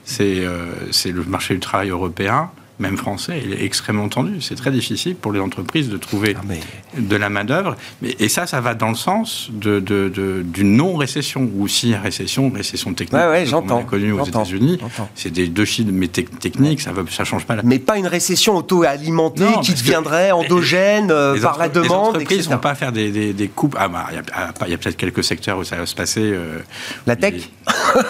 C'est, 0.06 0.46
euh, 0.46 0.92
c'est 0.92 1.12
le 1.12 1.24
marché 1.24 1.54
du 1.54 1.60
travail 1.60 1.90
européen 1.90 2.52
même 2.80 2.98
français, 2.98 3.40
il 3.46 3.54
est 3.54 3.64
extrêmement 3.64 4.10
tendu. 4.10 4.42
C'est 4.42 4.56
très 4.56 4.72
difficile 4.72 5.16
pour 5.16 5.32
les 5.32 5.40
entreprises 5.40 5.90
de 5.90 5.98
trouver 5.98 6.36
ah, 6.38 7.00
de 7.00 7.16
la 7.16 7.30
main-d'œuvre. 7.30 7.76
Et 8.20 8.30
ça, 8.30 8.48
ça 8.48 8.62
va 8.62 8.74
dans 8.74 8.90
le 8.90 8.96
sens 8.96 9.50
d'une 9.52 9.80
de, 9.80 10.10
de, 10.10 10.64
non-récession, 10.64 11.50
ou 11.56 11.68
si 11.68 11.94
récession, 11.96 12.50
récession 12.50 12.94
technique, 12.94 13.22
ouais, 13.22 13.46
ouais, 13.46 13.54
on 13.54 13.84
connu 13.84 14.12
aux 14.12 14.26
États-Unis. 14.26 14.80
C'est 15.14 15.30
des 15.30 15.48
deux 15.48 15.66
chiffres, 15.66 15.90
mais 15.92 16.08
techniques, 16.08 16.82
ça 16.82 16.92
ne 16.92 17.08
ça 17.10 17.24
change 17.24 17.46
pas. 17.46 17.56
La... 17.56 17.64
Mais 17.64 17.78
pas 17.78 17.98
une 17.98 18.08
récession 18.08 18.56
auto-alimentée 18.56 19.46
qui 19.62 19.74
deviendrait 19.74 20.32
endogène 20.32 21.12
euh, 21.12 21.40
par 21.40 21.60
la 21.60 21.70
demande. 21.70 22.16
Les 22.16 22.22
entreprises 22.22 22.50
ne 22.50 22.56
vont 22.56 22.60
pas 22.60 22.76
faire 22.76 22.92
des, 22.92 23.12
des, 23.12 23.34
des 23.34 23.48
coupes. 23.50 23.76
Ah, 23.80 23.88
bah, 23.88 24.08
il 24.12 24.72
y 24.72 24.74
a, 24.74 24.78
peut-être 24.78 24.98
quelques 24.98 25.24
secteurs 25.24 25.60
où 25.60 25.64
ça 25.64 25.76
va 25.76 25.86
se 25.86 25.96
passer. 25.96 26.22
Euh, 26.24 26.60
la 27.06 27.16
tech 27.16 27.36
non, 27.96 28.02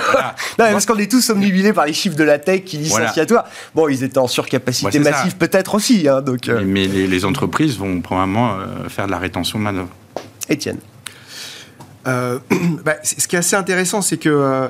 Parce 0.57 0.85
qu'on 0.85 0.97
est 0.97 1.11
tous 1.11 1.29
omnibilés 1.29 1.73
par 1.73 1.85
les 1.85 1.93
chiffres 1.93 2.15
de 2.15 2.23
la 2.23 2.39
tech 2.39 2.63
qui 2.63 2.77
licenciatoires. 2.77 3.45
Bon, 3.75 3.89
ils 3.89 4.03
étaient 4.03 4.17
en 4.17 4.27
surcapacité 4.27 4.52
capacité 4.53 4.99
massive 4.99 5.35
peut-être 5.37 5.75
aussi. 5.75 6.07
Hein, 6.07 6.21
donc, 6.21 6.47
euh. 6.47 6.61
Mais, 6.65 6.87
les, 6.87 7.25
entreprises 7.25 7.77
vont 7.77 8.01
probablement 8.01 8.53
euh, 8.53 8.89
faire 8.89 9.07
de 9.07 9.11
la 9.11 9.17
rétention 9.17 9.57
de 9.59 9.63
manœuvre. 9.63 9.89
Étienne. 10.49 10.77
Euh, 12.07 12.39
bah, 12.85 12.95
ce 13.03 13.27
qui 13.27 13.35
est 13.35 13.39
assez 13.39 13.55
intéressant, 13.55 14.01
c'est 14.01 14.17
que 14.17 14.29
euh, 14.29 14.67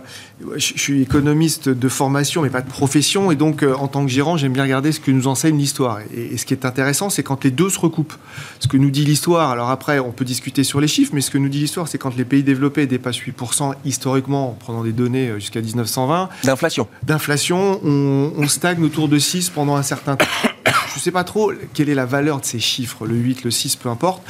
je, 0.55 0.73
suis 0.77 1.01
économiste 1.01 1.69
de 1.69 1.89
formation, 1.89 2.41
mais 2.41 2.49
pas 2.49 2.61
de 2.61 2.69
profession, 2.69 3.31
et 3.31 3.35
donc 3.35 3.63
euh, 3.63 3.73
en 3.75 3.87
tant 3.87 4.05
que 4.05 4.11
gérant, 4.11 4.37
j'aime 4.37 4.53
bien 4.53 4.63
regarder 4.63 4.91
ce 4.91 4.99
que 4.99 5.11
nous 5.11 5.27
enseigne 5.27 5.57
l'histoire. 5.57 5.99
Et, 6.15 6.37
ce 6.37 6.45
qui 6.45 6.53
est 6.53 6.65
intéressant, 6.65 7.09
c'est 7.09 7.23
quand 7.23 7.43
les 7.43 7.51
deux 7.51 7.69
se 7.69 7.79
recoupent. 7.79 8.13
Ce 8.59 8.67
que 8.67 8.77
nous 8.77 8.91
dit 8.91 9.05
l'histoire, 9.05 9.49
alors 9.49 9.69
après, 9.69 9.99
on 9.99 10.11
peut 10.11 10.25
discuter 10.25 10.63
sur 10.63 10.79
les 10.79 10.87
chiffres, 10.87 11.11
mais 11.13 11.21
ce 11.21 11.31
que 11.31 11.37
nous 11.37 11.49
dit 11.49 11.59
l'histoire, 11.59 11.87
c'est 11.87 11.97
quand 11.97 12.15
les 12.15 12.25
pays 12.25 12.43
développés 12.43 12.85
dépassent 12.87 13.19
8% 13.19 13.73
historiquement, 13.85 14.49
en 14.49 14.53
prenant 14.53 14.83
des 14.83 14.93
données 14.93 15.31
jusqu'à 15.35 15.61
1920. 15.61 16.29
D'inflation. 16.43 16.87
D'inflation, 17.03 17.79
on, 17.83 18.33
on 18.37 18.47
stagne 18.47 18.83
autour 18.83 19.07
de 19.07 19.17
6 19.17 19.49
pendant 19.49 19.75
un 19.75 19.83
certain 19.83 20.15
temps. 20.15 20.25
Je 21.03 21.09
ne 21.09 21.11
sais 21.11 21.19
pas 21.19 21.25
trop 21.25 21.51
quelle 21.73 21.89
est 21.89 21.95
la 21.95 22.05
valeur 22.05 22.39
de 22.39 22.45
ces 22.45 22.59
chiffres, 22.59 23.05
le 23.05 23.15
8, 23.15 23.43
le 23.43 23.51
6, 23.51 23.75
peu 23.75 23.89
importe. 23.89 24.23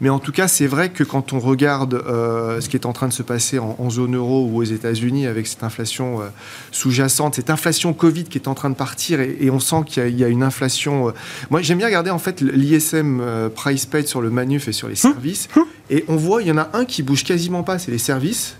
Mais 0.00 0.08
en 0.08 0.18
tout 0.18 0.32
cas, 0.32 0.48
c'est 0.48 0.66
vrai 0.66 0.88
que 0.88 1.04
quand 1.04 1.32
on 1.32 1.38
regarde 1.38 1.94
euh, 1.94 2.60
ce 2.60 2.68
qui 2.68 2.76
est 2.76 2.84
en 2.84 2.92
train 2.92 3.06
de 3.06 3.12
se 3.12 3.22
passer 3.22 3.60
en, 3.60 3.90
zone 3.90 4.16
euro 4.16 4.44
ou 4.44 4.56
aux 4.56 4.64
États-Unis 4.64 5.28
avec 5.28 5.46
cette 5.46 5.62
inflation 5.62 6.20
euh, 6.20 6.24
sous-jacente, 6.72 7.36
cette 7.36 7.48
inflation 7.48 7.92
Covid 7.92 8.24
qui 8.24 8.38
est 8.38 8.48
en 8.48 8.54
train 8.54 8.70
de 8.70 8.74
partir 8.74 9.20
et, 9.20 9.48
on 9.52 9.60
sent 9.60 9.84
qu'il 9.86 10.18
y, 10.18 10.24
a 10.24 10.28
une 10.28 10.42
inflation. 10.42 11.10
Euh, 11.10 11.12
moi, 11.50 11.62
j'aime 11.62 11.78
bien 11.78 11.86
regarder 11.86 12.10
en 12.10 12.18
fait 12.18 12.40
l'ISM 12.40 13.22
price 13.54 13.86
paid 13.86 14.08
sur 14.08 14.20
le 14.20 14.30
manuf 14.30 14.66
et 14.66 14.72
sur 14.72 14.88
les 14.88 14.96
services. 14.96 15.48
Hum, 15.54 15.62
hum. 15.62 15.68
Et 15.90 16.04
on 16.08 16.16
voit, 16.16 16.42
il 16.42 16.48
y 16.48 16.50
en 16.50 16.58
a 16.58 16.70
un 16.72 16.86
qui 16.86 17.04
bouge 17.04 17.22
quasiment 17.22 17.62
pas, 17.62 17.78
c'est 17.78 17.92
les 17.92 17.98
services. 17.98 18.56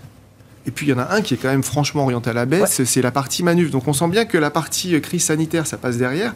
Et 0.67 0.71
puis 0.71 0.85
il 0.85 0.89
y 0.89 0.93
en 0.93 0.99
a 0.99 1.15
un 1.15 1.21
qui 1.21 1.33
est 1.33 1.37
quand 1.37 1.47
même 1.47 1.63
franchement 1.63 2.03
orienté 2.03 2.29
à 2.29 2.33
la 2.33 2.45
baisse, 2.45 2.83
c'est 2.83 3.01
la 3.01 3.11
partie 3.11 3.41
manuf. 3.41 3.71
Donc 3.71 3.87
on 3.87 3.93
sent 3.93 4.09
bien 4.09 4.25
que 4.25 4.37
la 4.37 4.51
partie 4.51 4.95
euh, 4.95 4.99
crise 4.99 5.23
sanitaire, 5.23 5.65
ça 5.65 5.77
passe 5.77 5.97
derrière, 5.97 6.33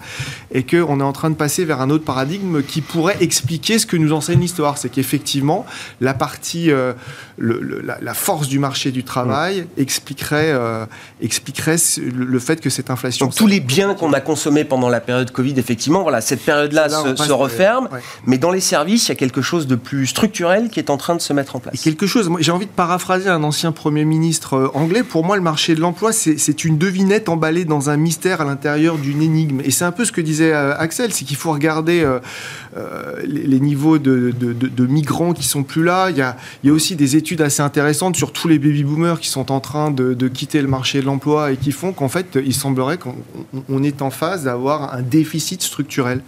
et 0.51 0.63
qu'on 0.63 1.01
est 1.01 1.03
en 1.03 1.11
train 1.11 1.29
de 1.29 1.35
passer 1.35 1.65
vers 1.65 1.81
un 1.81 1.89
autre 1.89 2.05
paradigme 2.05 2.63
qui 2.63 2.79
pourrait 2.79 3.17
expliquer 3.19 3.77
ce 3.77 3.85
que 3.85 3.97
nous 3.97 4.13
enseigne 4.13 4.39
l'histoire. 4.39 4.77
C'est 4.77 4.89
qu'effectivement, 4.89 5.65
la 5.99 6.13
partie, 6.13 6.71
euh, 6.71 6.93
le, 7.37 7.81
la, 7.81 8.13
force 8.13 8.47
du 8.47 8.57
marché 8.57 8.91
du 8.91 9.03
travail 9.03 9.67
expliquerait, 9.77 10.51
euh, 10.51 10.85
expliquerait 11.21 11.77
le, 11.97 12.39
fait 12.39 12.61
que 12.61 12.69
cette 12.69 12.89
inflation... 12.89 13.25
Donc 13.25 13.35
tous 13.35 13.47
les 13.47 13.59
biens 13.59 13.95
qu'on 13.95 14.13
a 14.13 14.21
consommés 14.21 14.63
pendant 14.63 14.89
la 14.89 15.01
période 15.01 15.31
Covid, 15.31 15.55
effectivement, 15.57 16.03
voilà, 16.03 16.21
cette 16.21 16.43
période-là 16.43 16.87
se, 16.89 17.31
referme, 17.31 17.89
mais 18.25 18.37
dans 18.37 18.51
les 18.51 18.61
services, 18.61 19.07
il 19.07 19.09
y 19.09 19.11
a 19.11 19.15
quelque 19.15 19.41
chose 19.41 19.67
de 19.67 19.75
plus 19.75 20.07
structurel 20.07 20.69
qui 20.69 20.79
est 20.79 20.89
en 20.89 20.97
train 20.97 21.15
de 21.15 21.21
se 21.21 21.33
mettre 21.33 21.55
en 21.55 21.59
place. 21.59 21.75
Et 21.75 21.77
quelque 21.77 22.07
chose, 22.07 22.29
j'ai 22.39 22.51
envie 22.51 22.65
de 22.65 22.71
paraphraser 22.71 23.29
un 23.29 23.43
ancien 23.43 23.71
Premier 23.71 24.05
ministre 24.05 24.20
euh, 24.53 24.67
anglais, 24.73 25.03
pour 25.03 25.23
moi, 25.23 25.35
le 25.35 25.41
marché 25.41 25.75
de 25.75 25.81
l'emploi, 25.81 26.11
c'est 26.11 26.63
une 26.63 26.77
devinette 26.77 27.29
emballée 27.29 27.65
dans 27.65 27.89
un 27.89 27.97
mystère 27.97 28.41
à 28.41 28.45
l'intérieur 28.45 28.97
d'une 28.97 29.21
énigme. 29.21 29.61
Et 29.63 29.71
c'est 29.71 29.85
un 29.85 29.91
peu 29.91 30.05
ce 30.05 30.11
que 30.11 30.21
disait 30.21 30.53
euh, 30.53 30.77
Axel, 30.77 31.11
c'est 31.11 31.25
qu'il 31.25 31.37
faut 31.37 31.51
regarder 31.51 32.03
euh, 32.03 33.21
les, 33.23 33.59
niveaux 33.59 33.97
de, 33.97 34.85
migrants 34.85 35.33
qui 35.33 35.43
sont 35.43 35.63
plus 35.63 35.83
là. 35.83 36.09
Il 36.09 36.17
y, 36.17 36.21
a, 36.21 36.37
il 36.63 36.67
y, 36.67 36.69
a, 36.69 36.73
aussi 36.73 36.95
des 36.95 37.15
études 37.15 37.41
assez 37.41 37.61
intéressantes 37.61 38.15
sur 38.15 38.31
tous 38.31 38.47
les 38.47 38.59
baby-boomers 38.59 39.19
qui 39.19 39.29
sont 39.29 39.51
en 39.51 39.59
train 39.59 39.91
de, 39.91 40.27
quitter 40.27 40.61
le 40.61 40.67
marché 40.67 41.01
de 41.01 41.05
l'emploi 41.05 41.51
et 41.51 41.57
qui 41.57 41.71
font 41.71 41.93
qu'en 41.93 42.09
fait, 42.09 42.37
il 42.43 42.53
semblerait 42.53 42.97
qu'on 42.97 43.83
est 43.83 44.01
en 44.01 44.09
phase 44.09 44.43
d'avoir 44.45 44.93
un 44.93 45.01
déficit 45.01 45.61
structurel. 45.61 46.21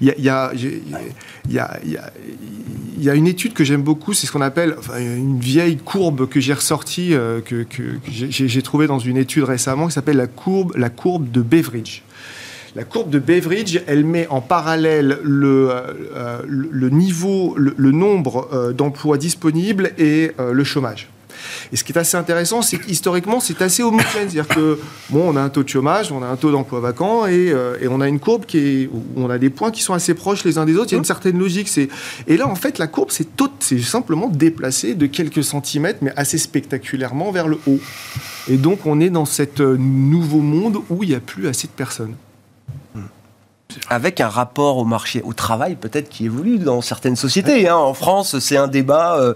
Il 0.00 0.06
y 0.06 0.28
a, 0.28 0.52
il 0.54 1.52
y 1.52 1.58
a, 1.58 1.78
il 2.96 3.02
y 3.02 3.10
a 3.10 3.14
une 3.14 3.26
étude 3.26 3.52
que 3.52 3.64
j'aime 3.64 3.82
beaucoup, 3.82 4.12
c'est 4.12 4.26
ce 4.26 4.32
qu'on 4.32 4.40
appelle 4.40 4.76
une 4.98 5.38
vieille 5.38 5.76
courbe 5.76 6.28
que 6.28 6.40
j'ai 6.40 6.52
ressortie 6.52 7.14
euh, 7.52 7.64
que, 7.64 7.98
j'ai 8.08 8.62
trouvé 8.62 8.86
dans 8.86 8.98
une 8.98 9.16
étude 9.16 9.44
récemment 9.44 9.86
qui 9.86 9.92
s'appelle 9.92 10.16
la 10.16 10.26
courbe, 10.26 11.30
de 11.30 11.42
Beveridge. 11.42 12.02
La 12.76 12.84
courbe 12.84 13.10
de 13.10 13.18
Beveridge, 13.18 13.80
elle 13.86 14.04
met 14.04 14.26
en 14.28 14.40
parallèle 14.40 15.18
le, 15.22 15.70
euh, 15.70 16.90
niveau, 16.90 17.54
le, 17.56 17.92
nombre 17.92 18.48
euh, 18.52 18.72
d'emplois 18.72 19.16
disponibles 19.16 19.92
et 19.96 20.32
le 20.38 20.64
chômage. 20.64 21.08
Et 21.72 21.76
ce 21.76 21.84
qui 21.84 21.92
est 21.92 21.98
assez 21.98 22.16
intéressant, 22.16 22.62
c'est 22.62 22.78
qu'historiquement, 22.78 23.40
c'est 23.40 23.60
assez 23.62 23.82
homogène. 23.82 24.28
C'est-à-dire 24.28 24.48
que, 24.48 24.78
bon, 25.10 25.32
on 25.32 25.36
a 25.36 25.40
un 25.40 25.48
taux 25.48 25.62
de 25.62 25.68
chômage, 25.68 26.12
on 26.12 26.22
a 26.22 26.26
un 26.26 26.36
taux 26.36 26.50
d'emploi 26.50 26.80
vacant 26.80 27.26
et, 27.26 27.52
et, 27.80 27.88
on 27.88 28.00
a 28.00 28.08
une 28.08 28.20
courbe 28.20 28.46
qui 28.46 28.58
est, 28.58 28.90
où 28.92 29.02
on 29.16 29.30
a 29.30 29.38
des 29.38 29.50
points 29.50 29.70
qui 29.70 29.82
sont 29.82 29.94
assez 29.94 30.14
proches 30.14 30.44
les 30.44 30.58
uns 30.58 30.64
des 30.64 30.76
autres. 30.76 30.88
Il 30.90 30.92
y 30.92 30.96
a 30.96 30.98
une 30.98 31.04
certaine 31.04 31.38
logique. 31.38 31.70
Et 32.26 32.36
là, 32.36 32.48
en 32.48 32.54
fait, 32.54 32.78
la 32.78 32.86
courbe, 32.86 33.10
c'est 33.10 33.80
simplement 33.80 34.28
déplacé 34.28 34.94
de 34.94 35.06
quelques 35.06 35.44
centimètres, 35.44 35.98
mais 36.02 36.12
assez 36.16 36.38
spectaculairement 36.38 37.30
vers 37.30 37.48
le 37.48 37.58
haut. 37.66 37.80
Et 38.48 38.56
donc, 38.56 38.86
on 38.86 39.00
est 39.00 39.10
dans 39.10 39.24
ce 39.24 39.42
euh, 39.60 39.76
nouveau 39.78 40.40
monde 40.40 40.78
où 40.90 41.02
il 41.02 41.10
n'y 41.10 41.14
a 41.14 41.20
plus 41.20 41.48
assez 41.48 41.66
de 41.66 41.72
personnes 41.72 42.14
avec 43.88 44.20
un 44.20 44.28
rapport 44.28 44.76
au 44.78 44.84
marché, 44.84 45.22
au 45.22 45.32
travail 45.32 45.76
peut-être 45.76 46.08
qui 46.08 46.26
évolue 46.26 46.58
dans 46.58 46.80
certaines 46.80 47.16
sociétés. 47.16 47.68
Hein. 47.68 47.76
En 47.76 47.94
France, 47.94 48.38
c'est 48.38 48.56
un 48.56 48.68
débat, 48.68 49.16
euh, 49.18 49.34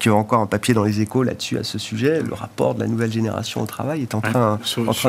il 0.00 0.06
y 0.06 0.10
a 0.10 0.14
encore 0.14 0.40
un 0.40 0.46
papier 0.46 0.74
dans 0.74 0.84
les 0.84 1.00
échos 1.00 1.22
là-dessus 1.22 1.58
à 1.58 1.64
ce 1.64 1.78
sujet. 1.78 2.22
Le 2.22 2.34
rapport 2.34 2.74
de 2.74 2.80
la 2.80 2.86
nouvelle 2.86 3.12
génération 3.12 3.62
au 3.62 3.66
travail 3.66 4.02
est 4.02 4.14
en 4.14 4.20
train, 4.20 4.58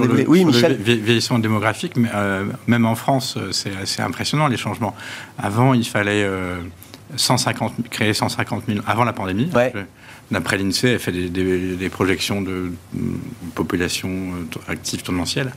d'évoluer. 0.01 0.25
Oui, 0.27 0.45
Michel. 0.45 0.77
Le 0.77 0.93
vieillissement 0.93 1.39
démographique, 1.39 1.95
mais, 1.95 2.09
euh, 2.13 2.45
même 2.67 2.85
en 2.85 2.95
France, 2.95 3.37
c'est 3.51 3.75
assez 3.81 4.01
impressionnant 4.01 4.47
les 4.47 4.57
changements. 4.57 4.95
Avant, 5.37 5.73
il 5.73 5.85
fallait 5.85 6.27
150, 7.15 7.73
euh, 7.79 7.83
créer 7.89 8.13
150 8.13 8.63
000 8.67 8.79
avant 8.87 9.03
la 9.03 9.13
pandémie. 9.13 9.51
D'après 10.31 10.57
l'INSEE, 10.57 10.93
elle 10.93 10.99
fait 10.99 11.11
des, 11.11 11.29
des 11.75 11.89
projections 11.89 12.41
de 12.41 12.71
population 13.55 14.09
active 14.67 15.01
tendancielle 15.01 15.51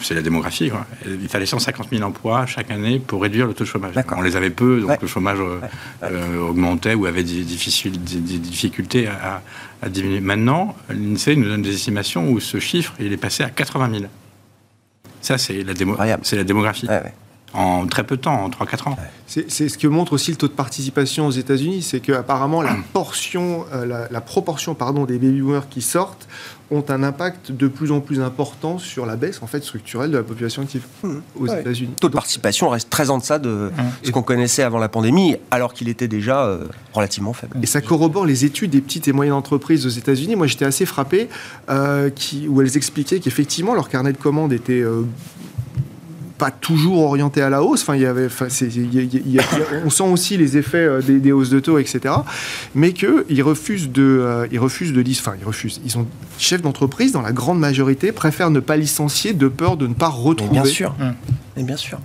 c'est 0.00 0.14
la 0.14 0.22
démographie. 0.22 0.70
Il 1.06 1.28
fallait 1.28 1.46
150 1.46 1.88
000 1.90 2.02
emplois 2.02 2.46
chaque 2.46 2.70
année 2.70 2.98
pour 2.98 3.22
réduire 3.22 3.46
le 3.46 3.54
taux 3.54 3.64
de 3.64 3.68
chômage. 3.68 3.94
On 4.16 4.22
les 4.22 4.36
avait 4.36 4.50
peu, 4.50 4.80
donc 4.80 5.00
le 5.00 5.08
chômage 5.08 5.38
euh, 5.40 5.60
euh, 6.02 6.38
augmentait 6.40 6.94
ou 6.94 7.06
avait 7.06 7.22
des, 7.22 7.42
difficultés 7.42 9.08
à, 9.08 9.42
diminuer. 9.88 10.20
Maintenant, 10.20 10.76
l'INSEE 10.90 11.36
nous 11.36 11.48
donne 11.48 11.62
des 11.62 11.74
estimations 11.74 12.30
où 12.30 12.40
ce 12.40 12.58
chiffre 12.58 12.94
il 13.00 13.12
est 13.12 13.18
passé 13.18 13.42
à 13.42 13.50
80 13.50 13.90
000. 13.90 14.04
Ça, 15.20 15.38
c'est 15.38 15.62
la, 15.62 15.72
c'est 16.22 16.36
la 16.36 16.44
démographie. 16.44 16.86
En 17.54 17.86
très 17.86 18.04
peu 18.04 18.16
de 18.16 18.22
temps, 18.22 18.44
en 18.44 18.48
3-4 18.48 18.88
ans. 18.88 18.96
C'est 19.26 19.48
ce 19.48 19.78
que 19.78 19.86
montre 19.86 20.12
aussi 20.12 20.30
le 20.30 20.36
taux 20.36 20.48
de 20.48 20.52
participation 20.52 21.26
aux 21.26 21.30
États-Unis, 21.30 21.82
c'est 21.82 22.00
qu'apparemment 22.00 22.62
la 22.62 22.76
portion, 22.92 23.64
euh, 23.72 23.86
la, 23.86 24.08
la, 24.10 24.20
proportion 24.20 24.74
pardon, 24.74 25.04
des 25.04 25.18
baby 25.18 25.40
boomers 25.40 25.68
qui 25.68 25.82
sortent 25.82 26.28
ont 26.70 26.84
un 26.88 27.02
impact 27.02 27.52
de 27.52 27.68
plus 27.68 27.92
en 27.92 28.00
plus 28.00 28.20
important 28.20 28.78
sur 28.78 29.06
la 29.06 29.16
baisse 29.16 29.42
en 29.42 29.46
fait 29.46 29.62
structurelle 29.62 30.10
de 30.10 30.16
la 30.16 30.22
population 30.22 30.62
active 30.62 30.84
mmh. 31.02 31.08
aux 31.38 31.46
États-Unis. 31.46 31.90
Le 31.90 32.00
taux 32.00 32.08
de 32.08 32.14
participation 32.14 32.68
reste 32.68 32.90
très 32.90 33.10
en 33.10 33.18
deçà 33.18 33.38
de 33.38 33.70
mmh. 33.70 33.82
ce 34.04 34.10
qu'on 34.10 34.22
connaissait 34.22 34.62
avant 34.62 34.78
la 34.78 34.88
pandémie, 34.88 35.36
alors 35.50 35.74
qu'il 35.74 35.88
était 35.88 36.08
déjà 36.08 36.46
euh, 36.46 36.64
relativement 36.92 37.32
faible. 37.32 37.58
Et 37.62 37.66
ça 37.66 37.80
corrobore 37.80 38.26
les 38.26 38.44
études 38.44 38.70
des 38.70 38.80
petites 38.80 39.08
et 39.08 39.12
moyennes 39.12 39.34
entreprises 39.34 39.86
aux 39.86 39.90
États-Unis. 39.90 40.36
Moi, 40.36 40.46
j'étais 40.46 40.64
assez 40.64 40.86
frappé 40.86 41.28
euh, 41.68 42.10
qui, 42.10 42.48
où 42.48 42.60
elles 42.60 42.76
expliquaient 42.76 43.20
qu'effectivement 43.20 43.74
leur 43.74 43.88
carnet 43.88 44.12
de 44.12 44.18
commandes 44.18 44.52
était 44.52 44.80
euh, 44.80 45.02
pas 46.38 46.50
toujours 46.50 47.02
orienté 47.02 47.42
à 47.42 47.50
la 47.50 47.62
hausse. 47.62 47.82
Enfin, 47.82 47.96
il 47.96 48.02
y 48.02 48.06
avait, 48.06 48.28
on 49.84 49.90
sent 49.90 50.04
aussi 50.04 50.36
les 50.36 50.56
effets 50.56 50.78
euh, 50.78 51.00
des, 51.00 51.32
hausses 51.32 51.50
de 51.50 51.60
taux, 51.60 51.78
etc. 51.78 52.14
Mais 52.74 52.92
qu'ils 52.92 53.42
refusent 53.42 53.90
de, 53.90 54.02
euh, 54.02 54.46
ils 54.50 54.58
refusent 54.58 54.92
de, 54.92 55.04
enfin, 55.10 55.34
ils 55.40 55.46
refusent. 55.46 55.80
Ils 55.84 55.90
sont 55.90 56.06
chefs 56.38 56.62
d'entreprise 56.62 57.12
dans 57.12 57.22
la 57.22 57.32
grande 57.32 57.58
majorité 57.58 58.12
préfèrent 58.12 58.50
ne 58.50 58.60
pas 58.60 58.76
licencier 58.76 59.32
de 59.32 59.48
peur 59.48 59.76
de 59.76 59.86
ne 59.86 59.94
pas 59.94 60.08
retrouver. 60.08 60.52
bien 60.52 60.64
sûr. 60.64 60.94
Et 61.56 61.62
bien 61.62 61.76
sûr. 61.76 61.98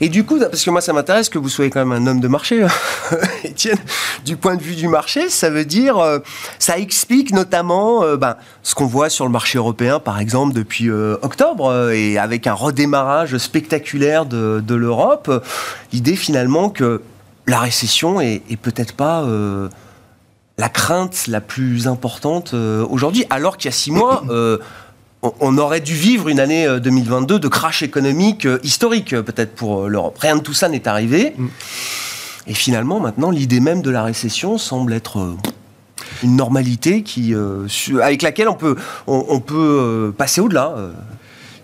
Et 0.00 0.08
du 0.08 0.24
coup, 0.24 0.38
parce 0.38 0.62
que 0.62 0.70
moi 0.70 0.80
ça 0.80 0.92
m'intéresse 0.92 1.28
que 1.28 1.38
vous 1.38 1.48
soyez 1.48 1.70
quand 1.70 1.84
même 1.84 1.92
un 1.92 2.06
homme 2.08 2.20
de 2.20 2.28
marché, 2.28 2.62
hein, 2.62 2.68
Étienne, 3.44 3.78
du 4.24 4.36
point 4.36 4.56
de 4.56 4.62
vue 4.62 4.76
du 4.76 4.88
marché, 4.88 5.28
ça 5.28 5.50
veut 5.50 5.64
dire, 5.64 5.98
euh, 5.98 6.18
ça 6.58 6.78
explique 6.78 7.32
notamment 7.32 8.04
euh, 8.04 8.16
ben, 8.16 8.36
ce 8.62 8.74
qu'on 8.74 8.86
voit 8.86 9.08
sur 9.08 9.24
le 9.24 9.30
marché 9.30 9.58
européen, 9.58 9.98
par 9.98 10.20
exemple, 10.20 10.54
depuis 10.54 10.88
euh, 10.88 11.16
octobre, 11.22 11.90
et 11.90 12.18
avec 12.18 12.46
un 12.46 12.52
redémarrage 12.52 13.36
spectaculaire 13.38 14.26
de, 14.26 14.62
de 14.64 14.74
l'Europe, 14.74 15.44
l'idée 15.92 16.16
finalement 16.16 16.70
que 16.70 17.02
la 17.46 17.58
récession 17.58 18.20
est, 18.20 18.42
est 18.50 18.56
peut-être 18.56 18.94
pas 18.94 19.26
la 20.58 20.68
crainte 20.68 21.26
la 21.28 21.40
plus 21.40 21.86
importante 21.86 22.54
aujourd'hui, 22.54 23.24
alors 23.30 23.56
qu'il 23.56 23.68
y 23.70 23.74
a 23.74 23.76
six 23.76 23.92
mois 23.92 24.24
on 25.40 25.58
aurait 25.58 25.80
dû 25.80 25.94
vivre 25.94 26.28
une 26.28 26.40
année 26.40 26.66
2022 26.80 27.34
euh, 27.34 27.38
de 27.38 27.48
crash 27.48 27.82
économique 27.82 28.46
euh, 28.46 28.58
historique, 28.62 29.12
euh, 29.12 29.22
peut-être 29.22 29.54
pour 29.54 29.88
l'Europe. 29.88 30.18
Rien 30.18 30.36
de 30.36 30.40
tout 30.40 30.54
ça 30.54 30.68
n'est 30.68 30.88
arrivé. 30.88 31.34
Mm. 31.36 31.46
Et 32.48 32.54
finalement, 32.54 33.00
maintenant, 33.00 33.30
l'idée 33.30 33.60
même 33.60 33.82
de 33.82 33.90
la 33.90 34.02
récession 34.02 34.58
semble 34.58 34.92
être 34.92 35.36
une 36.22 36.36
normalité 36.36 37.02
qui, 37.02 37.34
avec 38.00 38.22
laquelle 38.22 38.48
on 38.48 38.54
peut, 38.54 38.76
on, 39.08 39.40
peut 39.40 40.14
passer 40.16 40.40
au-delà. 40.40 40.76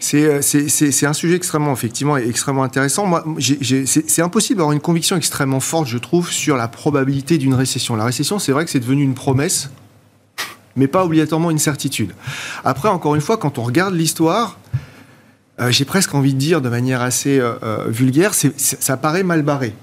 C'est 0.00 1.06
un 1.06 1.12
sujet 1.12 1.36
extrêmement, 1.36 1.72
effectivement, 1.72 2.16
extrêmement 2.16 2.64
intéressant. 2.64 3.06
Moi, 3.06 3.24
c'est 3.38 4.22
impossible 4.22 4.58
d'avoir 4.58 4.72
une 4.72 4.80
conviction 4.80 5.14
extrêmement 5.16 5.60
forte, 5.60 5.86
je 5.86 5.98
trouve, 5.98 6.32
sur 6.32 6.56
la 6.56 6.66
probabilité 6.66 7.38
d'une 7.38 7.54
récession. 7.54 7.94
La 7.94 8.04
récession, 8.04 8.40
c'est 8.40 8.50
vrai 8.50 8.64
que 8.64 8.70
c'est 8.72 8.80
devenu 8.80 9.04
une 9.04 9.14
promesse 9.14 9.70
mais 10.76 10.86
pas 10.86 11.04
obligatoirement 11.04 11.50
une 11.50 11.58
certitude. 11.58 12.12
Après, 12.64 12.88
encore 12.88 13.14
une 13.14 13.20
fois, 13.20 13.36
quand 13.36 13.58
on 13.58 13.62
regarde 13.62 13.94
l'histoire, 13.94 14.58
euh, 15.60 15.70
j'ai 15.70 15.84
presque 15.84 16.14
envie 16.14 16.34
de 16.34 16.38
dire 16.38 16.60
de 16.60 16.68
manière 16.68 17.02
assez 17.02 17.38
euh, 17.38 17.54
euh, 17.62 17.84
vulgaire, 17.88 18.32
ça 18.34 18.96
paraît 18.96 19.22
mal 19.22 19.42
barré. 19.42 19.74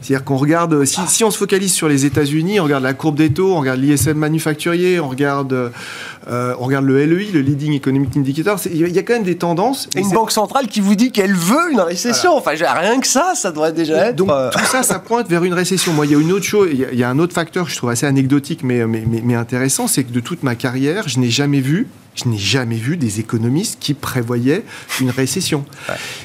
C'est-à-dire 0.00 0.24
qu'on 0.24 0.36
regarde, 0.36 0.84
si, 0.84 1.00
si, 1.08 1.24
on 1.24 1.30
se 1.30 1.38
focalise 1.38 1.72
sur 1.72 1.88
les 1.88 2.06
États-Unis, 2.06 2.58
on 2.60 2.64
regarde 2.64 2.82
la 2.82 2.94
courbe 2.94 3.16
des 3.16 3.30
taux, 3.30 3.54
on 3.54 3.60
regarde 3.60 3.80
l'ISM 3.80 4.14
manufacturier, 4.14 4.98
on 4.98 5.08
regarde, 5.08 5.52
euh, 5.52 6.54
on 6.58 6.64
regarde 6.64 6.86
le 6.86 7.04
LEI, 7.04 7.30
le 7.32 7.40
Leading 7.40 7.74
Economic 7.74 8.16
Indicator, 8.16 8.58
il 8.72 8.88
y, 8.88 8.98
a 8.98 9.02
quand 9.02 9.14
même 9.14 9.24
des 9.24 9.36
tendances. 9.36 9.88
Et 9.94 10.00
une 10.00 10.10
banque 10.10 10.30
centrale 10.30 10.68
qui 10.68 10.80
vous 10.80 10.94
dit 10.94 11.12
qu'elle 11.12 11.34
veut 11.34 11.72
une 11.72 11.80
récession. 11.80 12.34
Enfin, 12.34 12.52
rien 12.52 13.00
que 13.00 13.06
ça, 13.06 13.32
ça 13.34 13.50
devrait 13.50 13.72
déjà 13.72 14.08
être. 14.08 14.16
Donc 14.16 14.30
euh, 14.30 14.50
tout 14.50 14.64
ça, 14.64 14.82
ça 14.82 14.98
pointe 14.98 15.28
vers 15.28 15.44
une 15.44 15.54
récession. 15.54 15.92
Moi, 15.92 16.06
il 16.06 16.12
y 16.12 16.14
a 16.14 16.18
une 16.18 16.32
autre 16.32 16.46
chose, 16.46 16.68
il 16.72 16.98
y, 16.98 17.04
a 17.04 17.08
un 17.10 17.18
autre 17.18 17.34
facteur 17.34 17.66
que 17.66 17.70
je 17.70 17.76
trouve 17.76 17.90
assez 17.90 18.06
anecdotique 18.06 18.62
mais, 18.62 18.86
mais, 18.86 19.04
mais, 19.06 19.22
mais 19.24 19.34
intéressant, 19.34 19.86
c'est 19.86 20.04
que 20.04 20.12
de 20.12 20.20
toute 20.20 20.42
ma 20.42 20.54
carrière, 20.54 21.08
je 21.08 21.18
n'ai 21.18 21.30
jamais 21.30 21.60
vu 21.60 21.88
je 22.14 22.28
n'ai 22.28 22.38
jamais 22.38 22.76
vu 22.76 22.96
des 22.96 23.20
économistes 23.20 23.78
qui 23.80 23.94
prévoyaient 23.94 24.64
une 25.00 25.10
récession. 25.10 25.64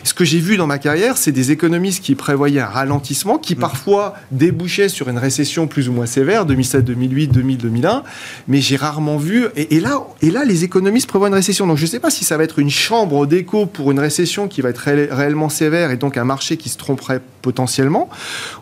Ce 0.03 0.13
que 0.13 0.25
j'ai 0.25 0.39
vu 0.39 0.57
dans 0.57 0.67
ma 0.67 0.79
carrière, 0.79 1.15
c'est 1.17 1.31
des 1.31 1.51
économistes 1.51 2.03
qui 2.03 2.15
prévoyaient 2.15 2.61
un 2.61 2.65
ralentissement, 2.65 3.37
qui 3.37 3.55
mm. 3.55 3.59
parfois 3.59 4.15
débouchait 4.31 4.89
sur 4.89 5.09
une 5.09 5.17
récession 5.17 5.67
plus 5.67 5.87
ou 5.87 5.93
moins 5.93 6.05
sévère, 6.05 6.45
2007, 6.45 6.83
2008, 6.83 7.27
2000, 7.27 7.57
2001. 7.57 8.03
Mais 8.47 8.61
j'ai 8.61 8.75
rarement 8.75 9.17
vu. 9.17 9.45
Et, 9.55 9.79
là, 9.79 10.01
et 10.21 10.31
là, 10.31 10.43
les 10.43 10.63
économistes 10.63 11.07
prévoient 11.07 11.27
une 11.27 11.33
récession. 11.33 11.67
Donc 11.67 11.77
je 11.77 11.83
ne 11.83 11.87
sais 11.87 11.99
pas 11.99 12.09
si 12.09 12.25
ça 12.25 12.37
va 12.37 12.43
être 12.43 12.59
une 12.59 12.69
chambre 12.69 13.25
d'écho 13.25 13.65
pour 13.65 13.91
une 13.91 13.99
récession 13.99 14.47
qui 14.47 14.61
va 14.61 14.69
être 14.69 14.79
réellement 14.79 15.49
sévère 15.49 15.91
et 15.91 15.97
donc 15.97 16.17
un 16.17 16.25
marché 16.25 16.57
qui 16.57 16.69
se 16.69 16.77
tromperait 16.77 17.21
potentiellement 17.41 18.09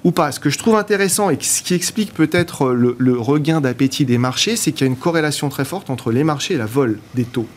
ou 0.04 0.12
pas. 0.12 0.32
Ce 0.32 0.40
que 0.40 0.50
je 0.50 0.58
trouve 0.58 0.76
intéressant 0.76 1.30
et 1.30 1.38
ce 1.42 1.62
qui 1.62 1.74
explique 1.74 2.14
peut-être 2.14 2.72
le, 2.72 2.96
le 3.00 3.18
regain 3.18 3.62
d'appétit 3.62 4.06
des 4.06 4.18
marchés, 4.18 4.56
c'est 4.56 4.72
qu'il 4.72 4.86
y 4.86 4.90
a 4.90 4.92
une 4.92 4.98
corrélation 4.98 5.50
très 5.50 5.66
forte 5.66 5.90
entre 5.90 6.12
les 6.12 6.24
marchés 6.24 6.56
et 6.56 6.58
la 6.58 6.66
vol 6.66 7.00
des 7.14 7.26
taux. 7.26 7.48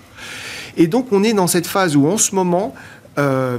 Et 0.76 0.86
donc 0.86 1.08
on 1.12 1.22
est 1.22 1.32
dans 1.32 1.46
cette 1.46 1.66
phase 1.66 1.96
où 1.96 2.06
en 2.06 2.18
ce 2.18 2.34
moment, 2.34 2.74
euh, 3.18 3.58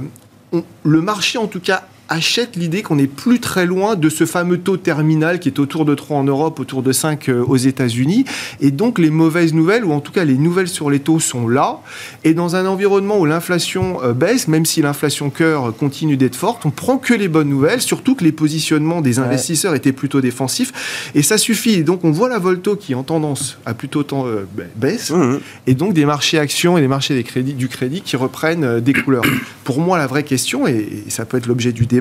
le 0.84 1.00
marché 1.02 1.38
en 1.38 1.46
tout 1.46 1.60
cas 1.60 1.84
achète 2.08 2.56
l'idée 2.56 2.82
qu'on 2.82 2.96
n'est 2.96 3.06
plus 3.06 3.40
très 3.40 3.66
loin 3.66 3.96
de 3.96 4.08
ce 4.08 4.24
fameux 4.24 4.58
taux 4.58 4.76
terminal 4.76 5.40
qui 5.40 5.48
est 5.48 5.58
autour 5.58 5.84
de 5.84 5.94
3 5.94 6.18
en 6.18 6.24
Europe, 6.24 6.58
autour 6.58 6.82
de 6.82 6.92
5 6.92 7.28
euh, 7.28 7.44
aux 7.44 7.56
États-Unis. 7.56 8.24
Et 8.60 8.70
donc 8.70 8.98
les 8.98 9.10
mauvaises 9.10 9.54
nouvelles, 9.54 9.84
ou 9.84 9.92
en 9.92 10.00
tout 10.00 10.12
cas 10.12 10.24
les 10.24 10.36
nouvelles 10.36 10.68
sur 10.68 10.90
les 10.90 11.00
taux 11.00 11.20
sont 11.20 11.48
là. 11.48 11.80
Et 12.24 12.34
dans 12.34 12.56
un 12.56 12.66
environnement 12.66 13.18
où 13.18 13.26
l'inflation 13.26 14.02
euh, 14.02 14.14
baisse, 14.14 14.48
même 14.48 14.64
si 14.64 14.82
l'inflation 14.82 15.30
cœur 15.30 15.74
continue 15.76 16.16
d'être 16.16 16.36
forte, 16.36 16.64
on 16.64 16.70
prend 16.70 16.98
que 16.98 17.14
les 17.14 17.28
bonnes 17.28 17.48
nouvelles, 17.48 17.82
surtout 17.82 18.14
que 18.14 18.24
les 18.24 18.32
positionnements 18.32 19.00
des 19.00 19.18
investisseurs 19.18 19.74
étaient 19.74 19.92
plutôt 19.92 20.20
défensifs. 20.20 21.10
Et 21.14 21.22
ça 21.22 21.38
suffit. 21.38 21.74
Et 21.74 21.82
donc 21.82 22.04
on 22.04 22.10
voit 22.10 22.28
la 22.28 22.38
Volto 22.38 22.76
qui 22.76 22.94
en 22.94 23.02
tendance 23.02 23.58
à 23.66 23.74
plutôt 23.74 24.04
euh, 24.12 24.46
baisse. 24.76 25.10
Mmh. 25.10 25.38
Et 25.66 25.74
donc 25.74 25.92
des 25.92 26.06
marchés 26.06 26.38
actions 26.38 26.78
et 26.78 26.80
des 26.80 26.88
marchés 26.88 27.14
des 27.14 27.24
crédits, 27.24 27.54
du 27.54 27.68
crédit 27.68 28.00
qui 28.00 28.16
reprennent 28.16 28.80
des 28.80 28.92
couleurs. 28.92 29.24
Pour 29.64 29.80
moi, 29.80 29.98
la 29.98 30.06
vraie 30.06 30.22
question, 30.22 30.66
et 30.66 31.04
ça 31.08 31.26
peut 31.26 31.36
être 31.36 31.46
l'objet 31.46 31.72
du 31.72 31.84
débat, 31.84 31.97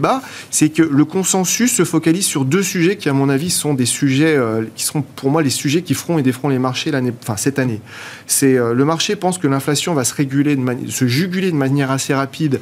c'est 0.51 0.69
que 0.69 0.83
le 0.83 1.05
consensus 1.05 1.73
se 1.75 1.83
focalise 1.83 2.25
sur 2.25 2.45
deux 2.45 2.63
sujets 2.63 2.97
qui, 2.97 3.09
à 3.09 3.13
mon 3.13 3.29
avis, 3.29 3.49
sont 3.49 3.73
des 3.73 3.85
sujets 3.85 4.35
euh, 4.35 4.63
qui 4.75 4.83
seront 4.83 5.01
pour 5.01 5.29
moi 5.29 5.41
les 5.41 5.49
sujets 5.49 5.81
qui 5.81 5.93
feront 5.93 6.17
et 6.17 6.21
déferont 6.21 6.49
les 6.49 6.59
marchés 6.59 6.91
l'année, 6.91 7.13
enfin 7.21 7.37
cette 7.37 7.59
année. 7.59 7.81
C'est 8.25 8.57
euh, 8.57 8.73
le 8.73 8.85
marché 8.85 9.15
pense 9.15 9.37
que 9.37 9.47
l'inflation 9.47 9.93
va 9.93 10.03
se 10.03 10.13
réguler, 10.13 10.55
de 10.55 10.91
se 10.91 11.07
juguler 11.07 11.51
de 11.51 11.57
manière 11.57 11.91
assez 11.91 12.13
rapide 12.13 12.59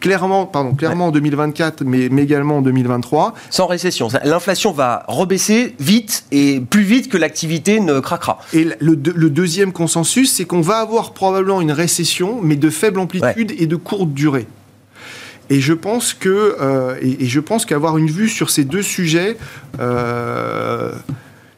clairement, 0.00 0.46
pardon, 0.46 0.74
clairement 0.74 1.06
en 1.06 1.10
2024, 1.10 1.82
mais, 1.84 2.06
également 2.06 2.58
en 2.58 2.62
2023. 2.62 3.34
Sans 3.50 3.66
récession. 3.66 4.08
L'inflation 4.24 4.72
va 4.72 5.04
rebaisser 5.08 5.74
vite 5.78 6.24
et 6.32 6.60
plus 6.60 6.82
vite 6.82 7.08
que 7.08 7.18
l'activité 7.18 7.80
ne 7.80 8.00
craquera. 8.00 8.38
Et 8.52 8.66
le, 8.80 8.96
deuxième 8.96 9.72
consensus, 9.72 10.32
c'est 10.32 10.44
qu'on 10.44 10.60
va 10.60 10.78
avoir 10.78 11.12
probablement 11.12 11.60
une 11.60 11.72
récession, 11.72 12.40
mais 12.42 12.56
de 12.56 12.70
faible 12.70 13.00
amplitude 13.00 13.52
et 13.58 13.66
de 13.66 13.76
courte 13.76 14.12
durée. 14.12 14.46
Et 15.50 15.60
je 15.60 15.72
pense 15.72 16.14
que, 16.14 16.56
euh, 16.60 16.96
et, 17.00 17.26
je 17.26 17.40
pense 17.40 17.66
qu'avoir 17.66 17.98
une 17.98 18.10
vue 18.10 18.28
sur 18.28 18.50
ces 18.50 18.64
deux 18.64 18.82
sujets, 18.82 19.36
euh, 19.78 20.92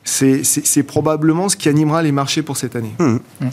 c'est 0.04 0.82
probablement 0.82 1.48
ce 1.48 1.56
qui 1.56 1.68
animera 1.68 2.02
les 2.02 2.12
marchés 2.12 2.42
pour 2.42 2.56
cette 2.56 2.76
année. 2.76 2.94
Mmh. 2.98 3.18
Mmh. 3.40 3.46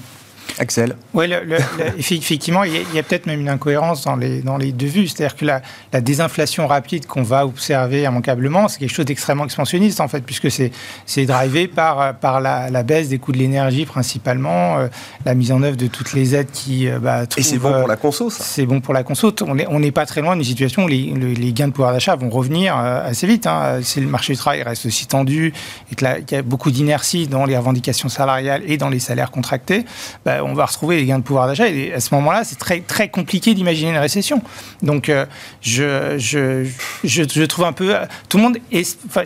Axel 0.59 0.95
Oui, 1.13 1.27
effectivement, 1.97 2.63
il 2.63 2.73
y 2.93 2.99
a, 2.99 3.03
peut-être 3.03 3.25
même 3.25 3.41
une 3.41 3.49
incohérence 3.49 4.03
dans 4.03 4.15
les, 4.15 4.41
dans 4.41 4.57
les 4.57 4.71
deux 4.71 4.87
vues. 4.87 5.07
C'est-à-dire 5.07 5.35
que 5.35 5.45
la, 5.45 5.61
la, 5.91 6.01
désinflation 6.01 6.67
rapide 6.67 7.05
qu'on 7.05 7.23
va 7.23 7.45
observer 7.45 8.03
immanquablement, 8.03 8.67
c'est 8.67 8.79
quelque 8.79 8.93
chose 8.93 9.05
d'extrêmement 9.05 9.45
expansionniste, 9.45 9.99
en 9.99 10.07
fait, 10.07 10.21
puisque 10.21 10.49
c'est 10.51 11.25
drivé 11.25 11.67
par, 11.67 12.15
par 12.15 12.41
la, 12.41 12.69
la, 12.69 12.83
baisse 12.83 13.09
des 13.09 13.17
coûts 13.17 13.31
de 13.31 13.37
l'énergie 13.37 13.85
principalement, 13.85 14.77
euh, 14.77 14.87
la 15.25 15.35
mise 15.35 15.51
en 15.51 15.63
œuvre 15.63 15.77
de 15.77 15.87
toutes 15.87 16.13
les 16.13 16.35
aides 16.35 16.51
qui. 16.51 16.87
Euh, 16.87 16.99
bah, 16.99 17.23
Et 17.37 17.43
c'est 17.43 17.57
bon 17.57 17.73
pour 17.79 17.87
la 17.87 17.95
conso, 17.95 18.29
ça 18.29 18.43
C'est 18.43 18.65
bon 18.65 18.81
pour 18.81 18.93
la 18.93 19.03
conso. 19.03 19.33
On 19.45 19.55
n'est 19.55 19.67
on 19.67 19.91
pas 19.91 20.05
très 20.05 20.21
loin 20.21 20.35
d'une 20.35 20.45
situation 20.45 20.85
où 20.85 20.87
les, 20.87 21.13
les, 21.35 21.53
gains 21.53 21.67
de 21.67 21.73
pouvoir 21.73 21.93
d'achat 21.93 22.15
vont 22.15 22.29
revenir 22.29 22.77
euh, 22.77 23.09
assez 23.09 23.27
vite. 23.27 23.47
Hein. 23.47 23.79
Si 23.81 23.99
le 23.99 24.07
marché 24.07 24.33
du 24.33 24.39
travail 24.39 24.63
reste 24.63 24.85
aussi 24.85 25.05
tendu 25.07 25.53
et 25.91 25.95
qu'il 25.95 26.25
y 26.31 26.35
a 26.35 26.41
beaucoup 26.41 26.71
d'inertie 26.71 27.27
dans 27.27 27.45
les 27.45 27.57
revendications 27.57 28.09
salariales 28.09 28.63
et 28.67 28.77
dans 28.77 28.89
les 28.89 28.99
salaires 28.99 29.31
contractés, 29.31 29.85
bah, 30.25 30.32
on 30.41 30.53
va 30.53 30.65
retrouver 30.65 30.97
les 30.97 31.05
gains 31.05 31.19
de 31.19 31.23
pouvoir 31.23 31.47
d'achat. 31.47 31.67
Et 31.67 31.93
à 31.93 31.99
ce 31.99 32.13
moment-là, 32.15 32.43
c'est 32.43 32.57
très, 32.57 32.79
très 32.81 33.09
compliqué 33.09 33.53
d'imaginer 33.53 33.91
une 33.91 33.97
récession. 33.97 34.41
Donc, 34.81 35.09
euh, 35.09 35.25
je, 35.61 36.15
je, 36.17 36.67
je, 37.03 37.43
trouve 37.43 37.65
un 37.65 37.73
peu. 37.73 37.95
Tout 38.29 38.37
le 38.37 38.43
monde. 38.43 38.57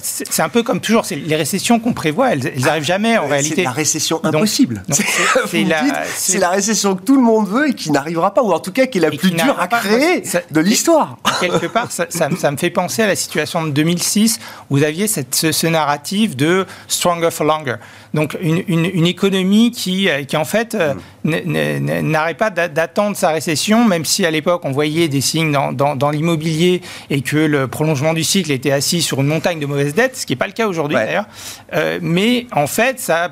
C'est 0.01 0.41
un 0.41 0.49
peu 0.49 0.63
comme 0.63 0.79
toujours, 0.79 1.05
c'est 1.05 1.15
les 1.15 1.35
récessions 1.35 1.79
qu'on 1.79 1.93
prévoit, 1.93 2.33
elles 2.33 2.53
n'arrivent 2.59 2.83
jamais 2.83 3.17
en 3.17 3.27
réalité. 3.27 3.55
C'est 3.57 3.63
la 3.63 3.71
récession 3.71 4.19
impossible. 4.23 4.83
C'est 5.47 5.63
la, 5.65 5.83
la, 6.39 6.49
récession 6.49 6.95
que 6.95 7.01
tout 7.01 7.15
le 7.15 7.21
monde 7.21 7.47
veut 7.47 7.69
et 7.69 7.73
qui 7.73 7.91
n'arrivera 7.91 8.33
pas, 8.33 8.41
ou 8.41 8.51
en 8.51 8.59
tout 8.59 8.71
cas 8.71 8.85
qui 8.85 8.97
est 8.97 9.01
la 9.01 9.11
plus 9.11 9.31
dure 9.31 9.59
à 9.59 9.67
créer 9.67 10.23
de 10.51 10.59
l'histoire. 10.59 11.17
Quelque 11.39 11.67
part, 11.67 11.91
ça, 11.91 12.07
ça, 12.09 12.51
me 12.51 12.57
fait 12.57 12.69
penser 12.69 13.03
à 13.03 13.07
la 13.07 13.15
situation 13.15 13.65
de 13.65 13.71
2006 13.71 14.39
où 14.69 14.77
vous 14.77 14.83
aviez 14.83 15.07
cette, 15.07 15.35
ce, 15.35 15.67
narratif 15.67 16.35
de 16.35 16.65
stronger 16.87 17.29
for 17.31 17.45
longer. 17.45 17.75
Donc, 18.17 18.35
une, 18.41 18.63
une, 18.67 19.05
économie 19.05 19.69
qui, 19.69 20.09
euh, 20.09 20.23
qui 20.23 20.37
en 20.37 20.43
fait, 20.43 20.73
euh, 20.73 20.95
mm 20.95 21.01
n'arrête 21.23 22.37
pas 22.37 22.49
d'attendre 22.49 23.15
sa 23.15 23.29
récession, 23.29 23.85
même 23.85 24.05
si 24.05 24.25
à 24.25 24.31
l'époque 24.31 24.61
on 24.63 24.71
voyait 24.71 25.07
des 25.07 25.21
signes 25.21 25.51
dans, 25.51 26.09
l'immobilier 26.09 26.81
et 27.09 27.21
que 27.21 27.37
le 27.37 27.67
prolongement 27.67 28.13
du 28.13 28.23
cycle 28.23 28.51
était 28.51 28.71
assis 28.71 29.01
sur 29.01 29.21
une 29.21 29.27
montagne 29.27 29.59
de 29.59 29.65
mauvaises 29.65 29.93
dettes, 29.93 30.15
ce 30.15 30.25
qui 30.25 30.33
n'est 30.33 30.37
pas 30.37 30.47
le 30.47 30.53
cas 30.53 30.67
aujourd'hui 30.67 30.95
d'ailleurs. 30.95 31.25
Euh, 31.73 31.99
mais 32.01 32.47
en 32.53 32.65
fait, 32.65 32.99
ça 32.99 33.25
a 33.25 33.31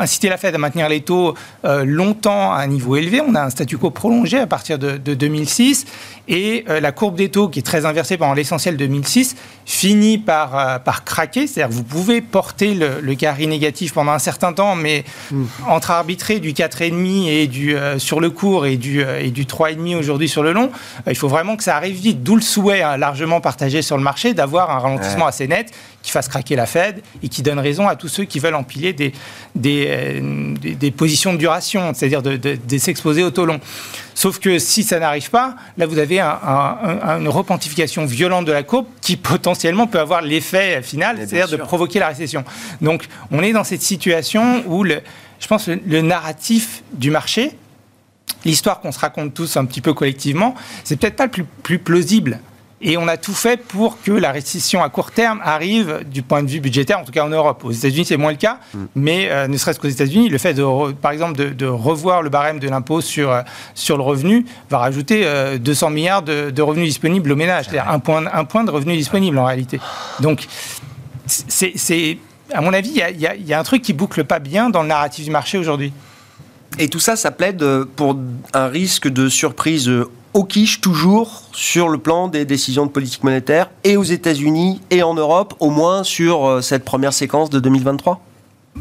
inciter 0.00 0.28
la 0.28 0.36
Fed 0.36 0.54
à 0.54 0.58
maintenir 0.58 0.88
les 0.88 1.00
taux 1.00 1.34
euh, 1.64 1.84
longtemps 1.84 2.52
à 2.52 2.58
un 2.58 2.66
niveau 2.66 2.96
élevé. 2.96 3.20
On 3.20 3.34
a 3.34 3.42
un 3.42 3.50
statu 3.50 3.78
quo 3.78 3.90
prolongé 3.90 4.38
à 4.38 4.46
partir 4.46 4.78
de, 4.78 4.96
2006 4.96 5.86
et 6.28 6.64
euh, 6.68 6.80
la 6.80 6.92
courbe 6.92 7.16
des 7.16 7.28
taux 7.28 7.48
qui 7.48 7.60
est 7.60 7.62
très 7.62 7.86
inversée 7.86 8.16
pendant 8.16 8.34
l'essentiel 8.34 8.76
2006 8.76 9.36
finit 9.68 10.16
par, 10.16 10.58
euh, 10.58 10.78
par 10.78 11.04
craquer. 11.04 11.46
C'est-à-dire 11.46 11.68
que 11.68 11.74
vous 11.74 11.84
pouvez 11.84 12.22
porter 12.22 12.74
le, 12.74 13.00
le, 13.02 13.14
carré 13.14 13.46
négatif 13.46 13.92
pendant 13.92 14.12
un 14.12 14.18
certain 14.18 14.54
temps, 14.54 14.74
mais 14.74 15.04
hmm. 15.30 15.44
entre 15.68 15.90
arbitrer 15.90 16.40
du 16.40 16.52
4,5 16.52 17.28
et 17.28 17.46
du, 17.46 17.76
sur 17.98 18.20
le 18.20 18.30
court 18.30 18.64
et 18.64 18.76
du, 18.76 19.02
et 19.02 19.30
du 19.30 19.44
3,5 19.44 19.96
aujourd'hui 19.96 20.28
sur 20.28 20.42
le 20.42 20.52
long, 20.52 20.70
il 21.06 21.14
faut 21.14 21.28
vraiment 21.28 21.56
que 21.56 21.62
ça 21.62 21.76
arrive 21.76 21.96
vite. 21.96 22.22
D'où 22.22 22.34
le 22.34 22.40
souhait 22.40 22.82
hein, 22.82 22.96
largement 22.96 23.42
partagé 23.42 23.82
sur 23.82 23.98
le 23.98 24.02
marché 24.02 24.32
d'avoir 24.32 24.70
un 24.70 24.78
ralentissement 24.78 25.26
assez 25.26 25.46
net 25.46 25.70
qui 26.02 26.12
fasse 26.12 26.28
craquer 26.28 26.56
la 26.56 26.64
Fed 26.64 27.02
et 27.22 27.28
qui 27.28 27.42
donne 27.42 27.58
raison 27.58 27.88
à 27.88 27.96
tous 27.96 28.08
ceux 28.08 28.24
qui 28.24 28.38
veulent 28.38 28.54
empiler 28.54 28.94
des, 28.94 29.12
des, 29.54 29.86
euh, 29.88 30.54
des, 30.56 30.90
positions 30.90 31.34
de 31.34 31.38
duration, 31.38 31.92
c'est-à-dire 31.92 32.22
de, 32.22 32.36
de, 32.36 32.78
s'exposer 32.78 33.22
au 33.22 33.30
taux 33.30 33.44
long. 33.44 33.60
Sauf 34.14 34.38
que 34.38 34.58
si 34.58 34.82
ça 34.82 34.98
n'arrive 34.98 35.28
pas, 35.30 35.56
là 35.76 35.86
vous 35.86 35.98
avez 35.98 36.20
une 36.20 37.28
repentification 37.28 38.06
violente 38.06 38.46
de 38.46 38.52
la 38.52 38.62
courbe 38.62 38.86
qui 39.02 39.16
potentiellement 39.16 39.57
peut 39.90 40.00
avoir 40.00 40.22
l'effet 40.22 40.82
final, 40.82 41.16
c'est-à-dire 41.18 41.48
de 41.48 41.56
provoquer 41.56 41.98
la 41.98 42.08
récession. 42.08 42.44
Donc 42.80 43.06
on 43.30 43.42
est 43.42 43.52
dans 43.52 43.64
cette 43.64 43.82
situation 43.82 44.62
où 44.66 44.84
le, 44.84 45.00
je 45.40 45.46
pense 45.46 45.68
le, 45.68 45.80
le 45.86 46.02
narratif 46.02 46.82
du 46.92 47.10
marché, 47.10 47.52
l'histoire 48.44 48.80
qu'on 48.80 48.92
se 48.92 48.98
raconte 48.98 49.34
tous 49.34 49.56
un 49.56 49.64
petit 49.64 49.80
peu 49.80 49.94
collectivement, 49.94 50.54
c'est 50.84 50.98
peut-être 50.98 51.16
pas 51.16 51.26
le 51.26 51.30
plus, 51.30 51.44
plus 51.44 51.78
plausible. 51.78 52.40
Et 52.80 52.96
on 52.96 53.08
a 53.08 53.16
tout 53.16 53.34
fait 53.34 53.56
pour 53.56 54.00
que 54.02 54.12
la 54.12 54.30
récession 54.30 54.82
à 54.82 54.88
court 54.88 55.10
terme 55.10 55.40
arrive 55.42 56.04
du 56.06 56.22
point 56.22 56.44
de 56.44 56.48
vue 56.48 56.60
budgétaire, 56.60 57.00
en 57.00 57.04
tout 57.04 57.10
cas 57.10 57.24
en 57.24 57.28
Europe. 57.28 57.64
Aux 57.64 57.72
États-Unis, 57.72 58.04
c'est 58.04 58.16
moins 58.16 58.30
le 58.30 58.36
cas, 58.36 58.60
mm. 58.72 58.84
mais 58.94 59.28
euh, 59.30 59.48
ne 59.48 59.56
serait-ce 59.56 59.80
qu'aux 59.80 59.88
États-Unis, 59.88 60.28
le 60.28 60.38
fait, 60.38 60.54
de, 60.54 60.92
par 60.92 61.10
exemple, 61.10 61.54
de, 61.54 61.66
revoir 61.66 62.22
le 62.22 62.30
barème 62.30 62.60
de 62.60 62.68
l'impôt 62.68 63.00
sur, 63.00 63.32
euh, 63.32 63.42
sur 63.74 63.96
le 63.96 64.02
revenu 64.04 64.46
va 64.70 64.78
rajouter 64.78 65.26
200 65.58 65.86
euh, 65.86 65.90
milliards 65.90 66.22
de, 66.22 66.62
revenus 66.62 66.86
disponibles 66.86 67.32
aux 67.32 67.36
ménages, 67.36 67.66
c'est-à-dire 67.66 67.90
un 67.90 67.98
point, 67.98 68.24
un 68.32 68.44
point 68.44 68.62
de 68.62 68.70
revenus 68.70 68.96
disponibles 68.96 69.38
en 69.38 69.44
réalité. 69.44 69.80
Donc, 70.20 70.46
c'est, 71.26 72.18
à 72.52 72.60
mon 72.60 72.72
avis, 72.72 72.90
il 72.90 73.16
y, 73.16 73.48
y 73.48 73.52
a 73.52 73.58
un 73.58 73.64
truc 73.64 73.82
qui 73.82 73.92
boucle 73.92 74.24
pas 74.24 74.38
bien 74.38 74.70
dans 74.70 74.82
le 74.82 74.88
narratif 74.88 75.24
du 75.24 75.30
marché 75.30 75.58
aujourd'hui. 75.58 75.92
Et 76.78 76.88
tout 76.88 77.00
ça, 77.00 77.16
ça 77.16 77.30
plaide 77.32 77.64
pour 77.96 78.16
un 78.54 78.66
risque 78.68 79.08
de 79.08 79.28
surprise 79.28 79.90
au 80.34 80.44
quiche 80.44 80.80
toujours 80.80 81.42
sur 81.52 81.88
le 81.88 81.98
plan 81.98 82.28
des 82.28 82.44
décisions 82.44 82.86
de 82.86 82.90
politique 82.90 83.24
monétaire 83.24 83.70
et 83.84 83.96
aux 83.96 84.04
États-Unis 84.04 84.80
et 84.90 85.02
en 85.02 85.14
Europe, 85.14 85.54
au 85.60 85.70
moins 85.70 86.04
sur 86.04 86.46
euh, 86.46 86.60
cette 86.60 86.84
première 86.84 87.12
séquence 87.12 87.50
de 87.50 87.60
2023 87.60 88.20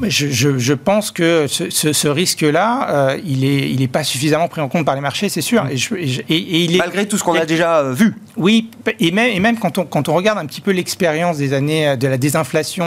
je, 0.03 0.57
je, 0.60 0.73
pense 0.73 1.10
que 1.10 1.47
ce, 1.47 2.07
risque-là, 2.07 2.88
euh, 2.89 3.19
il 3.25 3.39
n'est 3.39 3.71
il 3.71 3.81
est 3.81 3.88
pas 3.88 4.03
suffisamment 4.03 4.47
pris 4.47 4.62
en 4.62 4.69
compte 4.69 4.86
par 4.86 4.93
les 4.93 5.01
marchés, 5.01 5.27
c'est 5.27 5.41
sûr. 5.41 5.65
Et, 5.71 5.75
et, 5.75 6.63
il 6.65 6.75
est, 6.75 6.77
Malgré 6.77 7.07
tout 7.07 7.17
ce 7.17 7.23
qu'on 7.23 7.33
a 7.33 7.47
déjà 7.47 7.79
euh, 7.79 7.93
vu. 7.93 8.13
Oui, 8.36 8.69
et 8.99 9.10
même, 9.10 9.31
et 9.31 9.39
même 9.39 9.57
quand, 9.57 9.79
on, 9.79 9.86
quand 9.86 10.07
on 10.07 10.13
regarde 10.13 10.38
un 10.38 10.45
petit 10.45 10.62
peu 10.62 10.69
l'expérience 10.69 11.38
des 11.38 11.53
années 11.53 11.97
de 11.97 12.07
la 12.07 12.17
désinflation 12.19 12.86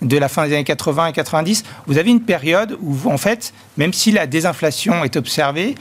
de 0.00 0.18
la 0.18 0.28
fin 0.28 0.48
des 0.48 0.54
années 0.54 0.64
80 0.64 1.08
et 1.08 1.12
90, 1.12 1.62
vous 1.86 1.98
avez 1.98 2.10
une 2.10 2.22
période 2.22 2.76
où, 2.80 2.96
en 3.08 3.18
fait, 3.18 3.52
même 3.76 3.92
si 3.92 4.10
la 4.10 4.26
désinflation 4.26 5.04
est 5.04 5.16
observée, 5.16 5.76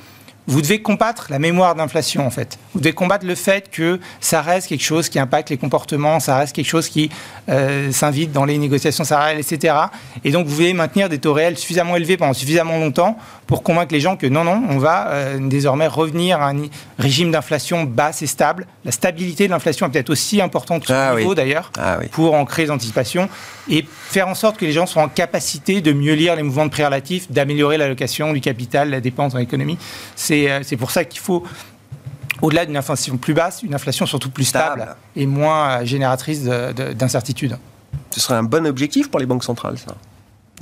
vous 0.48 0.62
devez 0.62 0.82
combattre 0.82 1.28
la 1.30 1.40
mémoire 1.40 1.76
d'inflation, 1.76 2.26
en 2.26 2.30
fait. 2.30 2.58
Vous 2.74 2.80
devez 2.80 2.94
combattre 2.94 3.26
le 3.26 3.36
fait 3.36 3.70
que 3.70 4.00
ça 4.20 4.42
reste 4.42 4.68
quelque 4.68 4.84
chose 4.84 5.08
qui 5.08 5.20
impacte 5.20 5.50
les 5.50 5.58
comportements, 5.58 6.20
ça 6.20 6.38
reste 6.38 6.56
quelque 6.56 6.68
chose 6.68 6.90
qui 6.90 7.10
euh, 7.50 7.92
s'invite 7.92 8.32
dans 8.32 8.46
les 8.46 8.58
négociations 8.58 9.04
salariales, 9.04 9.40
etc. 9.40 9.76
Et 10.24 10.32
donc, 10.32 10.48
vous 10.48 10.58
devez 10.58 10.74
maintenir 10.74 11.10
des 11.10 11.20
taux 11.20 11.34
réels 11.34 11.58
suffisamment 11.58 11.96
élevés 11.96 12.18
pendant 12.18 12.34
suffisamment 12.34 12.78
longtemps 12.80 13.18
pour 13.46 13.64
convaincre 13.64 13.94
les 13.94 14.00
gens 14.00 14.16
que 14.16 14.28
non, 14.28 14.44
non, 14.44 14.64
on 14.70 14.78
va 14.78 15.10
euh, 15.10 15.38
désormais 15.42 15.88
revenir 15.88 16.42
à 16.42 16.52
un 16.52 16.64
régime 16.98 17.32
d'inflation 17.32 17.84
basse 17.84 18.22
et 18.22 18.28
stable. 18.28 18.66
La 18.86 18.92
stabilité 18.92 19.46
de 19.46 19.52
l'inflation 19.52 19.86
est 19.86 19.90
peut-être 19.90 20.10
aussi 20.10 20.42
importante 20.42 20.86
que 20.86 20.94
ah, 20.94 21.16
niveau, 21.16 21.36
d'ailleurs, 21.36 21.70
ah 21.78 22.00
pour 22.12 22.34
en 22.34 22.46
créer 22.46 22.66
des 22.66 22.72
anticipations 22.72 23.28
et 23.70 23.86
faire 23.90 24.28
en 24.28 24.36
sorte 24.36 24.58
que 24.58 24.66
les 24.66 24.72
gens 24.72 24.86
soient 24.86 25.04
en 25.04 25.10
capacité 25.10 25.82
de 25.82 25.92
mieux 25.92 26.14
lire 26.14 26.36
les 26.36 26.44
mouvements 26.44 26.66
de 26.66 26.72
prix 26.72 26.86
relatifs, 26.86 27.32
d'améliorer 27.32 27.78
l'allocation 27.78 28.34
du 28.34 28.42
capital, 28.42 28.90
la 28.90 29.02
dépense 29.02 29.34
dans 29.34 29.40
l'économie. 29.40 29.78
C'est 30.64 30.78
pour 30.78 30.92
ça 30.92 31.04
qu'il 31.04 31.20
faut 31.20 31.44
au-delà 32.42 32.66
d'une 32.66 32.78
inflation 32.78 33.18
plus 33.18 33.34
basse, 33.34 33.64
une 33.64 33.76
inflation 33.76 34.06
surtout 34.06 34.32
plus 34.32 34.46
stable, 34.46 34.96
et 35.16 35.26
moins 35.26 35.82
euh, 35.82 35.86
génératrice 35.86 36.44
d'incertitude. 36.44 37.58
Ce 38.10 38.20
serait 38.20 38.36
un 38.36 38.44
bon 38.44 38.66
objectif 38.66 39.12
pour 39.12 39.20
les 39.20 39.26
banques 39.26 39.44
centrales, 39.44 39.78
ça 39.78 39.96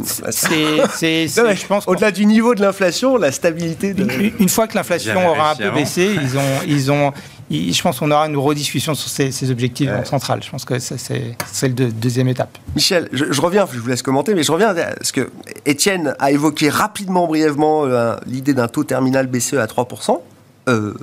c'est, 0.03 1.27
je 1.27 1.67
pense 1.67 1.87
au-delà 1.87 2.11
du 2.11 2.25
niveau 2.25 2.55
de 2.55 2.61
l'inflation, 2.61 3.17
la 3.17 3.31
stabilité. 3.31 3.93
De... 3.93 4.07
Une, 4.39 4.49
fois 4.49 4.67
que 4.67 4.75
l'inflation 4.75 5.29
aura 5.29 5.51
un 5.51 5.55
peu 5.55 5.71
baissé, 5.71 6.15
ils 6.21 6.37
ont, 6.37 6.61
ils 6.67 6.91
ont, 6.91 7.11
je 7.49 7.81
pense 7.81 7.99
qu'on 7.99 8.11
aura 8.11 8.27
une 8.27 8.37
rediscussion 8.37 8.93
sur 8.93 9.09
ces, 9.09 9.51
objectifs 9.51 9.89
ouais. 9.89 10.05
centrales. 10.05 10.43
Je 10.43 10.49
pense 10.49 10.65
que 10.65 10.77
c'est, 10.79 11.35
la 11.61 11.69
deuxième 11.69 12.27
étape. 12.27 12.57
Michel, 12.75 13.09
je, 13.11 13.41
reviens, 13.41 13.67
je 13.71 13.79
vous 13.79 13.87
laisse 13.87 14.01
commenter, 14.01 14.35
mais 14.35 14.43
je 14.43 14.51
reviens 14.51 14.69
à 14.69 14.93
ce 15.01 15.11
que 15.11 15.29
Étienne 15.65 16.15
a 16.19 16.31
évoqué 16.31 16.69
rapidement, 16.69 17.27
brièvement, 17.27 17.85
euh, 17.85 18.15
l'idée 18.25 18.53
d'un 18.53 18.67
taux 18.67 18.83
terminal 18.83 19.27
BCE 19.27 19.55
à 19.55 19.65
3%. 19.65 20.21
Euh, 20.67 20.93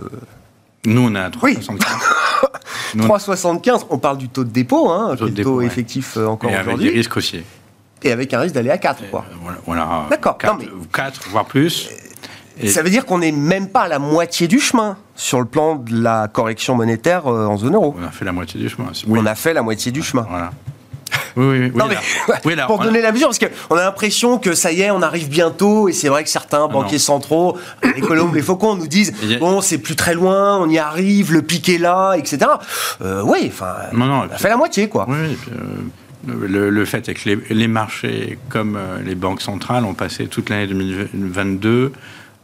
Nous, 0.85 1.01
on 1.01 1.15
est 1.15 1.19
à 1.19 1.31
3,75. 1.31 1.79
3,75, 2.97 3.87
on 3.91 3.99
parle 3.99 4.19
du 4.19 4.29
taux 4.29 4.45
de 4.45 4.51
dépôt, 4.51 4.91
hein, 4.91 5.17
taux, 5.17 5.29
de 5.29 5.31
dépôt, 5.31 5.61
effectif 5.61 6.17
euh, 6.17 6.27
encore 6.27 6.51
aujourd'hui. 6.51 6.73
Avec 6.73 6.81
des 6.81 6.91
risques 6.91 7.17
haussiers 7.17 7.45
et 8.03 8.13
avec 8.13 8.33
un 8.35 8.41
risque 8.41 8.55
d'aller 8.55 8.71
à 8.71 8.79
4. 8.79 9.11
Quoi. 9.11 9.25
Voilà. 9.67 10.07
D'accord. 10.11 10.39
4, 10.39 11.29
voire 11.31 11.45
plus. 11.45 11.89
Et 12.61 12.69
ça 12.69 12.83
veut 12.83 12.91
dire 12.91 13.05
qu'on 13.05 13.19
n'est 13.19 13.33
même 13.33 13.69
pas 13.69 13.83
à 13.83 13.89
la 13.89 13.99
moitié 13.99 14.49
du 14.49 14.61
chemin 14.61 14.97
sur 15.15 15.41
le 15.41 15.47
plan 15.47 15.77
de 15.77 16.03
la 16.03 16.29
correction 16.29 16.75
monétaire 16.75 17.27
euh, 17.27 17.47
en 17.47 17.57
zone 17.57 17.75
euro. 17.75 17.95
On 17.99 18.05
a 18.05 18.11
fait 18.11 18.25
la 18.25 18.33
moitié 18.33 18.61
du 18.61 18.69
chemin. 18.69 18.89
On 19.09 19.27
a 19.27 19.35
fait 19.35 19.53
la 19.53 19.63
moitité 19.63 19.91
du 19.91 20.03
chemin. 20.03 20.27
Voilà. 20.29 20.51
Oui, 21.37 21.45
oui, 21.45 21.73
oui. 22.47 22.55
pour 22.67 22.79
donner 22.79 23.03
la 23.03 23.13
mesure, 23.13 23.29
parce 23.29 23.39
qu'on 23.39 23.77
a 23.77 23.85
l'impression 23.85 24.39
que 24.39 24.55
ça 24.55 24.73
y 24.73 24.81
est, 24.81 24.91
on 24.91 25.03
arrive 25.03 25.29
bientôt, 25.29 25.87
et 25.89 25.93
c'est 25.93 26.09
vrai 26.09 26.25
que 26.25 26.31
certains 26.31 26.67
banquiers 26.67 26.99
centraux, 26.99 27.59
les 27.83 28.01
colombes, 28.01 28.35
les 28.35 28.43
faucons, 28.43 28.75
nous 28.75 28.87
disent 28.87 29.13
bon, 29.39 29.61
c'est 29.61 29.79
plus 29.79 29.97
très 29.97 30.15
loin, 30.15 30.59
on 30.59 30.69
y 30.71 30.79
arrive, 30.79 31.33
le 31.33 31.43
pic 31.43 31.69
est 31.69 31.79
là, 31.79 32.15
etc. 32.15 32.39
Euh, 33.03 33.23
oui, 33.23 33.39
enfin, 33.49 33.75
on 33.93 34.01
a 34.01 34.39
fait 34.39 34.49
la 34.49 34.57
moitié, 34.57 34.89
quoi. 34.89 35.07
Oui, 35.09 35.37
euh, 36.29 36.71
le, 36.71 36.85
fait 36.87 37.07
est 37.09 37.15
que 37.15 37.39
les, 37.51 37.69
marchés, 37.69 38.39
comme 38.49 38.79
les 39.05 39.15
banques 39.15 39.43
centrales, 39.43 39.85
ont 39.85 39.95
passé 39.95 40.29
toute 40.29 40.49
l'année 40.49 40.67
2022 40.67 41.93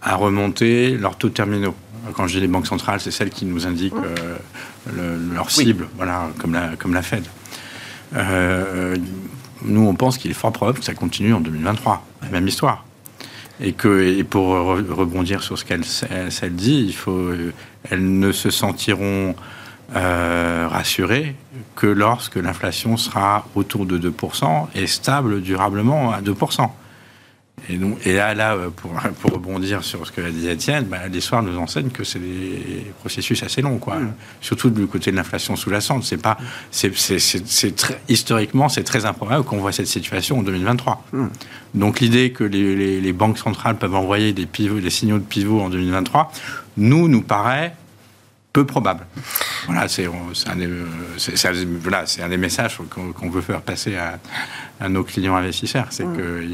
à 0.02 0.16
remonter 0.16 0.96
leurs 0.96 1.16
taux 1.16 1.28
terminaux. 1.28 1.74
Quand 2.14 2.26
je 2.26 2.34
dis 2.34 2.40
les 2.40 2.48
banques 2.48 2.66
centrales, 2.66 3.00
c'est 3.00 3.12
celles 3.12 3.30
qui 3.30 3.44
nous 3.44 3.66
indiquent 3.66 3.94
euh, 3.94 5.18
leur 5.32 5.50
cible, 5.50 5.88
voilà, 5.96 6.30
comme 6.38 6.52
la, 6.52 6.70
comme 6.76 6.94
la 6.94 7.02
Fed. 7.02 7.24
Euh, 8.16 8.96
nous, 9.64 9.86
on 9.86 9.94
pense 9.94 10.18
qu'il 10.18 10.30
est 10.30 10.34
fort 10.34 10.52
probable 10.52 10.80
que 10.80 10.84
ça 10.84 10.94
continue 10.94 11.32
en 11.32 11.40
2023, 11.40 12.04
la 12.22 12.28
même 12.28 12.48
histoire. 12.48 12.84
Et, 13.60 13.72
que, 13.72 14.18
et 14.18 14.24
pour 14.24 14.48
rebondir 14.48 15.42
sur 15.42 15.56
ce 15.56 15.64
qu'elle 15.64 15.82
dit, 15.82 16.84
il 16.84 16.94
faut, 16.94 17.30
elles 17.88 18.18
ne 18.18 18.32
se 18.32 18.50
sentiront 18.50 19.36
euh, 19.94 20.68
rassuré 20.70 21.36
que 21.76 21.86
lorsque 21.86 22.36
l'inflation 22.36 22.96
sera 22.96 23.46
autour 23.54 23.84
de 23.84 23.98
2% 23.98 24.68
et 24.74 24.86
stable 24.86 25.42
durablement 25.42 26.12
à 26.12 26.22
2%. 26.22 26.70
Et, 27.68 27.76
donc, 27.76 28.04
et 28.06 28.14
là, 28.14 28.34
là 28.34 28.56
pour, 28.74 28.92
pour, 29.20 29.32
rebondir 29.32 29.84
sur 29.84 30.06
ce 30.06 30.12
que 30.12 30.20
dit 30.20 30.48
Étienne, 30.48 30.84
bah, 30.84 31.06
l'histoire 31.08 31.42
nous 31.42 31.56
enseigne 31.58 31.90
que 31.90 32.02
c'est 32.02 32.18
des 32.18 32.92
processus 33.00 33.42
assez 33.42 33.62
longs, 33.62 33.78
quoi. 33.78 33.96
Mm. 33.96 34.14
Surtout 34.40 34.70
du 34.70 34.86
côté 34.86 35.10
de 35.12 35.16
l'inflation 35.16 35.54
sous-jacente. 35.54 36.04
C'est 36.04 36.16
pas, 36.16 36.38
c'est, 36.70 36.92
c'est, 36.96 37.76
très, 37.76 38.00
historiquement, 38.08 38.68
c'est 38.68 38.84
très 38.84 39.04
improbable 39.04 39.44
qu'on 39.44 39.58
voit 39.58 39.72
cette 39.72 39.86
situation 39.86 40.38
en 40.38 40.42
2023. 40.42 41.04
Mm. 41.12 41.26
Donc 41.74 42.00
l'idée 42.00 42.32
que 42.32 42.44
les, 42.44 42.74
les, 42.74 43.00
les, 43.00 43.12
banques 43.12 43.38
centrales 43.38 43.76
peuvent 43.76 43.94
envoyer 43.94 44.32
des, 44.32 44.46
pivots, 44.46 44.80
des 44.80 44.90
signaux 44.90 45.18
de 45.18 45.24
pivot 45.24 45.60
en 45.60 45.70
2023, 45.70 46.32
nous, 46.76 47.08
nous 47.08 47.22
paraît 47.22 47.74
peu 48.52 48.66
probable. 48.66 49.06
Voilà, 49.66 49.88
c'est 49.88 50.06
un, 50.06 50.10
voilà, 51.80 52.04
un 52.22 52.28
des 52.28 52.36
messages 52.36 52.78
qu'on 52.90 53.30
veut 53.30 53.40
faire 53.40 53.62
passer 53.62 53.96
à, 53.96 54.18
à, 54.80 54.88
nos 54.88 55.04
clients 55.04 55.36
investisseurs. 55.36 55.86
C'est 55.90 56.04
mmh. 56.04 56.16
que 56.16 56.44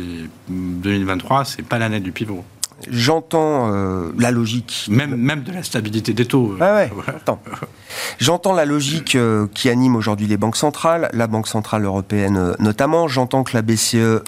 2023, 0.49 1.45
c'est 1.45 1.63
pas 1.63 1.79
l'année 1.79 2.01
du 2.01 2.13
pivot. 2.13 2.45
J'entends 2.87 3.73
euh, 3.73 4.13
la 4.19 4.31
logique. 4.31 4.87
Même, 4.89 5.17
même 5.17 5.43
de 5.43 5.53
la 5.53 5.63
stabilité 5.63 6.13
des 6.13 6.25
taux. 6.25 6.55
Ah 6.61 6.77
ouais, 6.77 6.91
J'entends 8.19 8.53
la 8.53 8.65
logique 8.65 9.17
euh, 9.17 9.49
qui 9.53 9.69
anime 9.69 9.97
aujourd'hui 9.97 10.29
les 10.29 10.37
banques 10.37 10.57
centrales, 10.57 11.11
la 11.13 11.27
Banque 11.27 11.49
centrale 11.49 11.85
européenne 11.85 12.37
euh, 12.37 12.55
notamment. 12.61 13.09
J'entends 13.09 13.43
que 13.43 13.55
la 13.55 13.63
BCE 13.63 14.23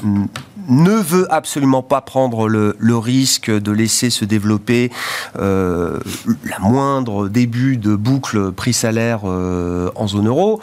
ne 0.69 0.91
veut 0.91 1.33
absolument 1.33 1.83
pas 1.83 2.01
prendre 2.01 2.49
le, 2.49 2.97
risque 2.97 3.51
de 3.51 3.73
laisser 3.73 4.11
se 4.11 4.25
développer 4.25 4.91
la 5.35 6.59
moindre 6.61 7.29
début 7.29 7.77
de 7.77 7.95
boucle 7.95 8.53
prix-salaire 8.53 9.25
en 9.25 10.07
zone 10.07 10.29
euro. 10.29 10.61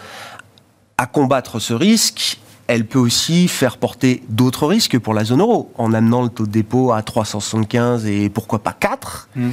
À 0.97 1.08
combattre 1.08 1.60
ce 1.60 1.73
risque, 1.73 2.39
elle 2.67 2.86
peut 2.86 2.99
aussi 2.99 3.47
faire 3.47 3.77
porter 3.77 4.23
d'autres 4.30 4.67
risques 4.67 4.99
pour 4.99 5.13
la 5.13 5.23
zone 5.23 5.39
euro, 5.39 5.71
en 5.77 5.93
amenant 5.93 6.21
le 6.21 6.30
taux 6.30 6.45
de 6.45 6.51
dépôt 6.51 6.91
à 6.91 7.01
375 7.01 8.06
et 8.06 8.30
pourquoi 8.30 8.60
pas 8.60 8.75
4. 8.77 9.30
Hmm. 9.36 9.49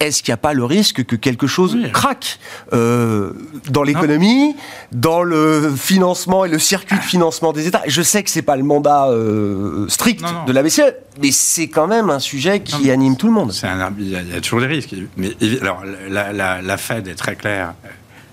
Est-ce 0.00 0.22
qu'il 0.22 0.32
n'y 0.32 0.34
a 0.34 0.38
pas 0.38 0.54
le 0.54 0.64
risque 0.64 1.04
que 1.04 1.16
quelque 1.16 1.46
chose 1.46 1.76
craque 1.92 2.38
euh, 2.72 3.32
dans 3.70 3.82
l'économie, 3.82 4.56
dans 4.92 5.22
le 5.22 5.74
financement 5.76 6.44
et 6.44 6.48
le 6.48 6.58
circuit 6.58 6.96
de 6.96 7.02
financement 7.02 7.52
des 7.52 7.66
États? 7.66 7.82
Je 7.86 8.02
sais 8.02 8.22
que 8.22 8.30
c'est 8.30 8.42
pas 8.42 8.56
le 8.56 8.64
mandat 8.64 9.08
euh, 9.08 9.86
strict 9.88 10.24
de 10.46 10.52
la 10.52 10.62
BCE, 10.62 10.94
mais 11.20 11.32
c'est 11.32 11.68
quand 11.68 11.86
même 11.86 12.08
un 12.08 12.20
sujet 12.20 12.60
qui 12.60 12.90
anime 12.90 13.16
tout 13.16 13.26
le 13.26 13.34
monde. 13.34 13.52
il, 13.98 14.08
y 14.08 14.16
a, 14.16 14.40
toujours 14.40 14.60
des 14.60 14.66
risques. 14.66 14.94
Mais 15.16 15.32
alors, 15.60 15.82
la, 16.08 16.62
la 16.62 16.76
Fed 16.78 17.06
est 17.06 17.14
très 17.14 17.36
claire 17.36 17.74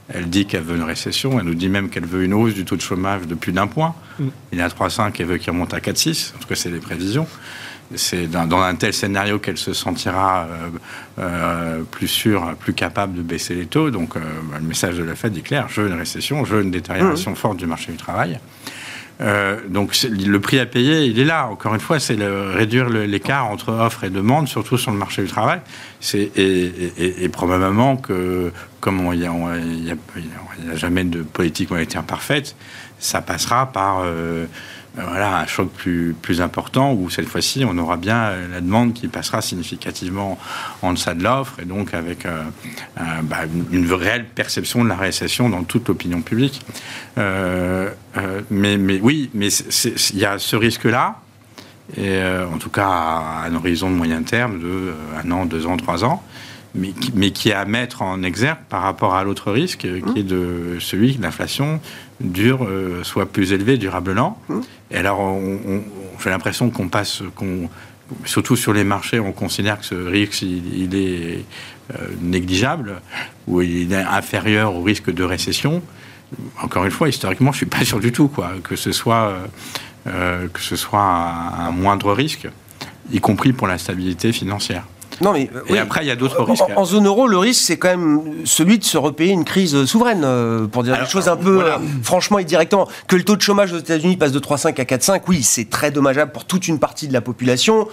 elle 0.09 0.29
dit 0.29 0.45
qu'elle 0.45 0.63
veut 0.63 0.75
une 0.75 0.83
récession, 0.83 1.39
elle 1.39 1.45
nous 1.45 1.55
dit 1.55 1.69
même 1.69 1.89
qu'elle 1.89 2.05
veut 2.05 2.23
une 2.23 2.33
hausse 2.33 2.53
du 2.53 2.65
taux 2.65 2.75
de 2.75 2.81
chômage 2.81 3.25
de 3.27 3.35
plus 3.35 3.51
d'un 3.51 3.67
point. 3.67 3.95
Mm. 4.19 4.27
Il 4.51 4.59
est 4.59 4.63
à 4.63 4.67
3,5, 4.67 5.13
elle 5.19 5.25
veut 5.25 5.37
qu'il 5.37 5.51
remonte 5.51 5.73
à 5.73 5.79
4,6. 5.79 6.33
En 6.35 6.39
tout 6.39 6.47
cas, 6.47 6.55
c'est 6.55 6.69
les 6.69 6.79
prévisions. 6.79 7.27
C'est 7.95 8.27
dans, 8.27 8.61
un 8.61 8.75
tel 8.75 8.93
scénario 8.93 9.39
qu'elle 9.39 9.57
se 9.57 9.71
sentira 9.73 10.45
euh, 10.45 10.69
euh, 11.19 11.83
plus 11.83 12.07
sûre, 12.07 12.55
plus 12.59 12.73
capable 12.73 13.13
de 13.13 13.21
baisser 13.21 13.55
les 13.55 13.67
taux. 13.67 13.91
Donc, 13.91 14.15
euh, 14.15 14.19
le 14.55 14.65
message 14.65 14.97
de 14.97 15.03
la 15.03 15.15
Fed 15.15 15.37
est 15.37 15.41
clair 15.41 15.67
je 15.69 15.81
veux 15.81 15.87
une 15.87 15.97
récession, 15.97 16.43
je 16.43 16.55
veux 16.55 16.63
une 16.63 16.71
détérioration 16.71 17.31
mm. 17.31 17.35
forte 17.35 17.57
du 17.57 17.67
marché 17.67 17.91
du 17.91 17.97
travail. 17.97 18.39
Euh, 19.21 19.59
donc 19.67 19.95
le 20.03 20.39
prix 20.39 20.59
à 20.59 20.65
payer, 20.65 21.05
il 21.05 21.19
est 21.19 21.25
là. 21.25 21.47
Encore 21.47 21.73
une 21.73 21.79
fois, 21.79 21.99
c'est 21.99 22.17
réduire 22.19 22.89
l'écart 22.89 23.45
entre 23.45 23.71
offre 23.71 24.03
et 24.03 24.09
demande, 24.09 24.47
surtout 24.47 24.77
sur 24.77 24.91
le 24.91 24.97
marché 24.97 25.21
du 25.21 25.27
travail. 25.27 25.61
Et, 26.13 27.29
probablement 27.31 27.97
que, 27.97 28.51
comme 28.79 29.09
il 29.13 29.19
n'y 29.19 29.91
a, 29.91 30.75
jamais 30.75 31.03
de 31.03 31.21
politique 31.21 31.71
monétaire 31.71 32.03
parfaite, 32.03 32.55
ça 32.99 33.21
passera 33.21 33.71
par 33.71 34.01
euh, 34.03 34.45
voilà, 34.95 35.39
un 35.39 35.47
choc 35.47 35.71
plus, 35.71 36.15
plus 36.21 36.41
important 36.41 36.93
où 36.93 37.09
cette 37.09 37.27
fois-ci 37.27 37.65
on 37.65 37.77
aura 37.77 37.97
bien 37.97 38.31
la 38.51 38.61
demande 38.61 38.93
qui 38.93 39.07
passera 39.07 39.41
significativement 39.41 40.37
en 40.81 40.93
deçà 40.93 41.15
de 41.15 41.23
l'offre 41.23 41.59
et 41.59 41.65
donc 41.65 41.93
avec 41.93 42.25
euh, 42.25 42.43
bah, 43.23 43.39
une, 43.71 43.91
réelle 43.91 44.25
perception 44.25 44.83
de 44.83 44.89
la 44.89 44.95
récession 44.95 45.49
dans 45.49 45.63
toute 45.63 45.87
l'opinion 45.87 46.21
publique. 46.21 46.61
Euh, 47.17 47.89
euh, 48.17 48.41
mais, 48.49 48.77
oui, 49.01 49.29
mais 49.33 49.47
il 49.47 50.17
y 50.17 50.25
a 50.25 50.37
ce 50.37 50.55
risque-là. 50.55 51.19
Et 51.97 52.17
en 52.23 52.57
tout 52.59 52.69
cas 52.69 52.87
à 52.87 53.43
un 53.45 53.55
horizon 53.55 53.89
de 53.89 53.95
moyen 53.95 54.23
terme 54.23 54.57
de 54.59 54.93
un 55.21 55.29
an, 55.31 55.45
deux 55.45 55.67
ans, 55.67 55.75
trois 55.75 56.05
ans, 56.05 56.23
mais 56.75 56.89
qui, 56.89 57.11
mais 57.15 57.31
qui 57.31 57.49
est 57.49 57.53
à 57.53 57.65
mettre 57.65 58.01
en 58.01 58.23
exergue 58.23 58.59
par 58.69 58.81
rapport 58.81 59.15
à 59.15 59.23
l'autre 59.23 59.51
risque, 59.51 59.79
qui 59.79 60.19
est 60.19 60.23
de 60.23 60.77
celui 60.79 61.17
que 61.17 61.21
l'inflation 61.21 61.79
dure, 62.19 62.67
soit 63.03 63.27
plus 63.27 63.53
élevée 63.53 63.77
durablement, 63.77 64.39
et 64.93 64.97
alors, 64.97 65.19
on, 65.19 65.81
fait 66.19 66.29
l'impression 66.29 66.69
qu'on 66.69 66.87
passe, 66.87 67.23
qu'on, 67.35 67.67
surtout 68.25 68.55
sur 68.55 68.73
les 68.73 68.83
marchés, 68.83 69.19
on 69.19 69.31
considère 69.31 69.79
que 69.79 69.85
ce 69.85 69.95
risque, 69.95 70.41
il, 70.43 70.95
est 70.95 71.43
euh, 71.93 72.07
négligeable, 72.21 73.01
ou 73.47 73.61
il 73.61 73.91
est 73.91 73.95
inférieur 73.95 74.75
au 74.75 74.83
risque 74.83 75.11
de 75.11 75.23
récession. 75.23 75.81
Encore 76.61 76.85
une 76.85 76.91
fois, 76.91 77.09
historiquement, 77.09 77.51
je 77.51 77.57
suis 77.57 77.65
pas 77.65 77.83
sûr 77.83 77.99
du 77.99 78.11
tout, 78.11 78.27
quoi, 78.27 78.51
que 78.63 78.75
ce 78.75 78.91
soit, 78.91 79.33
euh, 80.07 80.47
que 80.47 80.61
ce 80.61 80.75
soit 80.75 81.01
un, 81.01 81.71
moindre 81.71 82.13
risque, 82.13 82.47
y 83.11 83.19
compris 83.19 83.51
pour 83.51 83.67
la 83.67 83.79
stabilité 83.79 84.31
financière. 84.31 84.85
Non, 85.23 85.33
mais, 85.33 85.49
Et 85.67 85.77
après, 85.79 86.01
il 86.03 86.07
y 86.07 86.11
a 86.11 86.15
d'autres 86.15 86.43
risques. 86.43 86.63
En, 86.75 86.81
en 86.81 86.85
zone 86.85 87.05
euro, 87.07 87.27
le 87.27 87.37
risque, 87.37 87.61
c'est 87.63 87.77
quand 87.77 87.89
même 87.89 88.21
celui 88.45 88.77
de 88.79 88.83
se 88.83 88.97
repayer 88.97 89.31
une 89.31 89.45
crise 89.45 89.85
souveraine, 89.85 90.23
euh, 90.23 90.67
pour 90.67 90.83
dire 90.83 90.93
Alors, 90.93 91.05
les 91.05 91.11
choses 91.11 91.27
un 91.29 91.37
peu 91.37 91.53
voilà. 91.55 91.75
euh, 91.75 91.79
franchement 92.03 92.39
et 92.39 92.43
directement. 92.43 92.87
Que 93.07 93.15
le 93.15 93.23
taux 93.23 93.35
de 93.35 93.41
chômage 93.41 93.73
aux 93.73 93.77
États-Unis 93.79 94.17
passe 94.17 94.31
de 94.31 94.39
3,5 94.39 94.79
à 94.81 94.83
4,5, 94.83 95.21
oui, 95.27 95.43
c'est 95.43 95.69
très 95.69 95.91
dommageable 95.91 96.31
pour 96.31 96.45
toute 96.45 96.67
une 96.67 96.79
partie 96.79 97.07
de 97.07 97.13
la 97.13 97.21
population. 97.21 97.87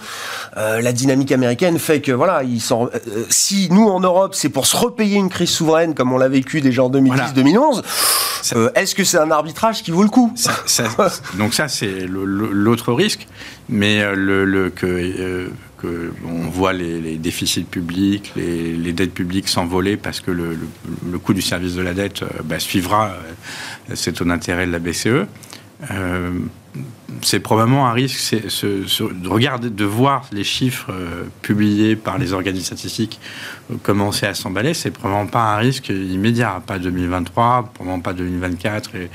Euh, 0.57 0.81
la 0.81 0.91
dynamique 0.93 1.31
américaine 1.31 1.79
fait 1.79 2.01
que, 2.01 2.11
voilà, 2.11 2.43
ils 2.43 2.61
sont, 2.61 2.89
euh, 2.93 2.99
si 3.29 3.69
nous, 3.71 3.87
en 3.87 3.99
Europe, 3.99 4.35
c'est 4.35 4.49
pour 4.49 4.65
se 4.65 4.75
repayer 4.75 5.17
une 5.17 5.29
crise 5.29 5.49
souveraine 5.49 5.93
comme 5.95 6.11
on 6.13 6.17
l'a 6.17 6.27
vécu 6.29 6.61
déjà 6.61 6.83
en 6.83 6.89
2010-2011, 6.89 7.81
Ça- 8.41 8.55
euh, 8.57 8.69
est-ce 8.75 8.95
que 8.95 9.03
c'est 9.03 9.17
un 9.17 9.31
arbitrage 9.31 9.83
qui 9.83 9.91
vaut 9.91 10.03
le 10.03 10.09
coup? 10.09 10.31
Ça- 10.35 10.51
ça- 10.65 10.83
donc 11.37 11.53
ça, 11.53 11.67
c'est 11.67 12.05
l'autre 12.07 12.93
risque. 12.93 13.27
Mais 13.69 14.01
euh, 14.01 14.15
le, 14.15 14.43
le- 14.45 14.69
que, 14.69 14.85
euh, 14.85 15.47
on 16.25 16.49
voit 16.49 16.73
les, 16.73 17.17
déficits 17.17 17.63
publics, 17.63 18.33
les, 18.35 18.93
dettes 18.93 19.13
publiques 19.13 19.47
s'envoler 19.47 19.97
parce 19.97 20.19
que 20.19 20.31
le, 20.31 20.57
coût 21.19 21.33
du 21.33 21.41
service 21.41 21.75
de 21.75 21.81
la 21.81 21.93
dette 21.93 22.23
euh, 22.23 22.27
bah, 22.43 22.59
suivra 22.59 23.09
euh, 23.89 23.95
ces 23.95 24.13
taux 24.13 24.25
d'intérêt 24.25 24.65
de 24.65 24.71
la 24.71 24.79
BCE. 24.79 25.27
Euh, 25.89 26.31
c'est 27.21 27.41
probablement 27.41 27.87
un 27.87 27.91
risque, 27.91 28.17
c'est 28.17 28.49
ce- 28.49 28.87
ce- 28.87 29.03
de 29.03 29.27
regarder, 29.27 29.69
de 29.69 29.83
voir 29.83 30.25
les 30.31 30.45
chiffres 30.45 30.87
euh, 30.89 31.23
publiés 31.41 31.97
par 31.97 32.17
les 32.17 32.31
organismes 32.31 32.65
statistiques 32.67 33.19
euh, 33.69 33.75
commencer 33.83 34.25
à 34.25 34.33
s'emballer. 34.33 34.73
C'est 34.73 34.91
probablement 34.91 35.27
pas 35.29 35.53
un 35.55 35.57
risque 35.57 35.89
immédiat, 35.89 36.63
pas 36.65 36.79
2023, 36.79 37.71
probablement 37.73 37.99
pas 38.01 38.13
2024, 38.13 38.91
et, 38.95 39.09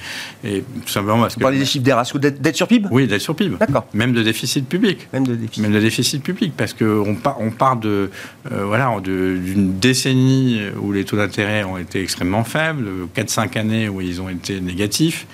et 0.45 0.65
tout 0.85 0.89
simplement 0.93 1.21
parce 1.23 1.35
Vous 1.35 1.39
que 1.41 1.45
parlez 1.45 1.59
des 1.59 1.65
chiffres 1.65 1.85
des 1.85 1.95
ratios 1.95 2.21
dette 2.21 2.55
sur 2.57 2.69
PIB 2.69 2.89
oui, 2.91 3.07
dette 3.07 3.23
sur 3.23 3.35
PIB, 3.35 3.57
D'accord. 3.59 3.87
même 3.95 4.13
de 4.13 4.23
déficit 4.23 4.69
public. 4.69 5.09
Même 5.15 5.27
de 5.27 5.35
déficit. 5.35 5.63
Même 5.63 5.73
de 5.73 5.81
déficit 5.81 6.23
public, 6.23 6.53
parce 6.55 6.75
qu'on 6.75 7.15
part, 7.15 7.41
on 7.41 7.51
part 7.51 7.77
de, 7.79 8.11
euh, 8.53 8.65
voilà, 8.67 8.95
de- 9.03 9.39
d'une 9.43 9.79
décennie 9.79 10.61
où 10.79 10.93
les 10.93 11.05
taux 11.07 11.17
d'intérêt 11.17 11.65
ont 11.65 11.79
été 11.79 12.03
extrêmement 12.03 12.45
faibles, 12.45 12.87
4-5 13.15 13.57
années 13.57 13.89
où 13.89 14.03
ils 14.03 14.21
ont 14.21 14.29
été 14.29 14.61
négatifs. 14.61 15.27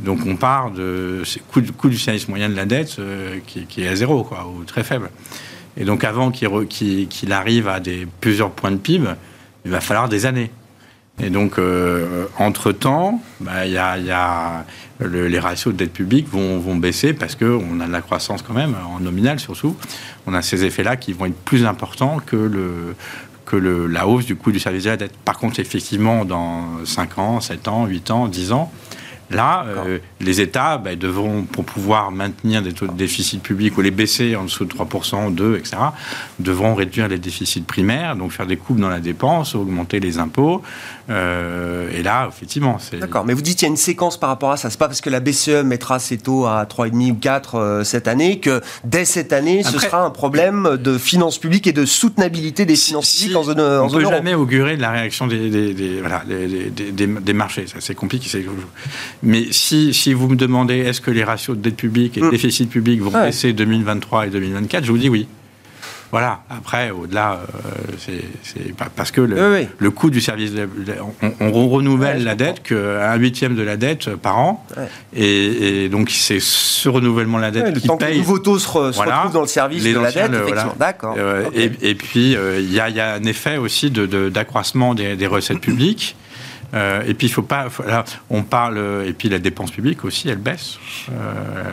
Donc 0.00 0.20
on 0.26 0.36
part 0.36 0.70
de 0.70 1.22
coût, 1.50 1.62
coût 1.76 1.88
du 1.88 1.98
service 1.98 2.28
moyen 2.28 2.48
de 2.48 2.54
la 2.54 2.66
dette 2.66 2.96
euh, 2.98 3.38
qui, 3.46 3.82
est 3.82 3.88
à 3.88 3.96
zéro, 3.96 4.24
quoi, 4.24 4.46
ou 4.46 4.64
très 4.64 4.84
faible. 4.84 5.10
Et 5.76 5.84
donc 5.84 6.04
avant 6.04 6.30
qu'il 6.30 7.32
arrive 7.32 7.68
à 7.68 7.80
plusieurs 8.20 8.50
points 8.50 8.70
de 8.70 8.76
PIB, 8.76 9.08
il 9.64 9.70
va 9.70 9.80
falloir 9.80 10.08
des 10.08 10.26
années. 10.26 10.50
Et 11.22 11.30
donc, 11.30 11.58
euh, 11.58 12.26
entre-temps, 12.38 13.22
bah, 13.40 13.64
les 13.64 15.38
ratios 15.38 15.72
de 15.72 15.78
dette 15.78 15.92
publique 15.92 16.28
vont, 16.28 16.76
baisser 16.76 17.14
parce 17.14 17.34
qu'on 17.34 17.80
a 17.80 17.86
de 17.86 17.92
la 17.92 18.02
croissance 18.02 18.42
quand 18.42 18.52
même, 18.52 18.76
en 18.94 19.00
nominal 19.00 19.40
surtout. 19.40 19.76
On 20.26 20.34
a 20.34 20.42
ces 20.42 20.64
effets-là 20.64 20.96
qui 20.96 21.14
vont 21.14 21.26
être 21.26 21.36
plus 21.36 21.64
importants 21.64 22.18
que, 22.24 22.94
la 23.56 24.06
hausse 24.06 24.26
du 24.26 24.36
coût 24.36 24.52
du 24.52 24.58
service 24.58 24.84
de 24.84 24.90
la 24.90 24.96
dette. 24.98 25.16
Par 25.24 25.38
contre, 25.38 25.58
effectivement, 25.58 26.26
dans 26.26 26.84
5 26.84 27.18
ans, 27.18 27.40
7 27.40 27.68
ans, 27.68 27.86
8 27.86 28.10
ans, 28.10 28.28
10 28.28 28.52
ans, 28.52 28.70
Là, 29.30 29.64
euh, 29.66 29.98
les 30.20 30.40
États 30.40 30.78
bah, 30.78 30.96
devront, 30.96 31.42
pour 31.42 31.64
pouvoir 31.64 32.10
maintenir 32.10 32.62
des 32.62 32.72
taux 32.72 32.86
de 32.86 32.92
déficit 32.94 33.42
public 33.42 33.76
ou 33.76 33.82
les 33.82 33.90
baisser 33.90 34.34
en 34.36 34.44
dessous 34.44 34.64
de 34.64 34.72
3%, 34.72 35.34
2%, 35.34 35.56
etc., 35.58 35.76
devront 36.38 36.74
réduire 36.74 37.08
les 37.08 37.18
déficits 37.18 37.60
primaires, 37.60 38.16
donc 38.16 38.32
faire 38.32 38.46
des 38.46 38.56
coupes 38.56 38.80
dans 38.80 38.88
la 38.88 39.00
dépense, 39.00 39.54
augmenter 39.54 40.00
les 40.00 40.18
impôts. 40.18 40.62
Euh, 41.10 41.88
et 41.94 42.02
là, 42.02 42.28
effectivement, 42.28 42.78
c'est... 42.80 42.98
D'accord, 42.98 43.24
mais 43.24 43.34
vous 43.34 43.42
dites 43.42 43.58
qu'il 43.58 43.66
y 43.66 43.68
a 43.68 43.70
une 43.70 43.76
séquence 43.76 44.18
par 44.18 44.28
rapport 44.30 44.50
à 44.50 44.56
ça. 44.56 44.70
C'est 44.70 44.78
pas 44.78 44.88
parce 44.88 45.00
que 45.00 45.10
la 45.10 45.20
BCE 45.20 45.62
mettra 45.64 45.98
ses 45.98 46.18
taux 46.18 46.46
à 46.46 46.64
3,5 46.64 47.10
ou 47.12 47.14
4 47.16 47.54
euh, 47.54 47.84
cette 47.84 48.08
année 48.08 48.40
que 48.40 48.60
dès 48.84 49.04
cette 49.04 49.32
année, 49.32 49.62
ce 49.62 49.78
sera 49.78 50.02
un 50.04 50.10
problème 50.10 50.76
de 50.80 50.98
finances 50.98 51.38
publiques 51.38 51.66
et 51.66 51.72
de 51.72 51.84
soutenabilité 51.84 52.64
des 52.66 52.74
Si- 52.76 52.86
finances 52.88 53.08
si- 53.08 53.18
publiques 53.24 53.36
en 53.38 53.42
zone, 53.44 53.60
on 53.60 53.80
en 53.80 53.84
ne 53.84 53.88
zone 53.90 53.98
peut 53.98 54.04
euro. 54.04 54.12
jamais 54.14 54.34
augurer 54.34 54.76
de 54.76 54.82
la 54.82 54.90
réaction 54.90 55.26
des, 55.26 55.48
des- 55.50 55.74
des- 55.74 56.00
voilà, 56.00 56.22
des, 56.26 56.70
des- 56.70 56.90
des- 56.90 57.06
des 57.06 57.32
marchés. 57.32 57.66
Ça, 57.66 57.76
c'est 57.80 57.94
compliqué. 57.94 58.28
Mais 59.22 59.46
si, 59.52 59.94
si 59.94 60.05
vous 60.14 60.28
me 60.28 60.36
demandez 60.36 60.76
est-ce 60.78 61.00
que 61.00 61.10
les 61.10 61.24
ratios 61.24 61.56
de 61.56 61.62
dette 61.62 61.76
publique 61.76 62.16
et 62.16 62.20
de 62.20 62.26
Mm. 62.26 62.30
déficit 62.30 62.70
public 62.70 63.00
vont 63.00 63.10
Ouais. 63.12 63.26
baisser 63.26 63.52
2023 63.52 64.26
et 64.26 64.30
2024, 64.30 64.84
je 64.84 64.90
vous 64.92 64.98
dis 64.98 65.08
oui. 65.08 65.26
Voilà. 66.12 66.42
Après, 66.48 66.90
au-delà, 66.92 67.40
euh, 67.42 67.92
c'est 67.98 68.22
parce 68.94 69.10
que 69.10 69.20
le, 69.20 69.34
Oui, 69.34 69.58
oui. 69.62 69.68
le 69.78 69.90
coût 69.90 70.08
du 70.08 70.20
service, 70.20 70.52
de- 70.52 70.68
on, 71.20 71.32
on 71.40 71.68
renouvelle 71.68 72.18
Ouais, 72.18 72.22
la 72.24 72.36
dette 72.36 72.62
qu'un 72.62 73.16
huitième 73.16 73.56
de 73.56 73.62
la 73.62 73.76
dette 73.76 74.14
par 74.14 74.38
an, 74.38 74.64
Ouais. 74.76 74.84
et, 75.16 75.84
et 75.84 75.88
donc 75.88 76.10
c'est 76.10 76.38
ce 76.40 76.88
renouvellement 76.88 77.38
de 77.38 77.42
la 77.42 77.50
dette 77.50 77.64
Ouais, 77.64 77.70
le 77.72 77.80
qui 77.80 77.88
temps 77.88 77.96
que 77.96 78.04
les 78.04 78.10
paye. 78.10 78.18
nouveaux 78.20 78.38
taux 78.38 78.58
se, 78.60 78.68
re- 78.68 78.92
se 78.92 79.00
retrouvent 79.00 79.32
dans 79.32 79.40
le 79.40 79.46
service 79.48 79.82
de 79.82 79.98
la 79.98 80.12
dette, 80.12 80.30
voilà. 80.46 80.72
D'accord. 80.78 81.16
Euh, 81.18 81.44
et, 81.54 81.72
et 81.82 81.94
puis, 81.96 82.36
euh, 82.36 82.60
il 82.60 82.72
y, 82.72 82.78
a, 82.78 82.88
il 82.88 82.94
y 82.96 83.00
a 83.00 83.14
un 83.14 83.24
effet 83.24 83.56
aussi 83.56 83.90
de- 83.90 84.06
de- 84.06 84.28
d'accroissement 84.28 84.94
des, 84.94 85.16
des 85.16 85.26
recettes 85.26 85.60
publiques. 85.60 86.14
Euh, 86.76 87.02
et 87.06 87.14
puis, 87.14 87.26
il 87.26 87.30
faut 87.30 87.42
pas. 87.42 87.68
faut- 87.70 87.82
là, 87.84 88.04
on 88.30 88.42
parle. 88.42 88.78
Et 89.06 89.12
puis, 89.12 89.28
la 89.28 89.38
dépense 89.38 89.70
publique 89.70 90.04
aussi, 90.04 90.28
elle 90.28 90.38
baisse. 90.38 90.78
Euh, 91.10 91.64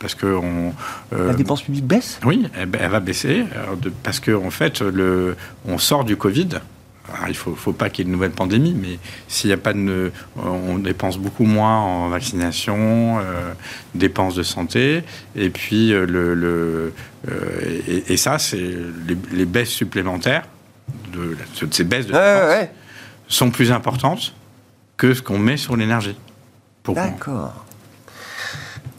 parce 0.00 0.14
que. 0.14 0.26
On, 0.26 0.72
euh, 1.12 1.28
La 1.28 1.34
dépense 1.34 1.62
publique 1.62 1.86
baisse? 1.86 2.18
Oui, 2.24 2.48
elle, 2.56 2.68
elle 2.80 2.90
va 2.90 3.00
baisser. 3.00 3.44
parce 4.02 4.20
qu'en 4.20 4.46
en 4.46 4.50
fait, 4.50 4.80
le, 4.80 5.36
on 5.66 5.78
sort 5.78 6.04
du 6.04 6.16
Covid. 6.16 6.48
Alors, 7.10 7.28
il 7.28 7.30
ne 7.30 7.36
faut, 7.36 7.54
faut 7.54 7.72
pas 7.72 7.88
qu'il 7.88 8.04
y 8.04 8.06
ait 8.06 8.08
une 8.08 8.12
nouvelle 8.12 8.32
pandémie, 8.32 8.76
mais 8.78 8.98
s'il 9.28 9.48
n'y 9.48 9.54
a 9.54 9.56
pas 9.56 9.72
de. 9.72 10.12
On 10.36 10.78
dépense 10.78 11.18
beaucoup 11.18 11.44
moins 11.44 11.78
en 11.78 12.08
vaccination, 12.08 13.18
euh, 13.18 13.52
dépenses 13.94 14.34
de 14.34 14.42
santé, 14.42 15.02
et 15.34 15.50
puis 15.50 15.92
euh, 15.92 16.06
le. 16.06 16.34
le 16.34 16.92
euh, 17.30 17.80
et, 17.88 18.12
et 18.12 18.16
ça, 18.16 18.38
c'est 18.38 18.56
les, 18.56 19.16
les 19.32 19.46
baisses 19.46 19.70
supplémentaires 19.70 20.44
de, 21.12 21.36
ces 21.70 21.84
baisses 21.84 22.06
de 22.06 22.12
ouais, 22.12 22.18
ouais. 22.18 22.70
sont 23.26 23.50
plus 23.50 23.72
importantes 23.72 24.34
que 24.98 25.14
ce 25.14 25.22
qu'on 25.22 25.38
met 25.38 25.56
sur 25.56 25.76
l'énergie. 25.76 26.16
D'accord. 26.86 27.64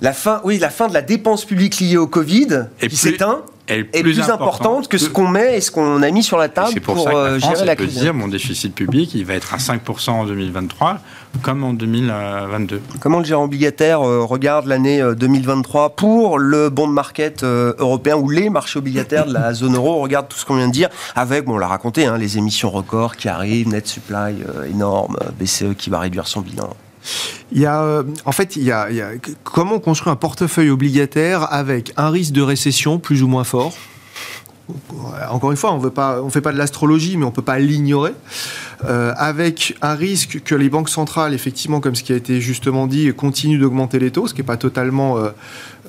La 0.02 0.14
fin, 0.14 0.42
oui, 0.44 0.58
la 0.58 0.70
fin 0.70 0.88
de 0.88 0.94
la 0.94 1.02
dépense 1.02 1.46
publique 1.46 1.80
liée 1.80 1.98
au 1.98 2.08
Covid 2.08 2.68
Et 2.82 2.88
qui 2.88 2.96
s'éteint 2.96 3.42
est 3.68 3.84
plus 3.84 4.20
importante 4.22 4.88
que 4.88 4.98
ce 4.98 5.10
qu'on 5.10 5.28
met 5.28 5.58
et 5.58 5.62
ce 5.62 5.72
qu'on 5.72 6.02
a 6.02 6.10
mis 6.10 6.24
sur 6.24 6.38
la 6.38 6.50
table 6.50 6.80
pour, 6.80 6.96
pour, 6.96 7.04
ça 7.04 7.12
que 7.12 7.16
euh, 7.16 7.34
la 7.34 7.40
France 7.40 7.54
gérer 7.54 7.66
la 7.66 7.76
crise. 7.76 7.94
dire 7.94 8.14
mon 8.14 8.28
déficit 8.28 8.74
public, 8.74 9.14
il 9.14 9.26
va 9.26 9.36
être 9.36 9.54
à 9.54 9.58
5% 9.58 10.10
en 10.10 10.26
2023, 10.26 11.00
comme 11.42 11.64
en 11.64 11.74
2022. 11.74 12.82
Comment 13.00 13.20
le 13.20 13.26
gérant 13.26 13.46
obligataire 13.46 14.02
euh, 14.02 14.24
regarde 14.24 14.66
l'année 14.66 15.02
euh, 15.02 15.16
2023 15.16 15.92
pour 15.92 16.38
le 16.40 16.70
bond 16.70 16.88
market 16.88 17.44
euh, 17.44 17.74
européen 17.78 18.18
ou 18.18 18.30
les 18.30 18.50
marchés 18.50 18.80
obligataires 18.80 19.26
de 19.26 19.34
la 19.34 19.54
zone 19.54 19.76
euro 19.76 19.94
On 20.00 20.02
regarde 20.02 20.28
tout 20.28 20.38
ce 20.38 20.46
qu'on 20.46 20.56
vient 20.58 20.68
de 20.68 20.74
dire 20.74 20.90
avec, 21.16 21.46
bon, 21.46 21.54
on 21.56 21.58
l'a 21.58 21.68
raconté, 21.68 22.06
hein, 22.06 22.18
les 22.18 22.38
émissions 22.38 22.70
records 22.70 23.16
qui 23.16 23.30
arrivent, 23.30 23.70
net 23.70 23.88
supply 23.88 24.16
euh, 24.48 24.66
énorme, 24.70 25.18
euh, 25.22 25.30
BCE 25.40 25.76
qui 25.78 25.90
va 25.90 26.00
réduire 26.00 26.28
son 26.28 26.42
bilan. 26.42 26.70
Il 27.52 27.62
y 27.62 27.66
a, 27.66 27.82
euh, 27.82 28.04
en 28.26 28.32
fait, 28.32 28.56
il 28.56 28.64
y 28.64 28.72
a, 28.72 28.90
il 28.90 28.98
y 28.98 29.02
a- 29.02 29.12
comment 29.44 29.76
on 29.76 29.80
construit 29.80 30.12
un 30.12 30.16
portefeuille 30.18 30.70
obligataire 30.70 31.52
avec 31.54 31.94
un 31.96 32.10
risque 32.10 32.34
de 32.34 32.42
récession 32.42 33.00
plus 33.00 33.24
ou 33.24 33.28
moins 33.28 33.44
fort? 33.46 33.74
Encore 35.32 35.50
une 35.50 35.58
fois, 35.58 35.74
on 35.74 35.80
ne 36.26 36.30
fait 36.30 36.42
pas 36.42 36.52
de 36.52 36.58
l'astrologie, 36.58 37.18
mais 37.18 37.24
on 37.24 37.30
ne 37.30 37.34
peut 37.34 37.42
pas 37.42 37.58
l'ignorer. 37.58 38.14
Euh, 38.86 39.14
avec 39.18 39.76
un 39.82 39.94
risque 39.94 40.42
que 40.44 40.56
les 40.56 40.70
banques 40.70 40.90
centrales, 40.90 41.34
effectivement, 41.34 41.82
comme 41.82 41.96
ce 41.96 42.04
qui 42.04 42.14
a 42.14 42.16
été 42.16 42.40
justement 42.40 42.88
dit, 42.88 43.14
continuent 43.14 43.60
d'augmenter 43.60 44.00
les 44.00 44.12
taux, 44.12 44.28
ce 44.28 44.34
qui 44.34 44.40
n'est 44.40 44.48
pas 44.48 44.58
totalement, 44.58 45.18
euh, 45.18 45.30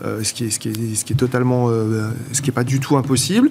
euh, 0.04 0.24
ce 0.24 0.32
qui 0.32 0.44
est, 0.44 1.14
totalement, 1.16 1.68
ce 1.68 2.42
qui 2.42 2.50
est 2.50 2.54
pas 2.54 2.64
du 2.64 2.80
tout 2.80 2.96
impossible. 2.96 3.50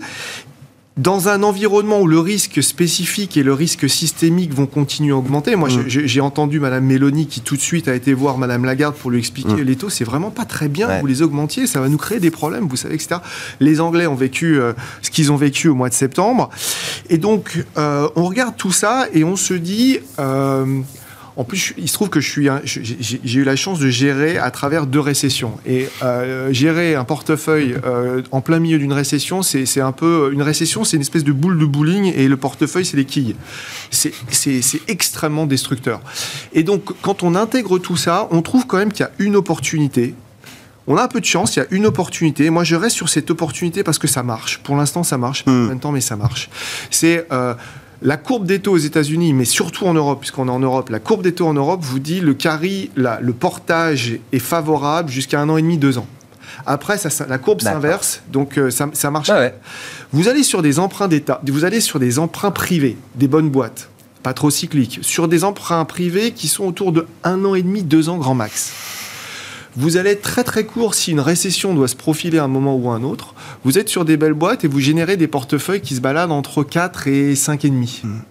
Dans 0.97 1.29
un 1.29 1.43
environnement 1.43 2.01
où 2.01 2.07
le 2.07 2.19
risque 2.19 2.61
spécifique 2.61 3.37
et 3.37 3.43
le 3.43 3.53
risque 3.53 3.89
systémique 3.89 4.53
vont 4.53 4.65
continuer 4.65 5.13
à 5.13 5.15
augmenter, 5.15 5.55
moi 5.55 5.69
Mm. 5.69 5.83
j'ai- 5.87 6.19
entendu 6.19 6.59
Madame 6.59 6.83
Mélanie 6.83 7.25
qui 7.27 7.39
tout 7.39 7.55
de 7.55 7.61
suite 7.61 7.87
a 7.87 7.95
été 7.95 8.13
voir 8.13 8.37
Madame 8.37 8.65
Lagarde 8.65 8.95
pour 8.95 9.09
lui 9.09 9.19
expliquer 9.19 9.53
Mm. 9.53 9.61
les 9.61 9.75
taux, 9.77 9.89
c'est 9.89 10.03
vraiment 10.03 10.29
pas 10.29 10.43
très 10.43 10.67
bien, 10.67 10.89
Ouais. 10.89 10.99
vous 10.99 11.05
les 11.07 11.21
augmentiez, 11.21 11.67
ça 11.67 11.79
va 11.79 11.87
nous 11.87 11.97
créer 11.97 12.19
des 12.19 12.31
problèmes, 12.31 12.67
vous 12.67 12.75
savez, 12.75 12.95
etc. 12.95 13.21
Les 13.61 13.79
Anglais 13.79 14.07
ont 14.07 14.15
vécu 14.15 14.59
euh, 14.59 14.73
ce 15.01 15.09
qu'ils 15.09 15.31
ont 15.31 15.37
vécu 15.37 15.69
au 15.69 15.75
mois 15.75 15.87
de 15.87 15.93
septembre. 15.93 16.49
Et 17.09 17.17
donc, 17.17 17.63
euh, 17.77 18.09
on 18.17 18.25
regarde 18.25 18.57
tout 18.57 18.73
ça 18.73 19.07
et 19.13 19.23
on 19.23 19.37
se 19.37 19.53
dit. 19.53 19.99
euh, 20.19 20.81
en 21.39 21.45
plus, 21.45 21.73
il 21.77 21.87
se 21.87 21.93
trouve 21.93 22.09
que 22.09 22.19
je 22.19 22.29
suis, 22.29 22.49
j'ai 22.65 23.39
eu 23.39 23.45
la 23.45 23.55
chance 23.55 23.79
de 23.79 23.87
gérer 23.87 24.37
à 24.37 24.51
travers 24.51 24.85
deux 24.85 24.99
récessions. 24.99 25.57
Et 25.65 25.87
euh, 26.03 26.51
gérer 26.51 26.95
un 26.95 27.05
portefeuille 27.05 27.77
euh, 27.85 28.21
en 28.31 28.41
plein 28.41 28.59
milieu 28.59 28.77
d'une 28.77 28.91
récession, 28.91 29.41
c'est 29.41 29.79
un 29.79 29.93
peu 29.93 30.31
une 30.33 30.41
récession, 30.41 30.83
c'est 30.83 30.97
une 30.97 31.01
espèce 31.01 31.23
de 31.23 31.31
boule 31.31 31.57
de 31.57 31.63
bowling 31.63 32.11
et 32.13 32.27
le 32.27 32.35
portefeuille, 32.35 32.83
c'est 32.83 32.97
les 32.97 33.05
quilles. 33.05 33.37
C'est 33.89 34.11
extrêmement 34.89 35.45
destructeur. 35.45 36.01
Et 36.51 36.63
donc, 36.63 36.91
quand 37.01 37.23
on 37.23 37.35
intègre 37.35 37.79
tout 37.79 37.95
ça, 37.95 38.27
on 38.31 38.41
trouve 38.41 38.67
quand 38.67 38.77
même 38.77 38.91
qu'il 38.91 39.05
y 39.05 39.07
a 39.07 39.11
une 39.19 39.37
opportunité. 39.37 40.15
On 40.87 40.97
a 40.97 41.03
un 41.03 41.07
peu 41.07 41.21
de 41.21 41.25
chance, 41.25 41.55
il 41.55 41.59
y 41.59 41.61
a 41.61 41.67
une 41.71 41.85
opportunité. 41.85 42.49
Moi, 42.49 42.65
je 42.65 42.75
reste 42.75 42.97
sur 42.97 43.07
cette 43.07 43.31
opportunité 43.31 43.83
parce 43.83 43.97
que 43.97 44.07
ça 44.07 44.23
marche. 44.23 44.57
Pour 44.57 44.75
l'instant, 44.75 45.03
ça 45.03 45.17
marche. 45.17 45.45
Hmm. 45.45 45.51
en 45.51 45.67
même 45.69 45.79
temps, 45.79 45.93
mais 45.93 46.01
ça 46.01 46.17
marche. 46.17 46.49
C'est 46.91 47.27
euh, 47.31 47.53
la 48.01 48.17
courbe 48.17 48.45
des 48.45 48.59
taux 48.59 48.71
aux 48.73 48.77
États-Unis, 48.77 49.33
mais 49.33 49.45
surtout 49.45 49.85
en 49.85 49.93
Europe, 49.93 50.19
puisqu'on 50.21 50.47
est 50.47 50.51
en 50.51 50.59
Europe. 50.59 50.89
La 50.89 50.99
courbe 50.99 51.21
des 51.21 51.33
taux 51.33 51.47
en 51.47 51.53
Europe 51.53 51.81
vous 51.83 51.99
dit 51.99 52.21
le 52.21 52.33
carry, 52.33 52.89
la- 52.95 53.19
le 53.19 53.33
portage 53.33 54.19
est 54.31 54.39
favorable 54.39 55.09
jusqu'à 55.09 55.41
un 55.41 55.49
an 55.49 55.57
et 55.57 55.61
demi, 55.61 55.77
deux 55.77 55.97
ans. 55.97 56.07
Après, 56.65 56.97
ça, 56.97 57.09
la 57.27 57.37
courbe 57.37 57.61
s'inverse, 57.61 58.21
donc 58.31 58.57
euh, 58.57 58.69
ça, 58.69 58.89
ça, 58.93 59.11
marche. 59.11 59.29
Ah 59.29 59.39
ouais. 59.39 59.53
Vous 60.13 60.27
allez 60.27 60.43
sur 60.43 60.61
des 60.61 60.79
emprunts 60.79 61.07
d'État, 61.07 61.41
vous 61.47 61.63
allez 61.65 61.79
sur 61.81 61.99
des 61.99 62.19
emprunts 62.19 62.51
privés, 62.51 62.97
des 63.15 63.27
bonnes 63.27 63.49
boîtes, 63.49 63.89
pas 64.23 64.33
trop 64.33 64.49
cycliques, 64.49 64.99
sur 65.01 65.27
des 65.27 65.43
emprunts 65.43 65.85
privés 65.85 66.31
qui 66.31 66.47
sont 66.47 66.65
autour 66.65 66.91
de 66.91 67.05
un 67.23 67.43
an 67.45 67.53
et 67.55 67.61
demi, 67.61 67.83
deux 67.83 68.09
ans 68.09 68.17
grand 68.17 68.33
max. 68.35 68.71
Vous 69.75 69.97
allez 69.97 70.11
être 70.11 70.21
très 70.21 70.43
très 70.43 70.65
court 70.65 70.95
si 70.95 71.11
une 71.11 71.19
récession 71.19 71.73
doit 71.73 71.87
se 71.87 71.95
profiler 71.95 72.39
à 72.39 72.43
un 72.43 72.47
moment 72.47 72.75
ou 72.75 72.89
à 72.89 72.95
un 72.95 73.03
autre. 73.03 73.35
Vous 73.63 73.77
êtes 73.77 73.89
sur 73.89 74.05
des 74.05 74.17
belles 74.17 74.33
boîtes 74.33 74.63
et 74.63 74.67
vous 74.67 74.79
générez 74.79 75.17
des 75.17 75.27
portefeuilles 75.27 75.81
qui 75.81 75.95
se 75.95 76.01
baladent 76.01 76.31
entre 76.31 76.63
4 76.63 77.07
et 77.07 77.33
5,5. 77.33 78.05
Mmh. 78.05 78.21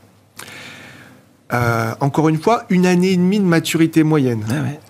Euh, 1.53 1.95
encore 2.01 2.29
une 2.29 2.39
fois, 2.39 2.65
une 2.69 2.87
année 2.87 3.13
et 3.13 3.17
demie 3.17 3.39
de 3.39 3.45
maturité 3.45 4.03
moyenne. 4.03 4.45
Ah 4.51 4.63
ouais. 4.63 4.81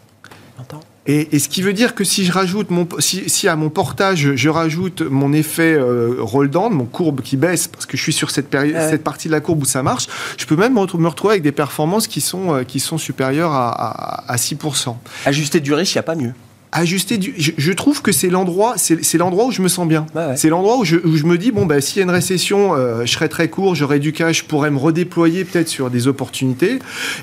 Et, 1.08 1.34
et, 1.34 1.38
ce 1.38 1.48
qui 1.48 1.62
veut 1.62 1.72
dire 1.72 1.94
que 1.94 2.04
si 2.04 2.24
je 2.24 2.32
rajoute 2.32 2.70
mon, 2.70 2.86
si, 2.98 3.28
si 3.30 3.48
à 3.48 3.56
mon 3.56 3.70
portage 3.70 4.34
je 4.34 4.48
rajoute 4.50 5.00
mon 5.00 5.32
effet 5.32 5.72
euh, 5.72 6.16
roll 6.18 6.50
down, 6.50 6.72
mon 6.72 6.84
courbe 6.84 7.22
qui 7.22 7.38
baisse 7.38 7.66
parce 7.66 7.86
que 7.86 7.96
je 7.96 8.02
suis 8.02 8.12
sur 8.12 8.30
cette, 8.30 8.48
période, 8.48 8.76
ouais. 8.76 8.90
cette 8.90 9.02
partie 9.02 9.28
de 9.28 9.32
la 9.32 9.40
courbe 9.40 9.62
où 9.62 9.64
ça 9.64 9.82
marche, 9.82 10.06
je 10.36 10.44
peux 10.44 10.56
même 10.56 10.74
me 10.74 11.08
retrouver 11.08 11.32
avec 11.32 11.42
des 11.42 11.52
performances 11.52 12.06
qui 12.06 12.20
sont, 12.20 12.54
euh, 12.54 12.62
qui 12.62 12.78
sont 12.78 12.98
supérieures 12.98 13.52
à, 13.52 13.70
à, 13.70 14.32
à 14.32 14.36
6%. 14.36 14.96
Ajusté 15.24 15.60
du 15.60 15.72
risque, 15.72 15.94
il 15.94 15.96
n'y 15.96 16.00
a 16.00 16.02
pas 16.02 16.14
mieux 16.14 16.34
ajuster 16.72 17.18
du... 17.18 17.34
je, 17.36 17.52
je, 17.56 17.72
trouve 17.72 18.02
que 18.02 18.12
c'est 18.12 18.28
l'endroit 18.28 18.74
c'est 18.76 19.18
l'endroit 19.18 19.46
où 19.46 19.50
je 19.50 19.62
me 19.62 19.68
sens 19.68 19.86
bien. 19.86 20.06
Ouais. 20.14 20.36
c'est 20.36 20.48
l'endroit 20.48 20.78
où 20.78 20.84
je, 20.84 20.96
où 20.96 21.16
je, 21.16 21.24
me 21.24 21.38
dis 21.38 21.50
bon 21.50 21.66
ben 21.66 21.80
s'il 21.80 21.98
y 21.98 22.00
a 22.00 22.04
une 22.04 22.10
récession 22.10 22.74
euh, 22.74 23.04
je 23.04 23.12
serai 23.12 23.28
très 23.28 23.48
court 23.48 23.74
j'aurai 23.74 23.98
du 23.98 24.12
cash 24.12 24.38
je 24.38 24.44
pourrais 24.44 24.70
me 24.70 24.78
redéployer 24.78 25.44
peut-être 25.44 25.68
sur 25.68 25.90
des 25.90 26.06
opportunités. 26.06 26.78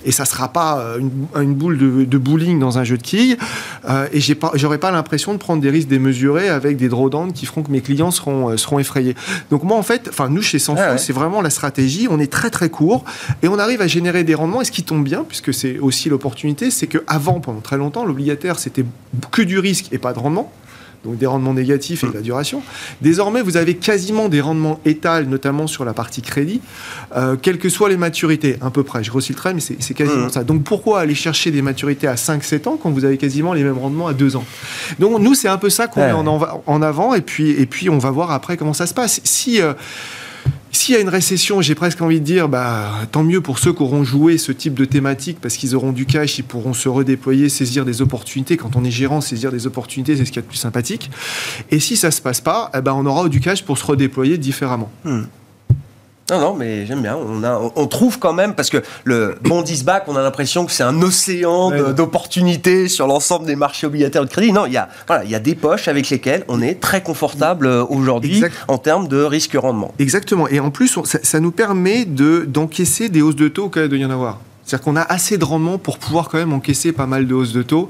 Et 0.05 0.11
ça 0.11 0.25
sera 0.25 0.49
pas 0.49 0.79
euh, 0.79 0.99
une, 0.99 1.27
une 1.41 1.53
boule 1.53 1.77
de, 1.77 2.05
de, 2.05 2.17
bowling 2.17 2.59
dans 2.59 2.77
un 2.77 2.83
jeu 2.83 2.97
de 2.97 3.03
quilles. 3.03 3.37
Euh, 3.89 4.07
et 4.11 4.19
j'ai 4.19 4.35
pas 4.35 4.51
j'aurais 4.55 4.77
pas 4.77 4.91
l'impression 4.91 5.33
de 5.33 5.37
prendre 5.37 5.61
des 5.61 5.69
risques 5.69 5.87
démesurés 5.87 6.49
avec 6.49 6.77
des 6.77 6.89
drawdowns 6.89 7.33
qui 7.33 7.45
feront 7.45 7.63
que 7.63 7.71
mes 7.71 7.81
clients 7.81 8.11
seront 8.11 8.49
euh, 8.49 8.57
seront 8.57 8.79
effrayés. 8.79 9.15
Donc 9.51 9.63
moi 9.63 9.77
en 9.77 9.83
fait 9.83 10.07
enfin 10.09 10.29
nous 10.29 10.41
chez 10.41 10.59
Sanfran 10.59 10.91
ouais, 10.91 10.97
c'est 10.97 11.13
vraiment 11.13 11.41
la 11.41 11.49
stratégie. 11.49 12.07
On 12.09 12.19
est 12.19 12.31
très 12.31 12.49
très 12.49 12.69
court 12.69 13.05
et 13.43 13.47
on 13.47 13.59
arrive 13.59 13.81
à 13.81 13.87
générer 13.87 14.23
des 14.23 14.35
rendements. 14.35 14.61
Et 14.61 14.65
ce 14.65 14.71
qui 14.71 14.83
tombe 14.83 15.03
bien 15.03 15.23
puisque 15.27 15.53
c'est 15.53 15.79
aussi 15.79 16.09
l'opportunité 16.09 16.71
c'est 16.71 16.87
que 16.87 17.03
avant 17.07 17.39
pendant 17.39 17.61
très 17.61 17.77
longtemps 17.77 18.05
l'obligataire 18.05 18.59
c'était 18.59 18.85
que 19.35 19.41
du 19.41 19.59
risque 19.59 19.87
et 19.91 19.97
pas 19.97 20.13
de 20.13 20.19
rendement, 20.19 20.49
donc 21.03 21.17
des 21.17 21.25
rendements 21.25 21.53
négatifs 21.53 22.05
et 22.05 22.07
de 22.07 22.13
la 22.13 22.21
duration. 22.21 22.63
Désormais, 23.01 23.41
vous 23.41 23.57
avez 23.57 23.75
quasiment 23.75 24.29
des 24.29 24.39
rendements 24.39 24.79
étals, 24.85 25.25
notamment 25.25 25.67
sur 25.67 25.83
la 25.83 25.93
partie 25.93 26.21
crédit, 26.21 26.61
euh, 27.17 27.35
quelles 27.35 27.59
que 27.59 27.67
soient 27.67 27.89
les 27.89 27.97
maturités, 27.97 28.55
à 28.61 28.69
peu 28.69 28.83
près. 28.83 29.03
Je 29.03 29.11
grossis 29.11 29.33
le 29.33 29.37
trait, 29.37 29.53
mais 29.53 29.59
c'est 29.59 29.93
quasiment 29.93 30.27
mmh. 30.27 30.31
ça. 30.31 30.43
Donc 30.45 30.63
pourquoi 30.63 31.01
aller 31.01 31.15
chercher 31.15 31.51
des 31.51 31.61
maturités 31.61 32.07
à 32.07 32.15
5-7 32.15 32.69
ans 32.69 32.79
quand 32.81 32.91
vous 32.91 33.03
avez 33.03 33.17
quasiment 33.17 33.53
les 33.53 33.63
mêmes 33.63 33.77
rendements 33.77 34.07
à 34.07 34.13
2 34.13 34.37
ans? 34.37 34.45
Donc 34.99 35.19
nous, 35.19 35.35
c'est 35.35 35.49
un 35.49 35.57
peu 35.57 35.69
ça 35.69 35.87
qu'on 35.87 35.99
ouais. 35.99 36.07
met 36.07 36.13
en, 36.13 36.63
en, 36.65 36.81
avant, 36.81 37.13
et 37.13 37.21
puis, 37.21 37.51
et 37.51 37.65
puis 37.65 37.89
on 37.89 37.97
va 37.97 38.11
voir 38.11 38.31
après 38.31 38.55
comment 38.55 38.73
ça 38.73 38.87
se 38.87 38.93
passe. 38.93 39.19
Si... 39.25 39.61
Euh, 39.61 39.73
s'il 40.75 40.93
y 40.93 40.97
a 40.97 41.01
une 41.01 41.09
récession, 41.09 41.61
j'ai 41.61 41.75
presque 41.75 42.01
envie 42.01 42.19
de 42.19 42.25
dire, 42.25 42.49
bah, 42.49 42.91
tant 43.11 43.23
mieux 43.23 43.41
pour 43.41 43.59
ceux 43.59 43.73
qui 43.73 43.81
auront 43.81 44.03
joué 44.03 44.37
ce 44.37 44.51
type 44.51 44.73
de 44.73 44.85
thématique 44.85 45.37
parce 45.41 45.57
qu'ils 45.57 45.75
auront 45.75 45.91
du 45.91 46.05
cash, 46.05 46.37
ils 46.37 46.43
pourront 46.43 46.73
se 46.73 46.89
redéployer, 46.89 47.49
saisir 47.49 47.85
des 47.85 48.01
opportunités. 48.01 48.57
Quand 48.57 48.75
on 48.75 48.83
est 48.83 48.91
gérant, 48.91 49.21
saisir 49.21 49.51
des 49.51 49.67
opportunités, 49.67 50.17
c'est 50.17 50.25
ce 50.25 50.29
qu'il 50.29 50.37
y 50.37 50.39
a 50.39 50.43
de 50.43 50.47
plus 50.47 50.57
sympathique. 50.57 51.09
Et 51.71 51.79
si 51.79 51.95
ça 51.95 52.11
se 52.11 52.21
passe 52.21 52.41
pas, 52.41 52.71
eh 52.75 52.81
ben, 52.81 52.93
on 52.93 53.05
aura 53.05 53.27
du 53.29 53.39
cash 53.39 53.63
pour 53.63 53.77
se 53.77 53.85
redéployer 53.85 54.37
différemment. 54.37 54.91
Hmm. 55.03 55.23
Non, 56.31 56.39
non, 56.39 56.55
mais 56.55 56.87
j'aime 56.87 57.03
bien. 57.03 57.15
On, 57.15 57.43
a, 57.43 57.61
on 57.75 57.85
trouve 57.85 58.17
quand 58.17 58.33
même, 58.33 58.55
parce 58.55 58.71
que 58.71 58.81
le 59.03 59.35
Bondisback, 59.41 60.05
on 60.07 60.15
a 60.15 60.23
l'impression 60.23 60.65
que 60.65 60.71
c'est 60.71 60.83
un 60.83 61.03
océan 61.03 61.69
ouais. 61.69 61.93
d'opportunités 61.93 62.87
sur 62.87 63.05
l'ensemble 63.05 63.45
des 63.45 63.55
marchés 63.55 63.85
obligataires 63.85 64.23
de 64.23 64.29
crédit. 64.29 64.51
Non, 64.51 64.65
il 64.65 64.73
y, 64.73 64.77
a, 64.77 64.89
voilà, 65.05 65.23
il 65.23 65.29
y 65.29 65.35
a 65.35 65.39
des 65.39 65.53
poches 65.53 65.87
avec 65.87 66.09
lesquelles 66.09 66.43
on 66.47 66.63
est 66.63 66.79
très 66.81 67.03
confortable 67.03 67.67
euh, 67.67 67.85
aujourd'hui 67.87 68.43
en 68.67 68.79
termes 68.79 69.07
de 69.07 69.21
risque-rendement. 69.21 69.93
Exactement. 69.99 70.47
Et 70.47 70.59
en 70.59 70.71
plus, 70.71 70.97
on, 70.97 71.03
ça, 71.03 71.19
ça, 71.21 71.39
nous 71.39 71.51
permet 71.51 72.05
d'encaisser 72.05 73.07
de, 73.07 73.13
des 73.13 73.21
hausses 73.21 73.35
de 73.35 73.47
taux 73.47 73.65
au 73.65 73.69
cas 73.69 73.87
de 73.87 73.95
y 73.95 74.03
en 74.03 74.09
avoir. 74.09 74.39
C'est-à-dire 74.65 74.83
qu'on 74.83 74.95
a 74.95 75.01
assez 75.01 75.37
de 75.37 75.45
rendement 75.45 75.77
pour 75.77 75.99
pouvoir 75.99 76.29
quand 76.29 76.39
même 76.39 76.53
encaisser 76.53 76.91
pas 76.91 77.05
mal 77.05 77.27
de 77.27 77.33
hausses 77.35 77.53
de 77.53 77.61
taux. 77.61 77.89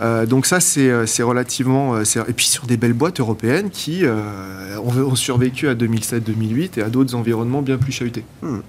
Euh, 0.00 0.24
donc 0.24 0.46
ça, 0.46 0.60
c'est 0.60 1.22
relativement... 1.22 2.00
Et 2.00 2.32
puis 2.32 2.46
sur 2.46 2.66
des 2.66 2.76
belles 2.76 2.92
boîtes 2.92 3.20
européennes 3.20 3.70
qui 3.70 4.04
euh, 4.04 4.78
ont, 4.78 5.14
survécu 5.14 5.68
à 5.68 5.74
2007-2008 5.74 6.78
et 6.78 6.82
à 6.82 6.88
d'autres 6.88 7.14
environnements 7.14 7.62
bien 7.62 7.76
plus 7.76 7.92
chahutés. 7.92 8.24
Hmm. 8.42 8.60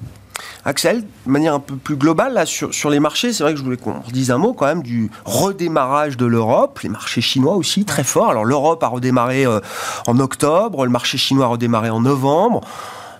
Axel, 0.65 1.03
de 1.25 1.31
manière 1.31 1.53
un 1.53 1.59
peu 1.59 1.75
plus 1.75 1.95
globale, 1.95 2.33
là, 2.33 2.45
sur, 2.45 2.73
sur 2.73 2.89
les 2.89 2.99
marchés, 2.99 3.33
c'est 3.33 3.43
vrai 3.43 3.53
que 3.53 3.59
je 3.59 3.63
voulais 3.63 3.77
qu'on 3.77 4.01
dise 4.11 4.31
un 4.31 4.37
mot 4.37 4.53
quand 4.53 4.65
même 4.65 4.81
du 4.81 5.11
redémarrage 5.25 6.17
de 6.17 6.25
l'Europe, 6.25 6.79
les 6.83 6.89
marchés 6.89 7.21
chinois 7.21 7.55
aussi 7.55 7.85
très 7.85 8.03
forts. 8.03 8.29
Alors 8.29 8.45
l'Europe 8.45 8.81
a 8.83 8.87
redémarré 8.87 9.45
euh, 9.45 9.59
en 10.07 10.19
octobre, 10.19 10.85
le 10.85 10.91
marché 10.91 11.17
chinois 11.17 11.45
a 11.45 11.49
redémarré 11.49 11.89
en 11.89 12.01
novembre. 12.01 12.61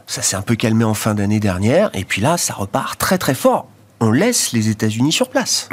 Ça 0.08 0.22
s'est 0.22 0.36
un 0.36 0.42
peu 0.42 0.56
calmé 0.56 0.84
en 0.84 0.94
fin 0.94 1.14
d'année 1.14 1.40
dernière, 1.40 1.90
et 1.94 2.04
puis 2.04 2.22
là, 2.22 2.38
ça 2.38 2.54
repart 2.54 2.98
très 2.98 3.18
très 3.18 3.36
fort 3.36 3.68
on 4.04 4.12
laisse 4.12 4.52
les 4.52 4.70
États-Unis 4.70 5.14
sur 5.14 5.30
place. 5.30 5.70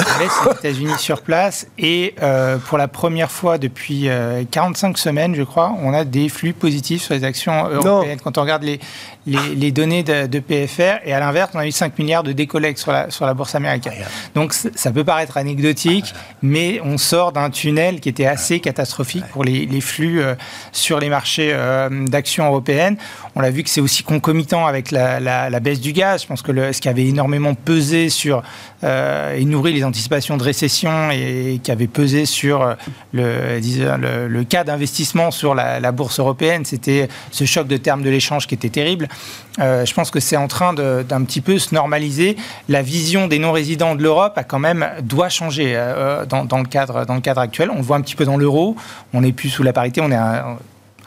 On 0.00 0.18
laisse 0.18 0.32
les 0.44 0.70
États-Unis 0.70 0.98
sur 0.98 1.20
place 1.22 1.66
et 1.78 2.14
euh, 2.22 2.56
pour 2.58 2.78
la 2.78 2.88
première 2.88 3.30
fois 3.30 3.58
depuis 3.58 4.08
euh, 4.08 4.44
45 4.50 4.96
semaines, 4.96 5.34
je 5.34 5.42
crois, 5.42 5.74
on 5.82 5.92
a 5.92 6.04
des 6.04 6.28
flux 6.28 6.52
positifs 6.52 7.02
sur 7.02 7.14
les 7.14 7.24
actions 7.24 7.68
européennes. 7.68 8.16
Non. 8.16 8.22
Quand 8.22 8.38
on 8.38 8.42
regarde 8.42 8.62
les, 8.62 8.80
les, 9.26 9.54
les 9.54 9.72
données 9.72 10.02
de, 10.02 10.26
de, 10.26 10.38
PFR 10.38 11.00
et 11.04 11.12
à 11.12 11.20
l'inverse, 11.20 11.50
on 11.54 11.58
a 11.58 11.66
eu 11.66 11.72
5 11.72 11.98
milliards 11.98 12.22
de 12.22 12.32
décollectes 12.32 12.78
sur 12.78 12.92
la, 12.92 13.10
sur 13.10 13.26
la 13.26 13.34
bourse 13.34 13.54
américaine. 13.54 13.92
Donc 14.34 14.52
ça 14.52 14.90
peut 14.92 15.04
paraître 15.04 15.36
anecdotique, 15.36 16.14
mais 16.42 16.80
on 16.84 16.96
sort 16.96 17.32
d'un 17.32 17.50
tunnel 17.50 18.00
qui 18.00 18.08
était 18.08 18.26
assez 18.26 18.60
catastrophique 18.60 19.24
pour 19.32 19.44
les, 19.44 19.66
les 19.66 19.80
flux 19.80 20.20
euh, 20.20 20.34
sur 20.72 21.00
les 21.00 21.08
marchés 21.08 21.50
euh, 21.52 21.88
d'actions 22.06 22.46
européennes. 22.46 22.96
On 23.34 23.40
l'a 23.40 23.50
vu 23.50 23.62
que 23.62 23.70
c'est 23.70 23.80
aussi 23.80 24.04
concomitant 24.04 24.66
avec 24.66 24.90
la, 24.90 25.18
la, 25.18 25.50
la, 25.50 25.60
baisse 25.60 25.80
du 25.80 25.92
gaz. 25.92 26.22
Je 26.22 26.26
pense 26.28 26.42
que 26.42 26.52
le, 26.52 26.72
ce 26.72 26.80
qui 26.80 26.88
avait 26.88 27.06
énormément 27.06 27.54
pesé 27.54 28.08
sur 28.08 28.42
euh, 28.84 29.34
et 29.34 29.44
nourri 29.44 29.72
les 29.72 29.84
anticipations 29.84 30.36
de 30.36 30.42
récession 30.42 31.10
et 31.10 31.60
qui 31.62 31.70
avait 31.72 31.86
pesé 31.86 32.26
sur 32.26 32.76
le, 33.12 33.58
le, 33.60 34.28
le 34.28 34.44
cas 34.44 34.64
d'investissement 34.64 35.30
sur 35.30 35.54
la, 35.54 35.80
la, 35.80 35.92
bourse 35.92 36.20
européenne, 36.20 36.64
c'était 36.64 37.08
ce 37.30 37.44
choc 37.44 37.66
de 37.66 37.76
termes 37.76 38.02
de 38.02 38.10
l'échange 38.10 38.46
qui 38.46 38.54
était 38.54 38.68
terrible. 38.68 39.08
Euh, 39.58 39.84
je 39.84 39.94
pense 39.94 40.10
que 40.10 40.20
c'est 40.20 40.36
en 40.36 40.48
train 40.48 40.74
d'un 40.74 41.24
petit 41.24 41.40
peu 41.40 41.58
se 41.58 41.74
normaliser. 41.74 42.36
La 42.68 42.82
vision 42.82 43.26
des 43.26 43.38
non-résidents 43.38 43.94
de 43.94 44.02
l'Europe 44.02 44.36
a 44.36 44.44
quand 44.44 44.58
même 44.58 44.86
doit 45.02 45.28
changer 45.28 45.72
euh, 45.74 46.26
dans, 46.26 46.44
dans, 46.44 46.58
le 46.58 46.66
cadre, 46.66 47.38
actuel. 47.38 47.70
On 47.70 47.76
le 47.76 47.82
voit 47.82 47.96
un 47.96 48.02
petit 48.02 48.16
peu 48.16 48.24
dans 48.24 48.36
l'euro. 48.36 48.76
On 49.14 49.22
n'est 49.22 49.32
plus 49.32 49.48
sous 49.48 49.62
la 49.62 49.72
parité. 49.72 50.00
On 50.00 50.10
est 50.10 50.16
à 50.16 50.56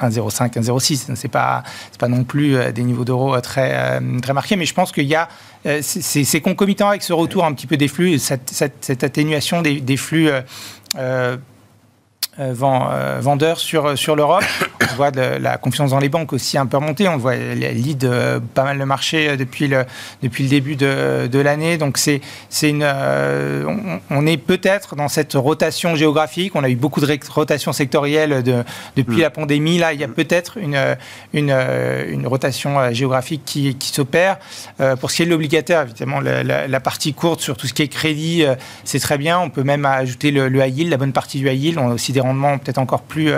1,05, 0.02 0.54
1,06. 0.54 1.16
C'est 1.16 1.28
pas 1.28 1.64
pas 2.00 2.08
non 2.08 2.24
plus 2.24 2.56
euh, 2.56 2.72
des 2.72 2.84
niveaux 2.84 3.06
d'euros 3.06 3.40
très 3.42 4.00
marqués, 4.34 4.56
mais 4.56 4.66
je 4.66 4.74
pense 4.74 4.92
qu'il 4.92 5.08
y 5.08 5.16
a 5.16 5.28
c'est 5.82 6.42
concomitant 6.42 6.90
avec 6.90 7.04
ce 7.04 7.12
retour 7.12 7.44
un 7.46 7.54
petit 7.54 7.68
peu 7.68 7.76
des 7.76 7.90
flux, 7.90 8.18
cette, 8.18 9.04
atténuation 9.04 9.62
des, 9.62 9.98
flux. 9.98 10.30
Euh, 10.98 11.38
vendeurs 12.40 13.60
sur, 13.60 13.98
sur 13.98 14.16
l'Europe. 14.16 14.44
On 14.92 14.96
voit 14.96 15.12
de, 15.12 15.38
la 15.40 15.58
confiance 15.58 15.92
dans 15.92 16.00
les 16.00 16.10
banques 16.10 16.34
aussi 16.34 16.58
un 16.58 16.66
peu 16.66 16.78
remonter. 16.78 17.08
On 17.08 17.18
voit 17.18 17.36
lead 17.36 18.06
euh, 18.06 18.40
pas 18.54 18.64
mal 18.64 18.78
le 18.78 18.86
marché 18.86 19.38
depuis 19.38 19.68
le, 19.68 19.86
depuis 20.24 20.44
le 20.44 20.50
début 20.50 20.76
de, 20.76 21.28
de 21.28 21.40
l'année. 21.40 21.78
Donc 21.78 21.98
c'est 21.98 22.22
une, 22.62 22.84
euh, 22.84 23.66
on, 23.68 24.00
on, 24.10 24.26
est 24.26 24.38
peut-être 24.38 24.96
dans 24.96 25.08
cette 25.08 25.34
rotation 25.34 25.96
géographique. 25.96 26.56
On 26.56 26.64
a 26.64 26.70
eu 26.70 26.76
beaucoup 26.76 27.02
de 27.02 27.20
rotation 27.30 27.74
sectorielle 27.74 28.44
de, 28.44 28.64
depuis 28.96 29.18
mmh. 29.18 29.22
la 29.22 29.30
pandémie. 29.30 29.78
Là, 29.78 29.94
il 29.94 30.00
y 30.00 30.04
a 30.04 30.08
peut-être 30.08 30.58
une, 30.58 30.98
une, 31.34 31.52
une, 31.52 32.28
rotation 32.28 32.92
géographique 32.94 33.42
qui, 33.46 33.76
qui 33.76 33.90
s'opère. 33.90 34.38
Euh, 34.80 34.96
pour 34.96 35.12
ce 35.12 35.18
qui 35.18 35.24
est 35.24 35.26
de 35.26 35.32
l'obligataire, 35.32 35.84
évidemment, 35.84 36.20
la, 36.20 36.44
la, 36.44 36.68
la, 36.68 36.80
partie 36.80 37.14
courte 37.14 37.42
sur 37.42 37.58
tout 37.58 37.68
ce 37.68 37.74
qui 37.74 37.82
est 37.82 37.88
crédit, 37.88 38.46
c'est 38.84 39.00
très 39.00 39.18
bien. 39.18 39.40
On 39.40 39.50
peut 39.50 39.64
même 39.64 39.86
ajouter 39.86 40.32
le, 40.32 40.48
le 40.48 40.66
high 40.66 40.78
yield, 40.78 40.92
la 40.92 40.98
bonne 40.98 41.14
partie 41.14 41.40
du 41.40 41.50
high 41.50 41.62
yield. 41.62 41.78
On 41.78 41.90
a 41.90 41.94
aussi 41.94 42.12
des 42.12 42.22
peut-être 42.58 42.78
encore 42.78 43.02
plus, 43.02 43.32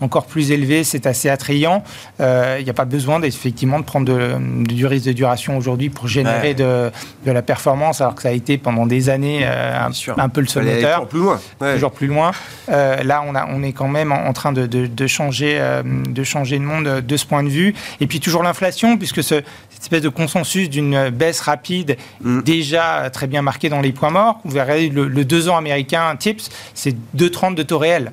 encore 0.00 0.26
plus 0.26 0.50
élevés. 0.50 0.84
C'est 0.84 1.06
assez 1.06 1.28
attrayant. 1.28 1.82
Il 2.18 2.24
euh, 2.24 2.62
n'y 2.62 2.70
a 2.70 2.74
pas 2.74 2.84
besoin 2.84 3.20
effectivement 3.22 3.78
de 3.78 3.84
prendre 3.84 4.06
de, 4.06 4.36
de, 4.64 4.74
du 4.74 4.86
risque 4.86 5.06
de 5.06 5.12
duration 5.12 5.56
aujourd'hui 5.56 5.90
pour 5.90 6.08
générer 6.08 6.48
ouais. 6.48 6.54
de, 6.54 6.90
de, 7.24 7.32
la 7.32 7.42
performance, 7.42 8.00
alors 8.00 8.14
que 8.14 8.22
ça 8.22 8.28
a 8.28 8.32
été 8.32 8.58
pendant 8.58 8.86
des 8.86 9.08
années 9.08 9.40
euh, 9.42 9.78
un, 9.78 9.90
un, 10.16 10.28
peu 10.28 10.40
le 10.40 10.46
seul 10.46 10.64
moteur. 10.64 11.08
Toujours 11.08 11.08
plus 11.08 11.20
loin. 11.20 11.40
Ouais. 11.60 11.74
Toujours 11.74 11.92
plus 11.92 12.06
loin. 12.06 12.30
Euh, 12.68 13.02
là, 13.02 13.22
on, 13.26 13.34
a, 13.34 13.46
on 13.46 13.62
est 13.62 13.72
quand 13.72 13.88
même 13.88 14.12
en, 14.12 14.26
en 14.26 14.32
train 14.32 14.52
de, 14.52 14.66
de, 14.66 15.06
changer, 15.06 15.60
de 15.84 16.24
changer 16.24 16.58
le 16.58 16.64
monde 16.64 17.00
de 17.00 17.16
ce 17.16 17.26
point 17.26 17.42
de 17.42 17.48
vue. 17.48 17.74
Et 18.00 18.06
puis 18.06 18.20
toujours 18.20 18.42
l'inflation, 18.42 18.96
puisque 18.96 19.22
ce, 19.22 19.42
cette 19.70 19.82
espèce 19.82 20.02
de 20.02 20.08
consensus 20.08 20.68
d'une 20.68 21.10
baisse 21.10 21.40
rapide 21.40 21.96
mm. 22.20 22.42
déjà 22.42 23.10
très 23.10 23.26
bien 23.26 23.42
marquée 23.42 23.68
dans 23.68 23.80
les 23.80 23.92
points 23.92 24.10
morts. 24.10 24.40
Vous 24.44 24.52
verrez 24.52 24.88
le, 24.88 25.06
le 25.06 25.24
2 25.24 25.48
ans 25.48 25.56
américain 25.56 26.14
TIPS, 26.16 26.50
c'est 26.74 26.96
2,30 27.16 27.54
de 27.54 27.62
taux 27.62 27.78
réel. 27.78 28.12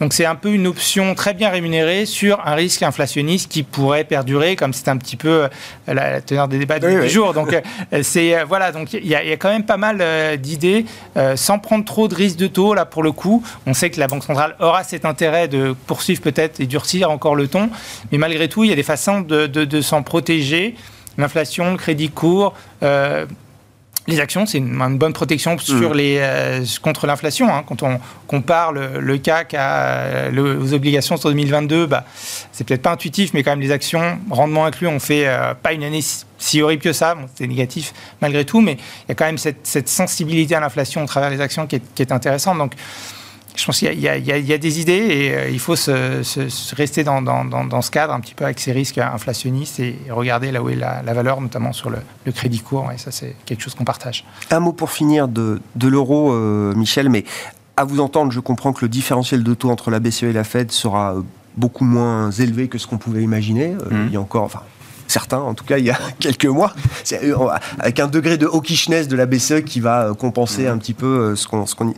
Donc 0.00 0.12
c'est 0.12 0.24
un 0.24 0.34
peu 0.34 0.50
une 0.50 0.66
option 0.66 1.14
très 1.14 1.34
bien 1.34 1.50
rémunérée 1.50 2.06
sur 2.06 2.46
un 2.46 2.54
risque 2.54 2.82
inflationniste 2.82 3.50
qui 3.50 3.62
pourrait 3.62 4.04
perdurer, 4.04 4.56
comme 4.56 4.72
c'est 4.72 4.88
un 4.88 4.96
petit 4.96 5.16
peu 5.16 5.28
euh, 5.28 5.48
la, 5.86 6.20
teneur 6.20 6.48
des 6.48 6.58
débats 6.58 6.78
du 6.78 7.08
jour. 7.08 7.34
Donc 7.34 7.52
euh, 7.92 8.00
c'est 8.02 8.38
euh, 8.38 8.44
voilà, 8.44 8.72
donc 8.72 8.92
il 8.92 9.06
y, 9.06 9.14
a 9.14 9.36
quand 9.36 9.50
même 9.50 9.64
pas 9.64 9.76
mal 9.76 10.38
d'idées, 10.38 10.84
sans 11.36 11.58
prendre 11.58 11.84
trop 11.84 12.08
de 12.08 12.14
risques 12.14 12.38
de 12.38 12.46
taux 12.46 12.74
là 12.74 12.84
pour 12.84 13.02
le 13.02 13.12
coup. 13.12 13.42
On 13.66 13.74
sait 13.74 13.90
que 13.90 14.00
la 14.00 14.06
banque 14.06 14.24
centrale 14.24 14.56
aura 14.60 14.84
cet 14.84 15.04
intérêt 15.04 15.48
de 15.48 15.74
poursuivre 15.86 16.20
peut-être 16.20 16.60
et 16.60 16.66
durcir 16.66 17.10
encore 17.10 17.34
le 17.34 17.48
ton, 17.48 17.70
mais 18.12 18.18
malgré 18.18 18.48
tout, 18.48 18.64
il 18.64 18.70
y 18.70 18.72
a 18.72 18.76
des 18.76 18.82
façons 18.82 19.20
de, 19.20 19.46
de 19.46 19.80
s'en 19.80 20.02
protéger. 20.02 20.74
L'inflation, 21.18 21.72
le 21.72 21.76
crédit 21.76 22.08
court 22.08 22.54
les 24.10 24.20
actions, 24.20 24.46
c'est 24.46 24.58
une, 24.58 24.98
bonne 24.98 25.12
protection 25.12 25.56
sur 25.58 25.90
mm. 25.90 25.96
les, 25.96 26.18
euh, 26.20 26.64
contre 26.82 27.06
l'inflation. 27.06 27.54
Hein. 27.54 27.64
Quand 27.66 27.82
on 27.82 27.98
compare 28.26 28.72
le, 28.72 29.18
CAC 29.18 29.54
à, 29.54 30.28
aux 30.30 30.72
obligations 30.74 31.16
sur 31.16 31.30
2022, 31.30 31.86
bah, 31.86 32.04
c'est 32.52 32.64
peut-être 32.64 32.82
pas 32.82 32.92
intuitif, 32.92 33.32
mais 33.34 33.42
quand 33.42 33.50
même 33.50 33.60
les 33.60 33.72
actions, 33.72 34.18
rendement 34.30 34.64
inclus, 34.64 34.86
ont 34.86 35.00
fait 35.00 35.26
euh, 35.26 35.54
pas 35.54 35.72
une 35.72 35.84
année 35.84 36.00
si, 36.38 36.62
horrible 36.62 36.82
que 36.82 36.92
ça. 36.92 37.16
c'est 37.34 37.46
négatif 37.46 37.92
malgré 38.20 38.44
tout, 38.44 38.60
mais 38.60 38.74
il 38.74 39.10
y 39.10 39.12
a 39.12 39.14
quand 39.14 39.26
même 39.26 39.38
cette, 39.38 39.88
sensibilité 39.88 40.54
à 40.54 40.60
l'inflation 40.60 41.02
au 41.02 41.06
travers 41.06 41.30
des 41.30 41.40
actions 41.40 41.66
qui 41.66 41.76
est, 41.76 41.94
qui 41.94 42.02
est 42.02 42.12
intéressante. 42.12 42.58
Donc, 42.58 42.72
je 43.56 43.64
pense 43.64 43.78
qu'il 43.78 44.00
y, 44.00 44.08
a 44.08 44.58
des 44.58 44.80
idées 44.80 44.92
et 44.92 45.34
euh, 45.34 45.48
il 45.50 45.58
faut 45.58 45.76
se, 45.76 46.74
rester 46.74 47.04
dans, 47.04 47.82
ce 47.82 47.90
cadre 47.90 48.12
un 48.12 48.20
petit 48.20 48.34
peu 48.34 48.44
avec 48.44 48.60
ces 48.60 48.72
risques 48.72 48.98
inflationnistes 48.98 49.80
et 49.80 49.96
regarder 50.10 50.50
là 50.50 50.62
où 50.62 50.68
est 50.68 50.76
la, 50.76 51.02
valeur, 51.02 51.40
notamment 51.40 51.72
sur 51.72 51.90
le, 51.90 51.98
crédit 52.32 52.60
court. 52.60 52.90
Et 52.92 52.98
ça, 52.98 53.10
c'est 53.10 53.34
quelque 53.46 53.62
chose 53.62 53.74
qu'on 53.74 53.84
partage. 53.84 54.24
Un 54.50 54.60
mot 54.60 54.72
pour 54.72 54.90
finir 54.90 55.28
de, 55.28 55.60
l'euro, 55.82 56.32
euh, 56.32 56.74
Michel, 56.74 57.08
mais 57.08 57.24
à 57.76 57.84
vous 57.84 58.00
entendre, 58.00 58.32
je 58.32 58.40
comprends 58.40 58.72
que 58.72 58.84
le 58.84 58.88
différentiel 58.88 59.42
de 59.42 59.54
taux 59.54 59.70
entre 59.70 59.90
la 59.90 60.00
BCE 60.00 60.24
et 60.24 60.32
la 60.32 60.44
Fed 60.44 60.70
sera 60.70 61.14
euh, 61.14 61.22
beaucoup 61.56 61.84
moins 61.84 62.30
élevé 62.30 62.68
que 62.68 62.78
ce 62.78 62.86
qu'on 62.86 62.98
pouvait 62.98 63.22
imaginer. 63.22 63.68
Mmh. 63.68 64.06
Il 64.06 64.12
y 64.12 64.16
a 64.16 64.20
encore, 64.20 64.44
enfin, 64.44 64.62
certains, 65.08 65.40
en 65.40 65.54
tout 65.54 65.64
cas 65.64 65.78
il 65.78 65.84
y 65.84 65.90
a 65.90 65.98
quelques 66.20 66.46
mois, 66.46 66.72
avec 67.78 68.00
un 68.00 68.06
degré 68.06 68.38
de 68.38 68.46
hawkishness 68.46 69.08
de 69.08 69.16
la 69.16 69.26
BCE 69.26 69.62
qui 69.64 69.80
va 69.80 70.12
compenser 70.18 70.64
mmh. 70.64 70.72
un 70.72 70.78
petit 70.78 70.94
peu 70.94 71.34
ce 71.36 71.48
qu'on, 71.48 71.66
ce 71.66 71.74
qu'on 71.74 71.94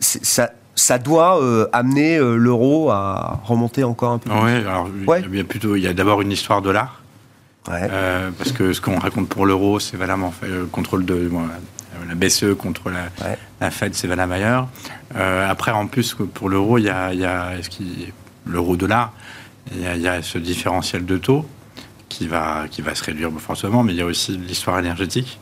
ça, 0.00 0.50
ça 0.76 0.98
doit 0.98 1.42
euh, 1.42 1.66
amener 1.72 2.18
euh, 2.18 2.36
l'euro 2.36 2.90
à 2.90 3.40
remonter 3.44 3.82
encore 3.82 4.12
un 4.12 4.18
peu. 4.18 4.30
Oui, 4.30 4.52
alors 4.52 4.88
il 5.18 5.36
y 5.36 5.40
a 5.40 5.44
plutôt, 5.44 5.74
il 5.74 5.82
y 5.82 5.86
a 5.88 5.94
d'abord 5.94 6.20
une 6.20 6.30
histoire 6.30 6.62
dollar. 6.62 7.02
Euh, 7.68 8.30
parce 8.38 8.52
que 8.52 8.72
ce 8.72 8.80
qu'on 8.80 8.98
raconte 9.00 9.28
pour 9.28 9.44
l'euro, 9.44 9.80
c'est 9.80 9.96
vraiment 9.96 10.32
le 10.42 10.66
contrôle 10.66 11.04
de 11.04 11.28
la 12.06 12.14
BCE 12.14 12.54
contre 12.56 12.90
la, 12.90 13.08
la 13.60 13.70
Fed, 13.72 13.92
c'est 13.94 14.06
valable 14.06 14.34
ailleurs. 14.34 14.68
après, 15.16 15.72
en 15.72 15.88
plus, 15.88 16.14
pour 16.32 16.48
l'euro, 16.48 16.78
il 16.78 16.84
y 16.84 16.90
a, 16.90 17.08
a 17.08 17.54
l'euro-dollar, 18.46 19.12
il, 19.72 19.82
il, 19.96 20.00
y 20.00 20.06
a 20.06 20.22
ce 20.22 20.38
différentiel 20.38 21.04
de 21.04 21.16
taux 21.16 21.44
qui 22.08 22.28
va, 22.28 22.66
qui 22.70 22.82
va 22.82 22.94
se 22.94 23.02
réduire 23.02 23.32
forcément, 23.40 23.82
mais 23.82 23.94
il 23.94 23.98
y 23.98 24.02
a 24.02 24.06
aussi 24.06 24.36
l'histoire 24.36 24.78
énergétique. 24.78 25.40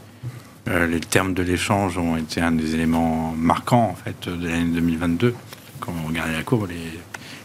Euh, 0.69 0.87
les 0.87 1.01
termes 1.01 1.35
de 1.35 1.43
l'échange 1.43 1.99
ont 1.99 2.17
été 2.17 2.41
un 2.41 2.53
des 2.53 2.75
éléments 2.75 3.35
marquants 3.37 3.91
en 3.91 3.95
fait 3.95 4.29
de 4.29 4.49
l'année 4.49 4.73
2022. 4.73 5.35
Quand 5.81 5.93
on 6.03 6.09
regarde 6.09 6.31
la 6.33 6.43
courbe, 6.43 6.69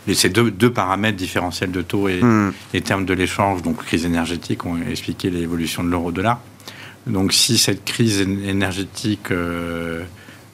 les, 0.07 0.13
ces 0.13 0.29
deux, 0.29 0.49
deux, 0.51 0.71
paramètres 0.71 1.17
différentiels 1.17 1.71
de 1.71 1.81
taux 1.81 2.07
et 2.07 2.21
hmm. 2.21 2.53
les 2.73 2.81
termes 2.81 3.05
de 3.05 3.13
l'échange, 3.13 3.61
donc 3.61 3.83
crise 3.83 4.05
énergétique, 4.05 4.65
ont 4.65 4.77
expliqué 4.89 5.29
l'évolution 5.29 5.83
de 5.83 5.89
l'euro-dollar. 5.89 6.39
Donc 7.07 7.33
si 7.33 7.57
cette 7.57 7.83
crise 7.85 8.21
énergétique 8.21 9.31
euh, 9.31 10.03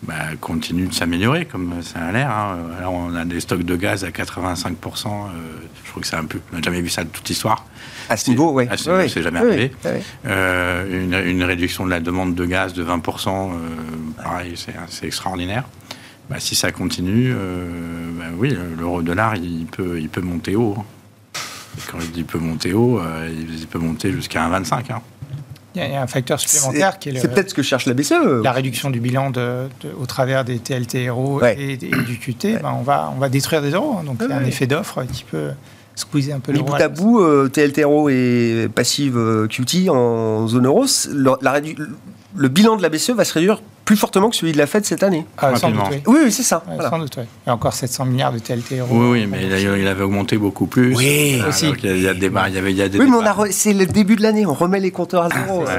bah, 0.03 0.13
continue 0.39 0.87
de 0.87 0.93
s'améliorer, 0.93 1.45
comme 1.45 1.81
ça 1.81 1.99
a 1.99 2.11
l'air. 2.11 2.29
Hein. 2.29 2.57
Alors 2.77 2.93
on 2.93 3.15
a 3.15 3.25
des 3.25 3.39
stocks 3.39 3.63
de 3.63 3.75
gaz 3.75 4.03
à 4.03 4.09
85%. 4.09 5.07
Euh, 5.07 5.31
je 5.83 5.89
trouve 5.89 6.01
que 6.01 6.07
c'est 6.07 6.15
un 6.15 6.25
peu. 6.25 6.39
On 6.51 6.57
n'a 6.57 6.61
jamais 6.61 6.81
vu 6.81 6.89
ça 6.89 7.03
de 7.03 7.09
toute 7.09 7.27
l'histoire. 7.27 7.65
À 8.09 8.17
ce 8.17 8.29
niveau, 8.29 8.51
oui. 8.51 8.67
À 8.69 8.77
ce 8.77 8.89
niveau, 8.89 9.07
c'est 9.07 9.21
jamais 9.21 9.39
arrivé. 9.39 9.71
Euh, 10.25 11.29
une, 11.29 11.43
réduction 11.43 11.85
de 11.85 11.89
la 11.89 11.99
demande 11.99 12.35
de 12.35 12.45
gaz 12.45 12.73
de 12.73 12.83
20%, 12.83 13.29
euh, 13.29 13.53
pareil, 14.21 14.53
c'est 14.55 15.05
extraordinaire. 15.05 15.63
Bah, 16.29 16.37
si 16.39 16.55
ça 16.55 16.71
continue, 16.71 17.33
bah, 17.33 18.25
oui, 18.37 18.55
l'euro-dollar, 18.77 19.35
il 19.35 19.65
peut, 19.65 19.99
il 19.99 20.09
peut 20.09 20.21
monter 20.21 20.55
haut. 20.55 20.75
Hein. 20.77 21.39
quand 21.91 21.99
il 22.01 22.11
dit 22.11 22.23
peut 22.23 22.39
monter 22.39 22.73
haut, 22.73 23.01
il 23.27 23.67
peut 23.67 23.79
monter 23.79 24.11
jusqu'à 24.11 24.47
1,25. 24.49 24.91
Hein. 24.91 25.01
Il 25.75 25.91
y 25.91 25.95
a 25.95 26.01
un 26.01 26.07
facteur 26.07 26.39
supplémentaire 26.39 26.99
qui 26.99 27.09
est. 27.09 27.19
C'est 27.19 27.27
peut-être 27.27 27.49
ce 27.49 27.55
que 27.55 27.61
cherche 27.61 27.85
la 27.85 27.93
BCE. 27.93 28.43
La 28.43 28.51
réduction 28.51 28.89
du 28.89 28.99
bilan 28.99 29.29
de, 29.29 29.67
au 29.99 30.05
travers 30.05 30.45
des 30.45 30.59
TLTRO 30.59 31.43
et, 31.43 31.77
du 31.77 32.17
QT. 32.19 32.59
Ben, 32.61 32.75
on, 32.79 32.83
va, 32.83 33.11
on 33.15 33.19
va 33.19 33.29
détruire 33.29 33.61
des 33.61 33.71
euros. 33.71 33.97
Hein. 33.99 34.03
donc 34.03 34.17
il 34.21 34.29
y 34.29 34.33
a 34.33 34.37
un 34.37 34.45
effet 34.45 34.67
d'offre 34.67 35.03
qui 35.03 35.23
peut 35.23 35.51
squeezer 35.95 36.35
un 36.35 36.39
peu 36.39 36.51
l'euro. 36.51 36.65
bout 36.65 36.75
à 36.75 36.87
bout, 36.87 37.19
euh, 37.21 37.47
TLTRO 37.47 38.09
et 38.09 38.69
passive 38.73 39.17
euh, 39.17 39.47
QT 39.47 39.89
en 39.89 40.47
zone 40.47 40.65
euro, 40.65 40.85
la, 41.41 41.61
le 42.37 42.47
bilan 42.49 42.75
de 42.75 42.81
la 42.81 42.89
BCE 42.89 43.11
va 43.11 43.25
se 43.25 43.33
réduire 43.33 43.61
plus 43.85 43.95
fortement 43.95 44.29
que 44.29 44.35
celui 44.35 44.51
de 44.51 44.57
la 44.57 44.65
Fed 44.65 44.83
cette 44.83 45.03
année. 45.03 45.25
Ah, 45.37 45.55
sans 45.55 45.69
doute, 45.69 45.83
oui. 45.91 46.01
oui, 46.07 46.31
c'est 46.31 46.43
ça. 46.43 46.63
Sans 46.89 46.97
doute, 46.97 47.15
oui. 47.17 47.23
Il 47.45 47.49
y 47.49 47.51
a 47.51 47.53
encore 47.53 47.73
700 47.73 48.05
milliards 48.05 48.33
de 48.33 48.39
TLTRO. 48.39 48.87
Oui, 48.89 49.07
oui, 49.11 49.27
mais 49.27 49.45
il 49.45 49.87
avait 49.87 50.03
augmenté 50.03 50.37
beaucoup 50.37 50.65
plus. 50.65 50.95
Oui, 50.95 51.41
aussi. 51.47 51.71
il 51.83 52.01
y 52.01 52.07
a 52.07 52.13
des, 52.13 52.27
il 52.27 52.53
y 52.53 52.57
avait, 52.57 52.71
il 52.71 52.77
y 52.77 52.81
a 52.81 52.89
des 52.89 52.99
oui, 52.99 53.09
mais 53.09 53.51
c'est 53.51 53.73
le 53.73 53.85
début 53.85 54.15
de 54.15 54.23
l'année, 54.23 54.45
on 54.45 54.53
remet 54.53 54.79
les 54.79 54.91
compteurs 54.91 55.23
à 55.23 55.29
zéro. 55.29 55.63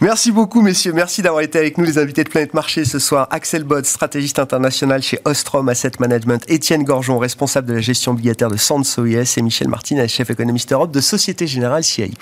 Merci 0.00 0.30
beaucoup, 0.30 0.62
messieurs. 0.62 0.92
Merci 0.92 1.22
d'avoir 1.22 1.42
été 1.42 1.58
avec 1.58 1.76
nous, 1.76 1.84
les 1.84 1.98
invités 1.98 2.22
de 2.22 2.28
Planète 2.28 2.54
Marché 2.54 2.84
ce 2.84 3.00
soir. 3.00 3.26
Axel 3.30 3.64
Bod, 3.64 3.84
stratégiste 3.84 4.38
international 4.38 5.02
chez 5.02 5.18
Ostrom 5.24 5.68
Asset 5.68 5.92
Management. 5.98 6.44
Étienne 6.48 6.84
Gorgeon, 6.84 7.18
responsable 7.18 7.66
de 7.66 7.74
la 7.74 7.80
gestion 7.80 8.12
obligataire 8.12 8.48
de 8.48 8.56
Sands 8.56 8.82
OIS. 8.96 9.34
Et 9.36 9.42
Michel 9.42 9.66
Martinez, 9.66 10.06
chef 10.06 10.30
économiste 10.30 10.72
Europe 10.72 10.92
de 10.92 11.00
Société 11.00 11.48
Générale 11.48 11.82
CIP. 11.82 12.16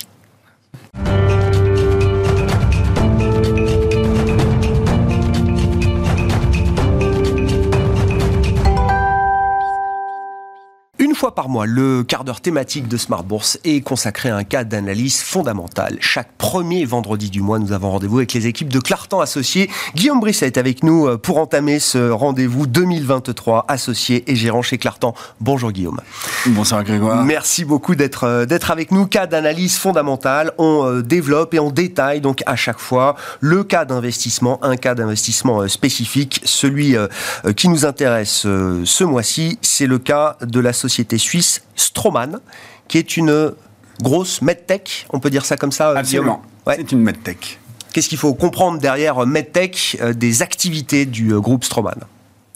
Fois 11.27 11.35
par 11.35 11.49
mois, 11.49 11.66
le 11.66 12.05
quart 12.05 12.22
d'heure 12.22 12.41
thématique 12.41 12.87
de 12.87 12.97
Smart 12.97 13.24
Bourse 13.24 13.59
est 13.64 13.81
consacré 13.81 14.29
à 14.29 14.37
un 14.37 14.45
cas 14.45 14.62
d'analyse 14.62 15.22
fondamentale. 15.22 15.97
Chaque 15.99 16.31
premier 16.39 16.85
vendredi 16.85 17.31
du 17.31 17.41
mois, 17.41 17.59
nous 17.59 17.72
avons 17.72 17.91
rendez-vous 17.91 18.18
avec 18.18 18.33
les 18.33 18.47
équipes 18.47 18.68
de 18.68 18.79
Clartan 18.79 19.18
Associés. 19.18 19.68
Guillaume 19.97 20.20
Brisset 20.20 20.47
est 20.47 20.57
avec 20.57 20.85
nous 20.85 21.09
euh, 21.09 21.16
pour 21.18 21.39
entamer 21.39 21.81
ce 21.81 22.11
rendez-vous 22.11 22.68
2023 22.68 23.64
associé 23.66 24.22
et 24.31 24.37
gérant 24.37 24.62
chez 24.62 24.79
Clartan. 24.79 25.14
Bonjour 25.41 25.72
Guillaume. 25.72 26.01
Bonsoir 26.47 26.85
Grégoire. 26.85 27.24
Merci 27.24 27.64
beaucoup 27.64 27.97
d'être 27.97 28.22
euh, 28.22 28.47
d'être 28.47 28.70
avec 28.70 28.93
nous. 28.93 29.07
Cas 29.07 29.27
d'analyse 29.27 29.79
fondamentale, 29.79 30.53
on 30.59 30.87
euh, 30.87 31.03
développe 31.03 31.55
et 31.55 31.59
on 31.59 31.72
détaille 31.72 32.20
donc 32.20 32.45
à 32.47 32.55
chaque 32.55 32.79
fois 32.79 33.16
le 33.41 33.64
cas 33.64 33.85
d'investissement, 33.85 34.61
un 34.62 34.77
cas 34.77 34.95
d'investissement 34.95 35.66
spécifique. 35.66 36.41
Celui 36.45 36.95
qui 37.57 37.68
nous 37.68 37.85
intéresse 37.85 38.43
ce 38.43 39.05
mois-ci, 39.05 39.59
c'est 39.61 39.87
le 39.87 39.99
cas 39.99 40.37
de 40.41 40.61
la 40.61 40.72
société 40.72 41.16
suisse 41.19 41.62
Stroman, 41.75 42.41
qui 42.89 42.99
est 42.99 43.17
une 43.17 43.53
grosse 44.03 44.43
medtech, 44.43 45.07
on 45.11 45.21
peut 45.21 45.31
dire 45.31 45.45
ça 45.45 45.57
comme 45.57 45.73
ça 45.73 45.91
euh, 45.91 45.97
Absolument, 45.97 46.43
c'est 46.67 46.93
une 46.93 47.01
medtech. 47.01 47.59
Qu'est-ce 47.93 48.09
qu'il 48.09 48.19
faut 48.19 48.35
comprendre 48.35 48.79
derrière 48.79 49.23
euh, 49.23 49.27
medtech 49.27 49.97
euh, 50.01 50.12
des 50.12 50.43
activités 50.43 51.07
du 51.07 51.39
groupe 51.41 51.64
Stroman 51.64 51.99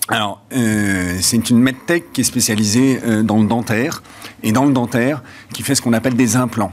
alors, 0.08 0.42
c'est 0.50 1.50
une 1.50 1.61
medtech 1.61 2.12
qui 2.12 2.22
est 2.22 2.24
spécialisée 2.24 3.00
dans 3.22 3.38
le 3.38 3.46
dentaire, 3.46 4.02
et 4.42 4.50
dans 4.50 4.64
le 4.64 4.72
dentaire, 4.72 5.22
qui 5.54 5.62
fait 5.62 5.76
ce 5.76 5.82
qu'on 5.82 5.92
appelle 5.92 6.14
des 6.14 6.34
implants. 6.34 6.72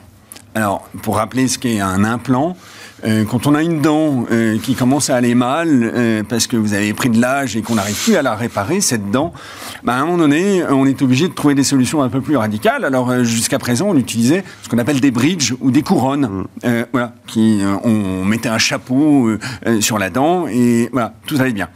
Alors, 0.55 0.89
pour 1.03 1.17
rappeler 1.17 1.47
ce 1.47 1.59
qu'est 1.59 1.79
un 1.79 2.03
implant, 2.03 2.57
euh, 3.05 3.25
quand 3.25 3.45
on 3.45 3.53
a 3.53 3.61
une 3.61 3.81
dent 3.81 4.25
euh, 4.31 4.57
qui 4.57 4.75
commence 4.75 5.09
à 5.09 5.15
aller 5.15 5.35
mal 5.35 5.67
euh, 5.83 6.23
parce 6.27 6.47
que 6.47 6.57
vous 6.57 6.73
avez 6.73 6.93
pris 6.93 7.09
de 7.09 7.21
l'âge 7.21 7.55
et 7.55 7.61
qu'on 7.61 7.75
n'arrive 7.75 8.01
plus 8.01 8.15
à 8.15 8.21
la 8.21 8.35
réparer, 8.35 8.81
cette 8.81 9.11
dent, 9.11 9.33
bah, 9.83 9.93
à 9.93 9.97
un 9.97 10.05
moment 10.05 10.17
donné, 10.17 10.63
on 10.69 10.85
est 10.85 11.01
obligé 11.01 11.27
de 11.27 11.33
trouver 11.33 11.55
des 11.55 11.63
solutions 11.63 12.01
un 12.01 12.09
peu 12.09 12.21
plus 12.21 12.37
radicales. 12.37 12.85
Alors 12.85 13.23
jusqu'à 13.23 13.59
présent, 13.59 13.87
on 13.89 13.97
utilisait 13.97 14.43
ce 14.63 14.69
qu'on 14.69 14.79
appelle 14.79 14.99
des 14.99 15.11
bridges 15.11 15.53
ou 15.61 15.71
des 15.71 15.83
couronnes. 15.83 16.45
Mm. 16.63 16.85
voilà, 16.91 17.13
qui, 17.27 17.61
on 17.83 18.25
mettait 18.25 18.49
un 18.49 18.57
chapeau 18.57 19.29
sur 19.79 19.97
la 19.97 20.09
dent 20.09 20.47
et 20.47 20.89
voilà, 20.91 21.13
tout 21.25 21.35
allait 21.39 21.53
bien. 21.53 21.69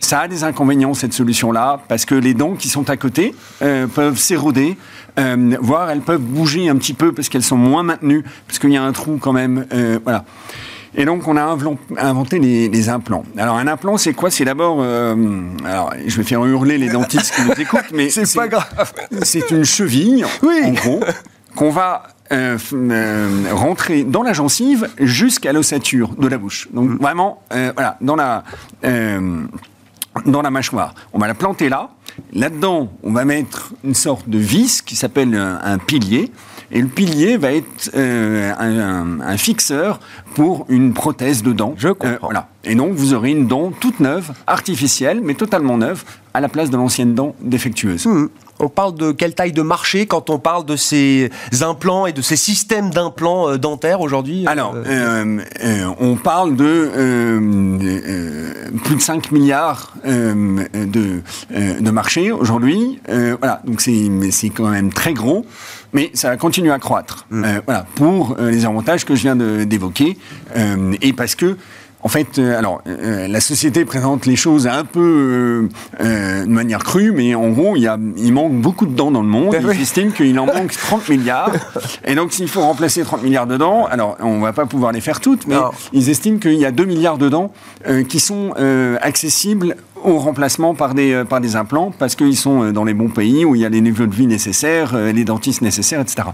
Ça 0.00 0.20
a 0.20 0.28
des 0.28 0.44
inconvénients, 0.44 0.94
cette 0.94 1.12
solution-là, 1.12 1.80
parce 1.88 2.04
que 2.04 2.14
les 2.14 2.34
dents 2.34 2.54
qui 2.54 2.68
sont 2.68 2.88
à 2.88 2.96
côté 2.96 3.34
peuvent 3.58 4.18
s'éroder, 4.18 4.76
euh, 5.18 5.56
voire 5.60 5.90
elles 5.90 6.00
peuvent 6.00 6.20
bouger 6.20 6.68
un 6.68 6.76
petit 6.76 6.94
peu 6.94 7.12
parce 7.12 7.28
qu'elles 7.28 7.42
sont 7.42 7.56
moins 7.56 7.82
maintenues, 7.82 8.24
parce 8.46 8.58
qu'il 8.58 8.70
y 8.70 8.76
a 8.76 8.82
un 8.82 8.92
trou 8.92 9.18
quand 9.20 9.32
même. 9.32 9.66
Euh, 9.72 9.98
voilà. 10.04 10.24
Et 10.94 11.04
donc, 11.04 11.28
on 11.28 11.36
a 11.36 11.56
inventé 11.98 12.38
les, 12.38 12.88
implants. 12.88 13.24
Alors, 13.36 13.56
un 13.56 13.66
implant, 13.66 13.98
c'est 13.98 14.14
quoi? 14.14 14.30
C'est 14.30 14.44
d'abord. 14.44 14.78
Euh, 14.80 15.14
alors, 15.64 15.92
je 16.06 16.16
vais 16.16 16.22
faire 16.22 16.44
hurler 16.44 16.78
les 16.78 16.88
dentistes 16.88 17.34
qui 17.34 17.42
nous 17.42 17.52
écoutent, 17.60 17.92
mais. 17.92 18.08
c'est 18.10 18.34
pas 18.34 18.48
grave. 18.48 18.92
C'est 19.22 19.50
une 19.50 19.64
cheville, 19.64 20.24
en 20.42 20.72
gros, 20.72 21.00
qu'on 21.54 21.70
va 21.70 22.04
rentrer 23.52 24.04
dans 24.04 24.22
la 24.22 24.32
gencive 24.32 24.88
jusqu'à 24.98 25.52
l'ossature 25.52 26.14
de 26.16 26.26
la 26.26 26.38
bouche. 26.38 26.68
Donc, 26.72 26.90
vraiment, 27.00 27.42
voilà, 27.50 27.98
dans 28.00 28.16
la 28.16 28.44
dans 30.26 30.42
la 30.42 30.50
mâchoire. 30.50 30.94
On 31.12 31.18
va 31.18 31.26
la 31.26 31.34
planter 31.34 31.68
là, 31.68 31.90
Là-dedans, 32.32 32.90
on 33.02 33.12
va 33.12 33.24
mettre 33.24 33.72
une 33.84 33.94
sorte 33.94 34.28
de 34.28 34.38
vis 34.38 34.82
qui 34.82 34.96
s'appelle 34.96 35.34
un, 35.34 35.60
un 35.62 35.78
pilier. 35.78 36.30
Et 36.70 36.82
le 36.82 36.88
pilier 36.88 37.38
va 37.38 37.52
être 37.54 37.90
euh, 37.94 38.52
un, 38.58 38.78
un- 38.78 39.20
un 39.20 39.36
fixeur 39.38 40.00
pour 40.34 40.66
une 40.68 40.92
prothèse 40.92 41.42
de 41.42 41.52
dent. 41.52 41.74
Je 41.78 41.88
comprends. 41.88 42.08
Euh, 42.08 42.18
voilà. 42.20 42.48
Et 42.64 42.74
donc, 42.74 42.92
vous 42.92 43.14
aurez 43.14 43.30
une 43.30 43.46
dent 43.46 43.70
toute 43.70 44.00
neuve, 44.00 44.32
artificielle, 44.46 45.20
mais 45.22 45.32
totalement 45.34 45.78
neuve, 45.78 46.04
à 46.34 46.40
la 46.42 46.48
place 46.50 46.68
de 46.68 46.76
l'ancienne 46.76 47.14
dent 47.14 47.34
défectueuse. 47.40 48.06
Hmm. 48.06 48.28
On 48.60 48.68
parle 48.68 48.94
de 48.94 49.12
quelle 49.12 49.34
taille 49.34 49.52
de 49.52 49.62
marché 49.62 50.06
quand 50.06 50.30
on 50.30 50.38
parle 50.38 50.64
de 50.64 50.76
ces 50.76 51.30
implants 51.60 52.06
et 52.06 52.12
de 52.12 52.22
ces 52.22 52.36
systèmes 52.36 52.90
d'implants 52.90 53.48
euh, 53.48 53.58
dentaires 53.58 54.00
aujourd'hui 54.00 54.44
euh, 54.46 54.50
Alors, 54.50 54.74
euh, 54.74 55.38
on 56.00 56.16
parle 56.16 56.56
de 56.56 56.90
euh, 56.96 58.70
plus 58.84 58.96
de 58.96 59.00
5 59.00 59.30
milliards 59.32 59.94
de, 60.04 61.22
de 61.54 61.90
marché 61.90 62.32
aujourd'hui. 62.32 63.00
Voilà, 63.06 63.60
donc 63.64 63.80
c'est 63.80 64.50
quand 64.50 64.68
même 64.68 64.92
très 64.92 65.12
gros, 65.12 65.44
mais 65.92 66.10
ça 66.14 66.30
va 66.30 66.36
continuer 66.36 66.70
à 66.70 66.78
croître. 66.78 67.26
Euh, 67.32 67.60
voilà, 67.66 67.86
pour 67.94 68.36
euh, 68.38 68.50
les 68.50 68.64
avantages 68.64 69.04
que 69.04 69.14
je 69.14 69.22
viens 69.22 69.36
d'évoquer 69.36 70.18
euh, 70.56 70.94
et 71.00 71.12
parce 71.12 71.34
que. 71.34 71.56
En 72.00 72.08
fait, 72.08 72.38
euh, 72.38 72.56
alors 72.56 72.80
euh, 72.86 73.26
la 73.26 73.40
société 73.40 73.84
présente 73.84 74.24
les 74.24 74.36
choses 74.36 74.68
un 74.68 74.84
peu 74.84 75.68
euh, 76.00 76.02
euh, 76.04 76.44
de 76.44 76.48
manière 76.50 76.84
crue, 76.84 77.10
mais 77.10 77.34
en 77.34 77.48
gros, 77.50 77.74
il, 77.74 77.82
y 77.82 77.88
a, 77.88 77.98
il 78.16 78.32
manque 78.32 78.52
beaucoup 78.60 78.86
de 78.86 78.94
dents 78.94 79.10
dans 79.10 79.20
le 79.22 79.26
monde. 79.28 79.56
Oui. 79.64 79.74
Ils 79.74 79.82
estiment 79.82 80.12
qu'il 80.12 80.38
en 80.38 80.46
manque 80.46 80.70
30 80.76 81.08
milliards. 81.08 81.50
Et 82.04 82.14
donc, 82.14 82.32
s'il 82.32 82.48
faut 82.48 82.60
remplacer 82.60 83.02
30 83.02 83.24
milliards 83.24 83.48
de 83.48 83.56
dents, 83.56 83.86
alors 83.86 84.16
on 84.20 84.38
va 84.38 84.52
pas 84.52 84.64
pouvoir 84.66 84.92
les 84.92 85.00
faire 85.00 85.20
toutes, 85.20 85.48
mais 85.48 85.56
Non. 85.56 85.70
ils 85.92 86.08
estiment 86.08 86.38
qu'il 86.38 86.54
y 86.54 86.64
a 86.64 86.70
2 86.70 86.84
milliards 86.84 87.18
de 87.18 87.28
dents 87.28 87.52
euh, 87.88 88.04
qui 88.04 88.20
sont 88.20 88.54
euh, 88.60 88.96
accessibles 89.02 89.74
au 90.04 90.18
remplacement 90.18 90.74
par 90.74 90.94
des, 90.94 91.12
euh, 91.12 91.24
par 91.24 91.40
des 91.40 91.56
implants 91.56 91.92
parce 91.98 92.14
qu'ils 92.14 92.36
sont 92.36 92.62
euh, 92.64 92.72
dans 92.72 92.84
les 92.84 92.94
bons 92.94 93.08
pays 93.08 93.44
où 93.44 93.54
il 93.54 93.60
y 93.60 93.64
a 93.64 93.68
les 93.68 93.80
niveaux 93.80 94.06
de 94.06 94.14
vie 94.14 94.26
nécessaires, 94.26 94.92
euh, 94.94 95.12
les 95.12 95.24
dentistes 95.24 95.62
nécessaires, 95.62 96.00
etc. 96.00 96.28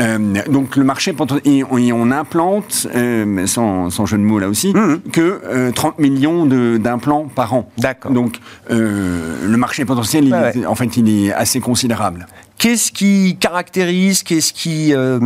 Euh, 0.00 0.18
donc 0.50 0.76
le 0.76 0.84
marché, 0.84 1.14
et 1.44 1.62
on, 1.92 2.10
implante, 2.10 2.86
euh, 2.94 3.46
sans, 3.46 3.90
sans 3.90 4.06
jeu 4.06 4.18
de 4.18 4.22
mots 4.22 4.38
là 4.38 4.48
aussi, 4.48 4.72
que 5.12 5.40
euh, 5.44 5.70
30 5.72 5.98
millions 5.98 6.46
d'implants 6.46 7.26
par 7.34 7.54
an. 7.54 7.68
D'accord. 7.78 8.12
Donc 8.12 8.38
le 8.70 9.56
marché 9.56 9.84
potentiel, 9.84 10.24
il 10.26 10.32
Ouais, 10.34 10.52
est- 10.58 10.66
en 10.66 10.74
fait, 10.74 10.96
il 10.96 11.26
est 11.26 11.32
assez 11.32 11.60
considérable. 11.60 12.26
Qu'est-ce 12.56 12.92
qui 12.92 13.36
caractérise, 13.38 14.22
qu'est-ce 14.22 14.52
qui 14.52 14.94
euh, 14.94 15.18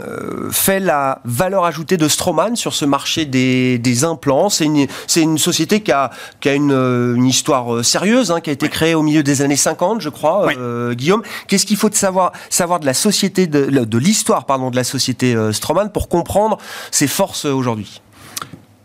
euh, 0.00 0.50
fait 0.52 0.78
la 0.78 1.20
valeur 1.24 1.64
ajoutée 1.64 1.96
de 1.96 2.06
Straumann 2.08 2.54
sur 2.56 2.74
ce 2.74 2.84
marché 2.84 3.24
des, 3.24 3.78
des 3.78 4.04
implants? 4.04 4.48
C'est 4.48 4.66
une, 4.66 5.38
société 5.38 5.80
qui 5.82 5.90
a, 5.90 6.10
qui 6.40 6.48
a 6.48 6.54
une, 6.54 6.70
euh, 6.72 7.14
une 7.16 7.26
histoire 7.26 7.84
sérieuse, 7.84 8.30
hein, 8.30 8.40
qui 8.40 8.50
a 8.50 8.52
été 8.52 8.68
créée 8.68 8.94
au 8.94 9.02
milieu 9.02 9.22
des 9.22 9.42
années 9.42 9.56
50, 9.56 10.00
je 10.00 10.08
crois, 10.10 10.46
Oui. 10.46 10.54
euh, 10.58 10.94
Guillaume. 10.94 11.22
Qu'est-ce 11.48 11.66
qu'il 11.66 11.76
faut 11.78 11.88
de 11.88 11.94
savoir, 11.96 12.32
savoir 12.50 12.78
de 12.80 12.86
la 12.86 12.94
société, 12.94 13.46
de, 13.46 13.64
de 13.84 13.98
l'histoire 13.98 14.44
pardon, 14.44 14.70
de 14.70 14.76
la 14.76 14.84
société 14.84 15.34
Straumann 15.52 15.90
pour 15.90 16.08
comprendre 16.08 16.58
ses 16.90 17.08
forces 17.08 17.44
aujourd'hui? 17.46 18.02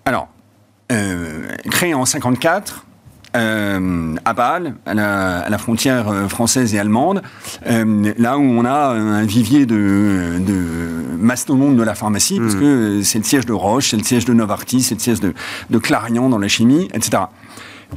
Alors, 0.06 0.30
euh, 0.92 1.48
créé 1.72 1.94
en 1.94 2.06
54, 2.06 2.86
euh, 3.36 4.16
à 4.26 4.34
Bâle, 4.34 4.76
à 4.86 4.94
la, 4.94 5.40
à 5.40 5.50
la 5.50 5.58
frontière 5.58 6.10
euh, 6.10 6.28
française 6.28 6.74
et 6.76 6.80
allemande, 6.80 7.22
euh, 7.68 8.14
là 8.18 8.38
où 8.38 8.42
on 8.42 8.66
a 8.66 8.90
un 8.90 9.26
vivier 9.26 9.66
de, 9.66 10.40
de 10.40 10.64
mastodontes 11.18 11.76
de 11.76 11.84
la 11.84 11.96
pharmacie, 11.96 12.40
parce 12.40 12.56
que 12.56 12.64
euh, 12.64 13.04
c'est 13.04 13.18
le 13.18 13.24
siège 13.24 13.46
de 13.46 13.54
Roche, 13.54 13.90
c'est 13.92 13.98
le 13.98 14.04
siège 14.04 14.26
de 14.26 14.34
Novartis, 14.34 14.82
c'est 14.82 14.96
le 14.96 15.00
siège 15.00 15.20
de, 15.20 15.34
de 15.70 15.78
Clarion 15.78 16.30
dans 16.30 16.40
la 16.40 16.48
chimie, 16.48 16.90
etc. 16.94 17.24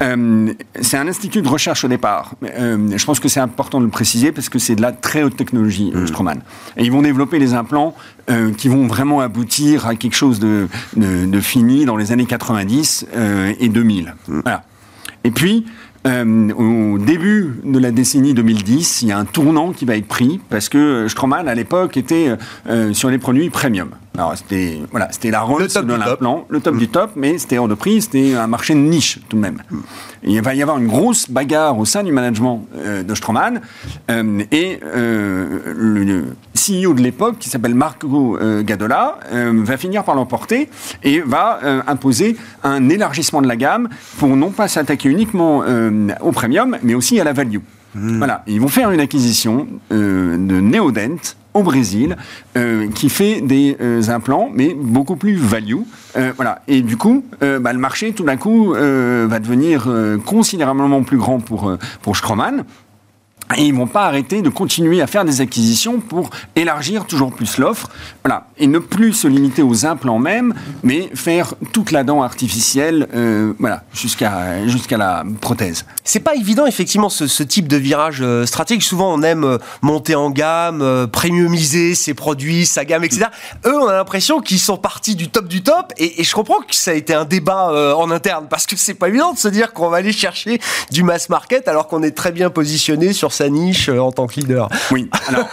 Euh, 0.03 0.53
c'est 0.81 0.97
un 0.97 1.09
institut 1.09 1.43
de 1.43 1.49
recherche 1.49 1.85
au 1.85 1.89
départ. 1.89 2.35
Euh, 2.45 2.97
je 2.97 3.05
pense 3.05 3.21
que 3.21 3.29
c'est 3.29 3.41
important 3.41 3.79
de 3.81 3.85
le 3.85 3.91
préciser 3.91 4.33
parce 4.33 4.49
que 4.49 4.59
c'est 4.59 4.77
de 4.77 4.83
la 4.83 4.93
très 4.93 5.23
haute 5.23 5.37
technologie, 5.37 5.93
euh, 5.95 6.07
Straumann. 6.07 6.41
Et 6.77 6.85
ils 6.85 6.93
vont 6.93 7.03
développer 7.03 7.39
des 7.39 7.55
implants 7.55 7.95
euh, 8.31 8.53
qui 8.53 8.69
vont 8.69 8.87
vraiment 8.87 9.21
aboutir 9.21 9.87
à 9.87 9.95
quelque 9.95 10.15
chose 10.15 10.39
de, 10.39 10.69
de, 10.97 11.27
de 11.27 11.41
fini 11.41 11.85
dans 11.85 11.97
les 11.97 12.13
années 12.13 12.27
90 12.27 13.07
euh, 13.15 13.55
et 13.59 13.69
2000. 13.69 14.15
Voilà. 14.27 14.65
Et 15.27 15.33
puis, 15.33 15.67
euh, 16.07 16.53
au 16.53 16.99
début 16.99 17.57
de 17.65 17.81
la 17.81 17.91
décennie 17.91 18.33
2010, 18.33 19.03
il 19.03 19.09
y 19.09 19.13
a 19.13 19.19
un 19.19 19.25
tournant 19.25 19.73
qui 19.73 19.85
va 19.85 19.97
être 19.97 20.07
pris 20.07 20.41
parce 20.51 20.69
que 20.69 21.09
Straumann, 21.09 21.49
à 21.49 21.55
l'époque, 21.57 21.97
était 21.97 22.37
euh, 22.69 22.93
sur 22.93 23.11
les 23.11 23.19
produits 23.19 23.51
premium. 23.51 23.91
Alors, 24.17 24.37
c'était 24.37 24.81
voilà, 24.91 25.09
c'était 25.11 25.31
la 25.31 25.41
top 25.41 25.59
de 25.59 25.65
du 25.65 25.71
top. 25.71 26.07
l'implant, 26.07 26.47
le 26.49 26.61
top 26.61 26.77
du 26.77 26.89
top, 26.89 27.11
mais 27.17 27.39
c'était 27.39 27.59
hors 27.59 27.69
de 27.69 27.75
prix, 27.75 28.03
c'était 28.03 28.35
un 28.35 28.47
marché 28.47 28.75
de 28.75 28.79
niche 28.79 29.19
tout 29.29 29.37
de 29.37 29.43
même. 29.43 29.63
Et 30.23 30.33
il 30.33 30.43
va 30.43 30.55
y 30.55 30.63
avoir 30.63 30.79
une 30.79 30.87
grosse 30.87 31.31
bagarre 31.31 31.79
au 31.79 31.85
sein 31.85 32.03
du 32.03 32.13
management 32.13 32.67
euh, 32.77 33.03
de 33.03 33.15
Straumann 33.15 33.61
euh, 34.11 34.43
et 34.51 34.81
euh, 34.85 35.61
le, 35.75 36.05
le 36.05 36.25
CEO 36.55 36.95
de 36.95 37.03
l'époque, 37.03 37.39
qui 37.39 37.51
s'appelle 37.51 37.75
Marco 37.75 38.39
euh, 38.39 38.63
Gadola, 38.63 39.19
va 39.31 39.77
finir 39.77 40.05
par 40.05 40.15
l'emporter 40.15 40.69
et 41.03 41.21
va 41.21 41.61
imposer 41.87 42.37
un 42.63 42.89
élargissement 42.89 43.43
de 43.43 43.49
la 43.49 43.57
gamme 43.57 43.89
pour 44.19 44.35
non 44.37 44.51
pas 44.51 44.69
s'attaquer 44.69 45.09
uniquement 45.09 45.63
au 46.21 46.33
premium, 46.33 46.77
mais 46.83 46.95
aussi 46.95 47.21
à 47.21 47.25
la 47.25 47.33
value. 47.33 47.59
Voilà, 47.95 48.43
ils 48.47 48.61
vont 48.61 48.69
faire 48.69 48.91
une 48.91 49.01
acquisition 49.01 49.67
de 49.91 50.61
Neodent 50.61 51.37
au 51.57 51.63
Brésil 51.63 52.17
euh, 52.57 52.89
qui 52.89 53.09
fait 53.09 53.41
des 53.41 53.77
euh, 53.81 54.09
implants, 54.09 54.51
mais 54.53 54.75
beaucoup 54.75 55.17
plus 55.17 55.37
value. 55.37 55.77
Euh, 56.17 56.33
voilà, 56.37 56.63
et 56.69 56.83
du 56.83 56.97
coup, 56.97 57.25
bah, 57.41 57.73
le 57.73 57.79
marché 57.79 58.13
tout 58.13 58.25
d'un 58.25 58.37
coup 58.37 58.73
va 58.73 59.39
devenir 59.39 59.89
considérablement 60.25 61.03
plus 61.03 61.19
grand 61.19 61.41
pour 61.41 61.77
pour 62.03 62.17
Straumann. 62.17 62.65
Et 63.55 63.63
ils 63.63 63.75
vont 63.75 63.87
pas 63.87 64.07
arrêter 64.07 64.43
de 64.43 64.49
continuer 64.49 65.01
à 65.01 65.07
faire 65.07 65.25
des 65.25 65.41
acquisitions 65.41 66.01
pour 66.01 66.31
élargir 66.57 67.07
toujours 67.07 67.33
plus 67.33 67.59
l'offre. 67.59 67.89
Voilà. 68.25 68.49
Et 68.59 68.67
ne 68.67 68.81
plus 68.81 69.13
se 69.13 69.29
limiter 69.29 69.63
aux 69.63 69.87
implants 69.87 70.19
même, 70.19 70.53
mais 70.83 71.09
faire 71.15 71.55
toute 71.73 71.93
la 71.93 72.03
dent 72.03 72.23
artificielle, 72.23 73.07
euh, 73.15 73.53
voilà, 73.61 73.85
jusqu'à 73.95 74.67
jusqu'à 74.67 74.97
la 74.97 75.23
prothèse. 75.41 75.85
C'est 76.03 76.21
pas 76.21 76.35
évident, 76.35 76.67
effectivement, 76.67 77.09
ce, 77.09 77.29
ce 77.29 77.45
type 77.45 77.69
de 77.69 77.77
virage 77.77 78.19
euh, 78.21 78.47
stratégique. 78.47 78.83
Souvent, 78.83 79.15
on 79.15 79.23
aime 79.23 79.45
euh, 79.45 79.59
monter 79.81 80.17
en 80.17 80.31
gamme, 80.31 81.07
premiumiser 81.13 81.95
ses 81.95 82.15
produits, 82.15 82.67
sa 82.67 82.85
gamme, 82.85 83.05
etc. 83.05 83.27
Eux, 83.65 83.79
on 83.79 83.87
a 83.87 83.93
l'impression 83.93 84.41
qu'ils 84.41 84.59
sont 84.59 84.77
partis 84.77 85.15
du 85.15 85.29
top 85.29 85.47
du 85.47 85.63
top. 85.63 85.93
Et, 85.99 86.25
je 86.25 86.35
comprends 86.35 86.61
que 86.61 86.75
ça 86.75 86.91
a 86.91 86.95
été 86.95 87.15
un 87.15 87.25
débat 87.25 87.95
en 87.97 88.11
interne, 88.11 88.47
parce 88.51 88.67
que 88.67 88.75
c'est 88.77 88.95
pas 88.95 89.09
évident 89.09 89.33
de 89.33 89.39
se 89.39 89.49
dire 89.49 89.73
qu'on 89.73 89.89
va 89.89 89.99
aller 89.99 90.13
chercher 90.13 90.61
du 90.91 91.05
mass 91.05 91.29
market 91.29 91.69
alors 91.69 91.87
qu'on 91.87 92.03
est 92.03 92.11
très 92.11 92.33
bien 92.33 92.51
positionné 92.51 93.13
sur 93.13 93.33
sa 93.37 93.49
niche 93.49 93.89
euh, 93.89 93.99
en 93.99 94.13
tant 94.13 94.27
que 94.27 94.41
leader. 94.41 94.69
Oui. 94.91 95.09
Alors 95.29 95.49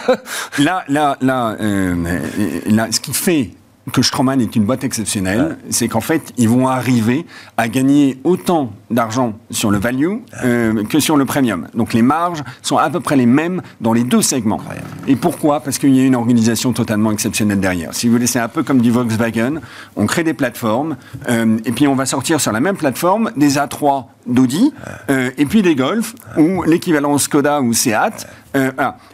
là, 0.58 0.84
là, 0.88 1.16
là, 1.20 1.56
euh, 1.60 2.20
là, 2.66 2.88
ce 2.90 3.00
qui 3.00 3.12
fait 3.12 3.50
que 3.92 4.02
Straumann 4.02 4.40
est 4.40 4.56
une 4.56 4.64
boîte 4.64 4.84
exceptionnelle, 4.84 5.58
c'est 5.68 5.88
qu'en 5.88 6.00
fait, 6.00 6.32
ils 6.36 6.48
vont 6.48 6.68
arriver 6.68 7.26
à 7.56 7.68
gagner 7.68 8.18
autant 8.24 8.72
d'argent 8.90 9.34
sur 9.50 9.70
le 9.70 9.78
value 9.78 10.16
euh, 10.42 10.84
que 10.84 11.00
sur 11.00 11.16
le 11.16 11.24
premium. 11.24 11.68
Donc 11.74 11.92
les 11.92 12.02
marges 12.02 12.42
sont 12.62 12.78
à 12.78 12.88
peu 12.88 13.00
près 13.00 13.16
les 13.16 13.26
mêmes 13.26 13.60
dans 13.80 13.92
les 13.92 14.04
deux 14.04 14.22
segments. 14.22 14.60
Et 15.06 15.16
pourquoi? 15.16 15.60
Parce 15.60 15.78
qu'il 15.78 15.94
y 15.94 16.00
a 16.00 16.04
une 16.04 16.14
organisation 16.14 16.72
totalement 16.72 17.12
exceptionnelle 17.12 17.60
derrière. 17.60 17.94
Si 17.94 18.06
vous 18.06 18.14
voulez, 18.14 18.26
c'est 18.26 18.38
un 18.38 18.48
peu 18.48 18.62
comme 18.62 18.80
du 18.80 18.90
Volkswagen. 18.90 19.60
On 19.96 20.06
crée 20.06 20.24
des 20.24 20.34
plateformes 20.34 20.96
euh, 21.28 21.58
et 21.64 21.72
puis 21.72 21.86
on 21.86 21.94
va 21.94 22.06
sortir 22.06 22.40
sur 22.40 22.52
la 22.52 22.60
même 22.60 22.76
plateforme 22.76 23.32
des 23.36 23.56
A3 23.56 24.06
d'Audi 24.26 24.72
euh, 25.10 25.30
et 25.38 25.46
puis 25.46 25.62
des 25.62 25.74
Golf 25.74 26.14
ou 26.38 26.62
l'équivalent 26.62 27.18
Skoda 27.18 27.60
ou 27.60 27.72
Seat. 27.72 28.26
Euh. 28.56 28.70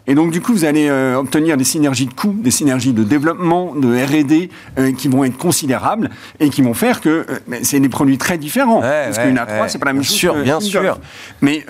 Et 0.07 0.15
donc, 0.15 0.33
du 0.33 0.41
coup, 0.41 0.53
vous 0.53 0.65
allez 0.65 0.89
euh, 0.89 1.17
obtenir 1.17 1.57
des 1.57 1.65
synergies 1.65 2.07
de 2.07 2.13
coûts, 2.13 2.37
des 2.39 2.51
synergies 2.51 2.93
de 2.93 3.03
développement, 3.03 3.75
de 3.75 3.89
R&D 3.89 4.51
qui 4.97 5.09
vont 5.09 5.25
être 5.25 5.39
considérables 5.39 6.11
et 6.41 6.51
qui 6.51 6.63
vont 6.63 6.75
faire 6.75 7.01
que 7.01 7.27
c'est 7.63 7.81
des 7.81 7.89
produits 7.89 8.19
très 8.19 8.39
différents. 8.39 8.81
Ouais, 8.81 9.05
parce 9.07 9.19
ouais, 9.19 9.25
qu'une 9.25 9.37
A3, 9.37 9.63
ouais. 9.63 9.69
c'est 9.69 9.79
pas 9.79 9.87
la 9.87 9.93
même 9.93 10.03
Bien 10.03 10.09
chose 10.09 10.17
sûr, 10.17 10.35
que 10.35 10.43
bien 10.43 10.61
sûr. 10.61 10.83
Golf. 10.83 10.99
Mais 11.41 11.65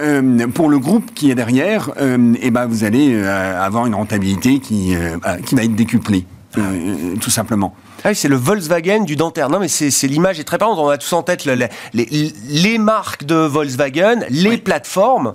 pour 0.53 0.69
le 0.69 0.79
groupe 0.79 1.13
qui 1.15 1.31
est 1.31 1.35
derrière, 1.35 1.91
euh, 2.01 2.35
eh 2.41 2.51
ben, 2.51 2.67
vous 2.67 2.85
allez 2.85 3.23
avoir 3.25 3.87
une 3.87 3.95
rentabilité 3.95 4.59
qui, 4.59 4.95
voilà, 5.23 5.39
qui 5.39 5.55
va 5.55 5.65
être 5.65 5.75
décuplée, 5.75 6.25
euh, 6.59 6.61
euh, 6.61 7.17
tout 7.21 7.31
simplement. 7.31 7.75
Ah 8.05 8.09
oui, 8.11 8.15
c'est 8.15 8.29
le 8.29 8.37
Volkswagen 8.37 9.05
du 9.05 9.15
dentaire. 9.17 9.49
Non, 9.51 9.61
mais 9.61 9.69
c'est 9.69 9.91
c'est- 9.91 10.07
l'image 10.09 10.41
est 10.41 10.45
très 10.45 10.59
parlante. 10.59 10.79
On 10.79 10.89
a 10.89 10.99
tous 10.99 11.13
en 11.13 11.23
tête 11.23 11.45
le- 11.45 11.55
le- 11.55 11.69
les, 11.95 12.33
les 12.49 12.79
marques 12.79 13.25
de 13.25 13.35
Volkswagen, 13.37 14.21
les 14.31 14.59
plateformes. 14.59 15.35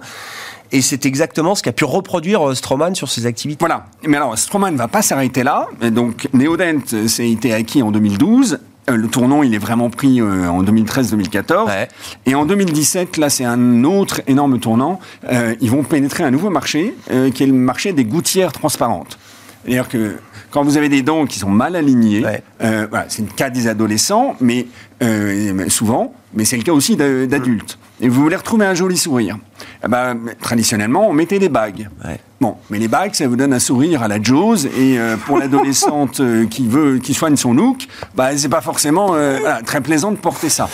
Et 0.71 0.81
c'est 0.81 1.05
exactement 1.05 1.53
ce 1.55 1.61
qu'a 1.63 1.71
pu 1.71 1.85
reproduire 1.85 2.49
euh, 2.49 2.55
Straumann 2.55 2.95
sur 2.95 3.09
ses 3.09 3.25
activités. 3.27 3.59
Voilà. 3.59 3.85
Mais 4.05 4.17
alors, 4.17 4.37
Straumann 4.37 4.73
ne 4.73 4.77
va 4.79 4.87
pas 4.87 5.01
s'arrêter 5.03 5.43
là. 5.43 5.67
Donc, 5.91 6.27
Neodent, 6.33 6.81
a 6.93 7.21
été 7.23 7.53
acquis 7.53 7.81
en 7.83 7.91
2012. 7.91 8.59
Euh, 8.89 8.95
le 8.97 9.07
tournant, 9.07 9.41
il 9.43 9.53
est 9.55 9.59
vraiment 9.59 9.89
pris 9.89 10.19
euh, 10.21 10.47
en 10.49 10.63
2013-2014. 10.63 11.67
Ouais. 11.67 11.87
Et 12.25 12.35
en 12.35 12.45
2017, 12.45 13.17
là, 13.17 13.29
c'est 13.29 13.45
un 13.45 13.83
autre 13.83 14.21
énorme 14.27 14.59
tournant. 14.59 14.99
Euh, 15.31 15.55
ils 15.61 15.69
vont 15.71 15.83
pénétrer 15.83 16.23
un 16.23 16.31
nouveau 16.31 16.49
marché, 16.49 16.95
qui 17.33 17.43
est 17.43 17.47
le 17.47 17.53
marché 17.53 17.93
des 17.93 18.03
gouttières 18.05 18.51
transparentes. 18.51 19.17
C'est-à-dire 19.63 19.87
que 19.87 20.17
quand 20.55 20.63
vous 20.63 20.77
avez 20.77 20.87
des 20.87 21.01
dents 21.01 21.25
qui 21.25 21.37
sont 21.37 21.49
mal 21.49 21.75
alignées, 21.75 22.23
Ouais. 22.23 22.41
euh, 22.63 22.87
voilà, 22.89 23.07
c'est 23.09 23.21
le 23.23 23.27
cas 23.27 23.49
des 23.49 23.67
adolescents, 23.67 24.37
mais 24.39 24.67
euh, 25.03 25.67
souvent, 25.67 26.13
mais 26.33 26.45
c'est 26.45 26.55
le 26.55 26.63
cas 26.63 26.71
aussi 26.71 26.95
d'a- 26.95 27.25
d'adultes. 27.27 27.77
et 27.99 28.07
vous 28.07 28.21
voulez 28.21 28.37
retrouver 28.37 28.65
un 28.65 28.73
joli 28.73 28.95
sourire. 28.95 29.37
Eh 29.83 29.89
ben, 29.89 30.17
traditionnellement, 30.39 31.09
on 31.09 31.13
mettait 31.13 31.39
des 31.39 31.49
bagues. 31.49 31.89
Ouais. 32.05 32.19
Mais 32.69 32.79
les 32.79 32.87
bagues, 32.87 33.13
ça 33.13 33.27
vous 33.27 33.35
donne 33.35 33.53
un 33.53 33.59
sourire 33.59 34.03
à 34.03 34.07
la 34.07 34.21
Jaws, 34.21 34.65
et 34.65 34.97
euh, 34.99 35.15
pour 35.17 35.37
l'adolescente 35.37 36.19
euh, 36.19 36.45
qui 36.45 36.67
veut, 36.67 36.97
qui 36.99 37.13
soigne 37.13 37.35
son 37.35 37.53
look, 37.53 37.87
bah, 38.15 38.35
c'est 38.37 38.49
pas 38.49 38.61
forcément 38.61 39.11
euh, 39.13 39.37
voilà, 39.39 39.61
très 39.61 39.81
plaisant 39.81 40.11
de 40.11 40.17
porter 40.17 40.49
ça. 40.49 40.67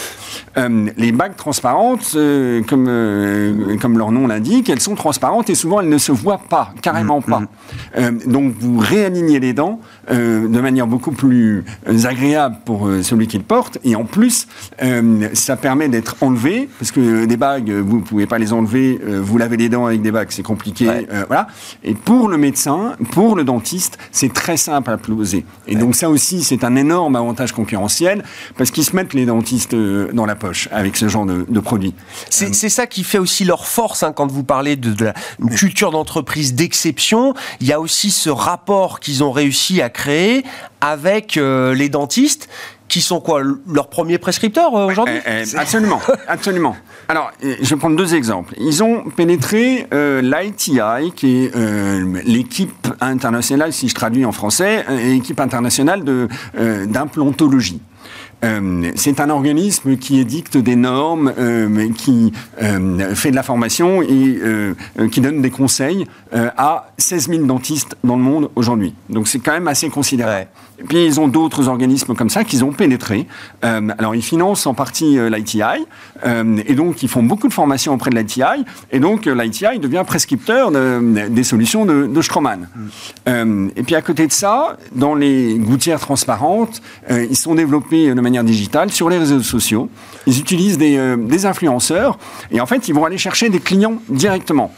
Les 0.98 1.12
bagues 1.12 1.36
transparentes, 1.36 2.16
comme, 2.68 3.78
comme 3.82 3.98
leur 3.98 4.12
nom 4.12 4.28
l'indique, 4.28 4.70
elles 4.70 4.82
sont 4.82 4.96
transparentes 4.96 5.50
et 5.50 5.56
souvent 5.56 5.80
elles 5.82 5.90
ne 5.90 5.98
se 5.98 6.12
voient 6.12 6.42
pas, 6.50 6.74
carrément 6.82 7.22
pas. 7.22 7.42
Euh, 7.98 8.12
donc 8.26 8.54
vous 8.60 8.78
réalignez 8.78 9.40
les 9.40 9.54
dents 9.54 9.80
de 10.10 10.60
manière 10.62 10.88
beaucoup 10.88 11.12
plus 11.12 11.64
agréable 12.06 12.58
pour 12.66 12.90
celui 13.02 13.28
qui 13.28 13.38
le 13.38 13.44
porte 13.44 13.78
et 13.84 13.96
en 13.96 14.04
plus 14.04 14.48
ça 15.34 15.56
permet 15.56 15.88
d'être 15.90 16.16
enlevé 16.22 16.70
parce 16.80 16.92
que 16.92 17.26
des 17.26 17.38
bagues 17.38 17.72
vous 17.72 17.98
ne 17.98 18.04
pouvez 18.04 18.26
pas 18.26 18.38
les 18.40 18.52
enlever, 18.54 19.00
vous 19.22 19.38
lavez 19.38 19.58
les 19.58 19.70
dents 19.70 19.86
avec 19.86 20.02
des 20.02 20.12
bagues 20.12 20.32
c'est 20.32 20.44
compliqué, 20.44 20.88
Ouais. 20.88 21.08
euh, 21.12 21.24
voilà. 21.28 21.48
Et 21.84 21.94
pour 21.94 22.28
le 22.28 22.38
médecin, 22.38 22.96
pour 23.12 23.36
le 23.36 23.44
dentiste, 23.44 23.98
c'est 24.12 24.34
très 24.34 24.58
simple 24.58 24.92
à 24.92 24.98
poser. 24.98 25.46
Et 25.68 25.76
donc 25.76 25.96
ça 25.96 26.10
aussi 26.10 26.44
c'est 26.44 26.64
un 26.64 26.76
énorme 26.76 27.16
avantage 27.16 27.52
concurrentiel 27.52 28.24
parce 28.58 28.72
qu'ils 28.72 28.86
se 28.86 28.96
mettent 28.96 29.14
les 29.14 29.26
dentistes 29.26 29.74
euh, 29.74 30.12
dans 30.14 30.26
la 30.26 30.36
poche 30.36 30.70
avec 30.72 30.98
ce 30.98 31.08
genre 31.08 31.26
de, 31.26 31.46
de 31.48 31.60
produit. 31.60 31.94
C'est 32.30 32.54
c'est 32.54 32.70
ça 32.70 32.88
qui 32.88 33.04
fait 33.04 33.18
aussi 33.18 33.44
leur 33.44 33.68
force 33.68 34.04
hein, 34.04 34.14
quand 34.14 34.32
vous 34.32 34.44
parlez 34.44 34.76
de, 34.76 34.94
de 34.94 35.06
la, 35.06 35.14
culture 35.56 35.92
d'entreprise 35.92 36.54
d'exception. 36.54 37.34
Il 37.60 37.68
y 37.68 37.74
a 37.74 37.80
aussi 37.80 38.12
ce 38.12 38.30
rapport 38.30 39.00
qu'ils 39.00 39.24
ont 39.24 39.32
réussi 39.32 39.82
à 39.82 39.90
créer 39.90 40.44
avec 40.82 41.38
euh, 41.38 41.74
les 41.74 41.90
dentistes 41.90 42.50
qui 42.92 43.00
sont 43.00 43.22
quoi 43.22 43.42
leurs 43.42 43.88
premiers 43.88 44.18
prescripteurs 44.18 44.76
euh, 44.76 44.88
aujourd'hui 44.88 45.16
Euh, 45.26 45.46
euh, 45.46 45.58
absolument, 45.58 46.02
absolument. 46.28 46.76
Alors, 47.08 47.32
euh, 47.44 47.56
je 47.62 47.70
vais 47.70 47.78
prendre 47.78 47.96
deux 47.96 48.14
exemples. 48.16 48.54
Ils 48.58 48.84
ont 48.84 49.06
pénétré 49.16 49.88
euh, 49.94 50.22
l'ITI, 50.22 51.14
qui 51.16 51.46
est 51.46 51.56
euh, 51.56 52.22
l'équipe 52.26 52.88
internationale, 53.00 53.72
si 53.72 53.88
je 53.88 53.96
traduis 53.96 54.26
en 54.26 54.34
français, 54.34 54.84
euh, 54.90 55.14
l'équipe 55.14 55.40
internationale 55.40 56.04
de, 56.04 56.28
euh, 56.58 56.86
d'implantologie. 56.86 57.80
Euh, 58.44 58.92
c'est 58.96 59.20
un 59.20 59.30
organisme 59.30 59.98
qui 59.98 60.20
édicte 60.20 60.58
des 60.58 60.76
normes, 60.76 61.34
euh, 61.38 61.90
qui 61.96 62.34
euh, 62.62 63.14
fait 63.16 63.32
de 63.32 63.36
la 63.36 63.44
formation 63.44 64.02
et 64.02 64.40
qui 65.12 65.22
donne 65.22 65.42
des 65.42 65.50
conseils 65.52 66.06
à 66.34 66.92
16 66.98 67.28
000 67.30 67.46
dentistes 67.46 67.96
dans 68.04 68.16
le 68.16 68.24
monde 68.24 68.50
aujourd'hui. 68.56 68.94
Donc 69.10 69.28
c'est 69.28 69.40
quand 69.40 69.52
même 69.52 69.68
assez 69.68 69.90
considérable. 69.90 70.32
Ouais. 70.32 70.48
Et 70.80 70.84
puis 70.84 71.06
ils 71.06 71.20
ont 71.20 71.28
d'autres 71.28 71.68
organismes 71.68 72.16
comme 72.16 72.30
ça 72.30 72.44
qu'ils 72.44 72.64
ont 72.64 72.72
pénétré. 72.72 73.28
Euh, 73.64 73.90
alors 74.00 74.16
ils 74.16 74.22
financent 74.24 74.66
en 74.66 74.74
partie 74.74 75.18
l'ITI 75.30 75.62
et 76.66 76.74
donc 76.74 77.04
ils 77.04 77.10
font 77.10 77.22
beaucoup 77.24 77.48
de 77.48 77.54
formations 77.54 77.94
auprès 77.94 78.10
de 78.10 78.16
l'ITI 78.18 78.42
et 78.92 79.00
donc 79.00 79.26
l'ITI 79.26 79.78
devient 79.80 80.04
prescripteur 80.08 80.72
de- 80.72 81.28
des 81.28 81.44
solutions 81.44 81.86
de, 81.86 82.08
de 82.08 82.22
Stroman. 82.22 82.68
Euh, 83.28 83.68
et 83.76 83.84
puis 83.84 83.96
à 83.96 84.02
côté 84.02 84.26
de 84.26 84.32
ça, 84.32 84.78
dans 84.96 85.14
les 85.16 85.58
gouttières 85.60 86.00
transparentes, 86.00 86.82
ils 87.10 87.36
sont 87.38 87.56
développés 87.56 88.08
de 88.14 88.22
manière 88.22 88.31
digitale 88.44 88.92
sur 88.92 89.10
les 89.10 89.18
réseaux 89.18 89.42
sociaux. 89.42 89.90
Ils 90.28 90.40
utilisent 90.40 90.78
des, 90.78 90.98
euh, 90.98 91.18
des 91.18 91.46
influenceurs 91.46 92.18
et 92.52 92.60
en 92.62 92.66
fait 92.66 92.88
ils 92.88 92.94
vont 92.96 93.06
aller 93.06 93.18
chercher 93.18 93.50
des 93.50 93.60
clients 93.60 94.02
directement. 94.10 94.74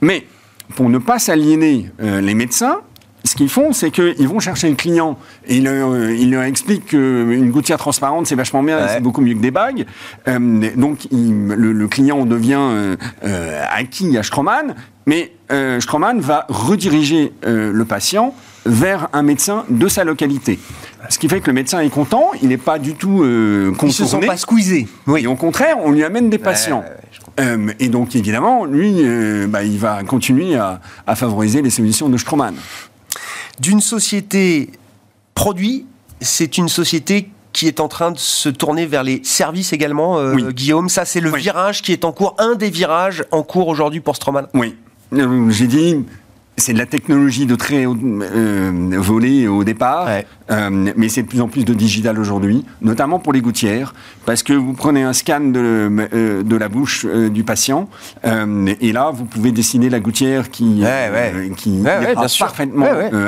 Mais 0.00 0.26
pour 0.74 0.88
ne 0.88 0.98
pas 0.98 1.18
s'aliéner 1.18 1.90
euh, 2.02 2.20
les 2.20 2.34
médecins, 2.34 2.80
ce 3.24 3.34
qu'ils 3.34 3.48
font, 3.48 3.72
c'est 3.72 3.90
qu'ils 3.90 4.28
vont 4.28 4.38
chercher 4.38 4.68
le 4.70 4.76
client 4.76 5.18
et 5.46 5.56
ils 5.56 5.64
leur, 5.64 5.90
euh, 5.90 6.14
ils 6.14 6.30
leur 6.30 6.42
expliquent 6.44 6.86
qu'une 6.86 7.50
gouttière 7.50 7.78
transparente, 7.78 8.26
c'est 8.26 8.34
vachement 8.36 8.62
bien, 8.62 8.78
Ouais. 8.78 8.88
c'est 8.88 9.00
beaucoup 9.00 9.20
mieux 9.20 9.34
que 9.34 9.40
des 9.40 9.50
bagues. 9.50 9.86
Euh, 10.28 10.70
donc, 10.76 11.06
il- 11.10 11.48
le, 11.48 11.72
le 11.72 11.88
client 11.88 12.24
devient 12.26 12.96
acquis 13.70 14.16
à 14.16 14.22
Stroman, 14.22 14.74
mais 15.06 15.32
Stroman 15.80 16.20
va 16.20 16.46
rediriger 16.48 17.32
le 17.44 17.84
patient 17.84 18.34
vers 18.68 19.08
un 19.12 19.22
médecin 19.22 19.64
de 19.68 19.88
sa 19.88 20.04
localité. 20.04 20.58
Ce 21.08 21.18
qui 21.18 21.28
fait 21.28 21.40
que 21.40 21.46
le 21.46 21.52
médecin 21.54 21.80
est 21.80 21.88
content, 21.88 22.30
il 22.42 22.48
n'est 22.48 22.56
pas 22.58 22.78
du 22.78 22.94
tout 22.94 23.22
euh, 23.22 23.72
Ils 23.82 23.92
se 23.92 23.98
sont 23.98 24.04
contourné. 24.04 24.26
pas 24.26 24.36
squeezés. 24.36 24.86
Et 25.16 25.26
au 25.26 25.34
contraire, 25.36 25.76
on 25.82 25.90
lui 25.90 26.04
amène 26.04 26.28
des 26.30 26.38
patients. 26.38 26.80
ouais. 26.80 27.44
Euh, 27.44 27.72
et 27.78 27.88
donc, 27.88 28.14
évidemment, 28.16 28.64
lui, 28.64 28.94
euh, 28.98 29.46
bah, 29.46 29.62
il 29.62 29.78
va 29.78 30.02
continuer 30.02 30.56
à, 30.56 30.80
à 31.06 31.14
favoriser 31.14 31.62
les 31.62 31.70
solutions 31.70 32.08
de 32.08 32.16
Stroman. 32.18 32.54
D'une 33.60 33.80
société 33.80 34.70
produit, 35.34 35.86
c'est 36.20 36.58
une 36.58 36.68
société 36.68 37.30
qui 37.52 37.66
est 37.68 37.80
en 37.80 37.88
train 37.88 38.10
de 38.10 38.18
se 38.18 38.48
tourner 38.48 38.86
vers 38.86 39.02
les 39.04 39.20
services 39.24 39.72
également, 39.72 40.18
euh, 40.18 40.34
Oui. 40.34 40.44
Guillaume. 40.52 40.88
Ça, 40.88 41.04
c'est 41.04 41.20
le 41.20 41.30
Oui. 41.30 41.40
virage 41.40 41.80
qui 41.82 41.92
est 41.92 42.04
en 42.04 42.12
cours, 42.12 42.34
un 42.38 42.54
des 42.56 42.70
virages 42.70 43.24
en 43.30 43.42
cours 43.42 43.68
aujourd'hui 43.68 44.00
pour 44.00 44.16
Stroman. 44.16 44.46
Oui. 44.54 44.74
J'ai 45.12 45.66
dit, 45.68 46.04
c'est 46.58 46.72
de 46.72 46.78
la 46.78 46.86
technologie 46.86 47.46
de 47.46 47.54
très 47.54 47.86
haut 47.86 47.96
euh, 48.02 48.90
volée 48.98 49.48
au 49.48 49.64
départ. 49.64 50.08
Euh, 50.50 50.92
mais 50.96 51.08
c'est 51.08 51.22
de 51.22 51.28
plus 51.28 51.40
en 51.40 51.48
plus 51.48 51.64
de 51.64 51.74
digital 51.74 52.18
aujourd'hui, 52.18 52.64
notamment 52.82 53.18
pour 53.18 53.32
les 53.32 53.40
gouttières, 53.40 53.94
parce 54.26 54.42
que 54.42 54.52
vous 54.52 54.72
prenez 54.72 55.02
un 55.02 55.12
scan 55.12 55.40
de, 55.40 55.90
euh, 56.14 56.42
de 56.42 56.56
la 56.56 56.68
bouche 56.68 57.06
euh, 57.08 57.28
du 57.28 57.44
patient, 57.44 57.88
euh, 58.24 58.72
et 58.80 58.92
là, 58.92 59.10
vous 59.12 59.24
pouvez 59.24 59.52
dessiner 59.52 59.88
la 59.90 60.00
gouttière 60.00 60.50
qui, 60.50 60.80
Ouais, 60.80 61.10
ouais. 61.12 61.32
euh, 61.34 61.48
qui 61.56 61.80
Ouais, 61.80 62.12
ira 62.12 62.26
parfaitement 62.38 62.86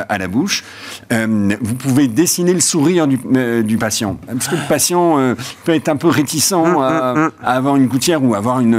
à 0.08 0.18
la 0.18 0.28
bouche. 0.28 0.64
Vous 1.10 1.74
pouvez 1.74 2.08
dessiner 2.08 2.54
le 2.54 2.60
sourire 2.60 3.06
du, 3.06 3.18
du 3.64 3.76
patient, 3.78 4.16
parce 4.26 4.48
que 4.48 4.56
le 4.56 4.68
patient 4.68 5.16
peut 5.64 5.74
être 5.74 5.88
un 5.88 5.96
peu 5.96 6.08
réticent 6.08 6.52
à, 6.52 7.14
à 7.42 7.52
avoir 7.56 7.76
une 7.76 7.86
gouttière 7.86 8.22
ou 8.22 8.34
avoir 8.34 8.60
une, 8.60 8.74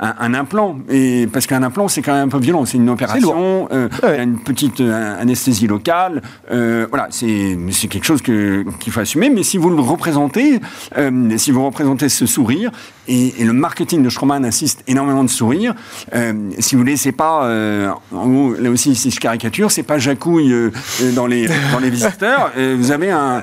un, 0.00 0.14
un 0.18 0.34
implant, 0.34 0.78
et 0.88 1.26
parce 1.32 1.46
qu'un 1.46 1.62
implant 1.62 1.88
c'est 1.88 2.02
quand 2.02 2.12
même 2.14 2.26
un 2.26 2.30
peu 2.30 2.38
violent, 2.38 2.64
c'est 2.64 2.78
une 2.78 2.90
opération, 2.90 3.68
il 3.72 4.08
y 4.08 4.12
a 4.12 4.22
une 4.22 4.38
petite 4.38 4.80
anesthésie 4.80 5.66
locale, 5.66 6.22
voilà, 6.50 7.08
c'est 7.10 7.56
c'est 7.86 7.92
quelque 7.92 8.04
chose 8.04 8.22
qu'il 8.22 8.92
faut 8.92 9.00
assumer. 9.00 9.30
Mais 9.30 9.44
si 9.44 9.58
vous 9.58 9.70
le 9.70 9.80
représentez, 9.80 10.60
euh, 10.96 11.38
si 11.38 11.52
vous 11.52 11.64
représentez 11.64 12.08
ce 12.08 12.26
sourire, 12.26 12.72
et, 13.08 13.40
et 13.40 13.44
le 13.44 13.52
marketing 13.52 14.02
de 14.02 14.10
Stroman 14.10 14.44
insiste 14.44 14.82
énormément 14.86 15.24
de 15.24 15.30
sourire, 15.30 15.74
euh, 16.14 16.32
si 16.58 16.76
vous 16.76 16.84
laissez 16.84 17.12
pas, 17.12 17.44
euh, 17.44 17.90
en 18.14 18.28
gros, 18.28 18.54
là 18.54 18.70
aussi 18.70 18.94
si 18.94 19.10
je 19.10 19.20
caricature, 19.20 19.70
c'est 19.70 19.82
pas 19.82 19.98
jacouille 19.98 20.52
euh, 20.52 20.70
euh, 21.02 21.12
dans 21.12 21.26
les 21.26 21.46
dans 21.72 21.78
les 21.80 21.90
visiteurs, 21.90 22.50
euh, 22.56 22.76
vous 22.78 22.90
avez 22.92 23.10
un, 23.10 23.40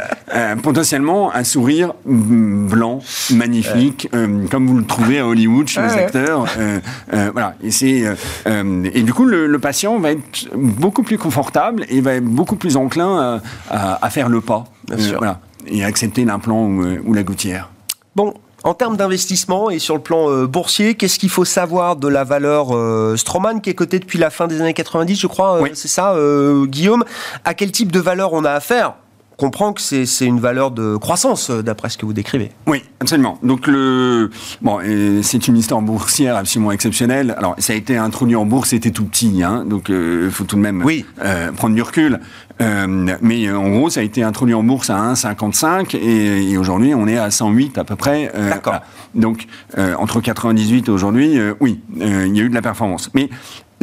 potentiellement 0.61 1.33
un 1.33 1.43
sourire 1.43 1.93
blanc, 2.05 2.99
magnifique, 3.31 4.09
euh, 4.13 4.45
comme 4.49 4.67
vous 4.67 4.77
le 4.77 4.85
trouvez 4.85 5.19
à 5.19 5.27
Hollywood 5.27 5.67
chez 5.67 5.81
les 5.81 5.93
acteurs. 5.93 6.45
euh, 6.57 6.79
euh, 7.13 7.29
voilà. 7.33 7.55
Et 7.63 7.71
c'est 7.71 8.03
et 8.45 9.03
du 9.03 9.13
coup 9.13 9.25
le, 9.25 9.47
le 9.47 9.59
patient 9.59 9.99
va 9.99 10.11
être 10.11 10.47
beaucoup 10.55 11.03
plus 11.03 11.17
confortable 11.17 11.85
et 11.89 12.01
va 12.01 12.13
être 12.15 12.25
beaucoup 12.25 12.55
plus 12.55 12.77
enclin 12.77 13.41
à, 13.69 13.75
à- 13.75 14.05
à 14.05 14.09
faire 14.09 14.29
le 14.29 14.41
pas. 14.41 14.65
Bien 14.87 14.97
sûr. 14.97 15.17
voilà, 15.17 15.39
et 15.67 15.83
à 15.83 15.87
accepter 15.87 16.25
l'implant 16.25 16.65
ou, 16.65 16.85
ou 17.05 17.13
la 17.13 17.23
gouttière. 17.23 17.69
Bon, 18.15 18.33
en 18.63 18.73
termes 18.73 18.95
d'investissement 18.97 19.69
et 19.69 19.79
sur 19.79 19.95
le 19.95 20.01
plan 20.01 20.29
euh, 20.29 20.47
boursier, 20.47 20.95
qu'est-ce 20.95 21.19
qu'il 21.19 21.29
faut 21.29 21.45
savoir 21.45 21.95
de 21.97 22.07
la 22.07 22.23
valeur 22.23 22.75
euh, 22.75 23.15
Stroman 23.17 23.59
qui 23.61 23.69
est 23.69 23.73
cotée 23.75 23.99
depuis 23.99 24.17
la 24.19 24.29
fin 24.29 24.47
des 24.47 24.61
années 24.61 24.73
90, 24.73 25.15
je 25.19 25.27
crois, 25.27 25.57
euh, 25.57 25.61
Oui. 25.61 25.71
c'est 25.73 25.87
ça, 25.89 26.13
euh, 26.13 26.65
Guillaume? 26.65 27.03
À 27.43 27.53
quel 27.53 27.71
type 27.71 27.91
de 27.91 27.99
valeur 27.99 28.33
on 28.33 28.45
a 28.45 28.51
affaire? 28.51 28.93
Comprend 29.37 29.73
que 29.73 29.81
c'est 29.81 30.25
une 30.25 30.39
valeur 30.39 30.71
de 30.71 30.95
croissance, 30.97 31.49
euh, 31.49 31.61
d'après 31.61 31.89
ce 31.89 31.97
que 31.97 32.05
vous 32.05 32.13
décrivez. 32.13 32.51
Oui, 32.67 32.83
absolument. 32.99 33.37
Donc 33.43 33.67
le 33.67 34.29
bon, 34.61 34.79
euh, 34.83 35.21
c'est 35.23 35.47
une 35.47 35.57
histoire 35.57 35.81
boursière 35.81 36.35
absolument 36.37 36.71
exceptionnelle. 36.71 37.33
Alors 37.37 37.55
ça 37.57 37.73
a 37.73 37.75
été 37.75 37.97
introduit 37.97 38.35
en 38.35 38.45
bourse, 38.45 38.69
c'était 38.69 38.91
tout 38.91 39.05
petit, 39.05 39.43
hein, 39.43 39.65
donc 39.67 39.89
il 39.89 40.29
faut 40.31 40.43
tout 40.43 40.55
de 40.55 40.61
même 40.61 40.83
Oui. 40.83 41.05
euh, 41.23 41.51
prendre 41.51 41.75
du 41.75 41.81
recul. 41.81 42.19
Euh, 42.61 42.85
mais 43.21 43.47
euh, 43.47 43.57
en 43.57 43.69
gros, 43.71 43.89
ça 43.89 44.01
a 44.01 44.03
été 44.03 44.21
introduit 44.21 44.53
en 44.53 44.61
bourse 44.61 44.91
à 44.91 44.95
1,55 45.13 45.97
et, 45.97 46.51
et 46.51 46.57
aujourd'hui 46.57 46.93
on 46.93 47.07
est 47.07 47.17
à 47.17 47.31
108 47.31 47.79
à 47.79 47.83
peu 47.83 47.95
près. 47.95 48.31
euh, 48.35 48.49
D'accord. 48.51 48.73
voilà. 48.73 48.85
Donc 49.15 49.47
euh, 49.79 49.95
entre 49.97 50.21
98 50.21 50.87
et 50.87 50.91
aujourd'hui, 50.91 51.39
euh, 51.39 51.55
oui, 51.59 51.79
euh, 52.01 52.25
il 52.27 52.37
y 52.37 52.41
a 52.41 52.43
eu 52.43 52.49
de 52.49 52.53
la 52.53 52.61
performance. 52.61 53.09
Mais 53.15 53.29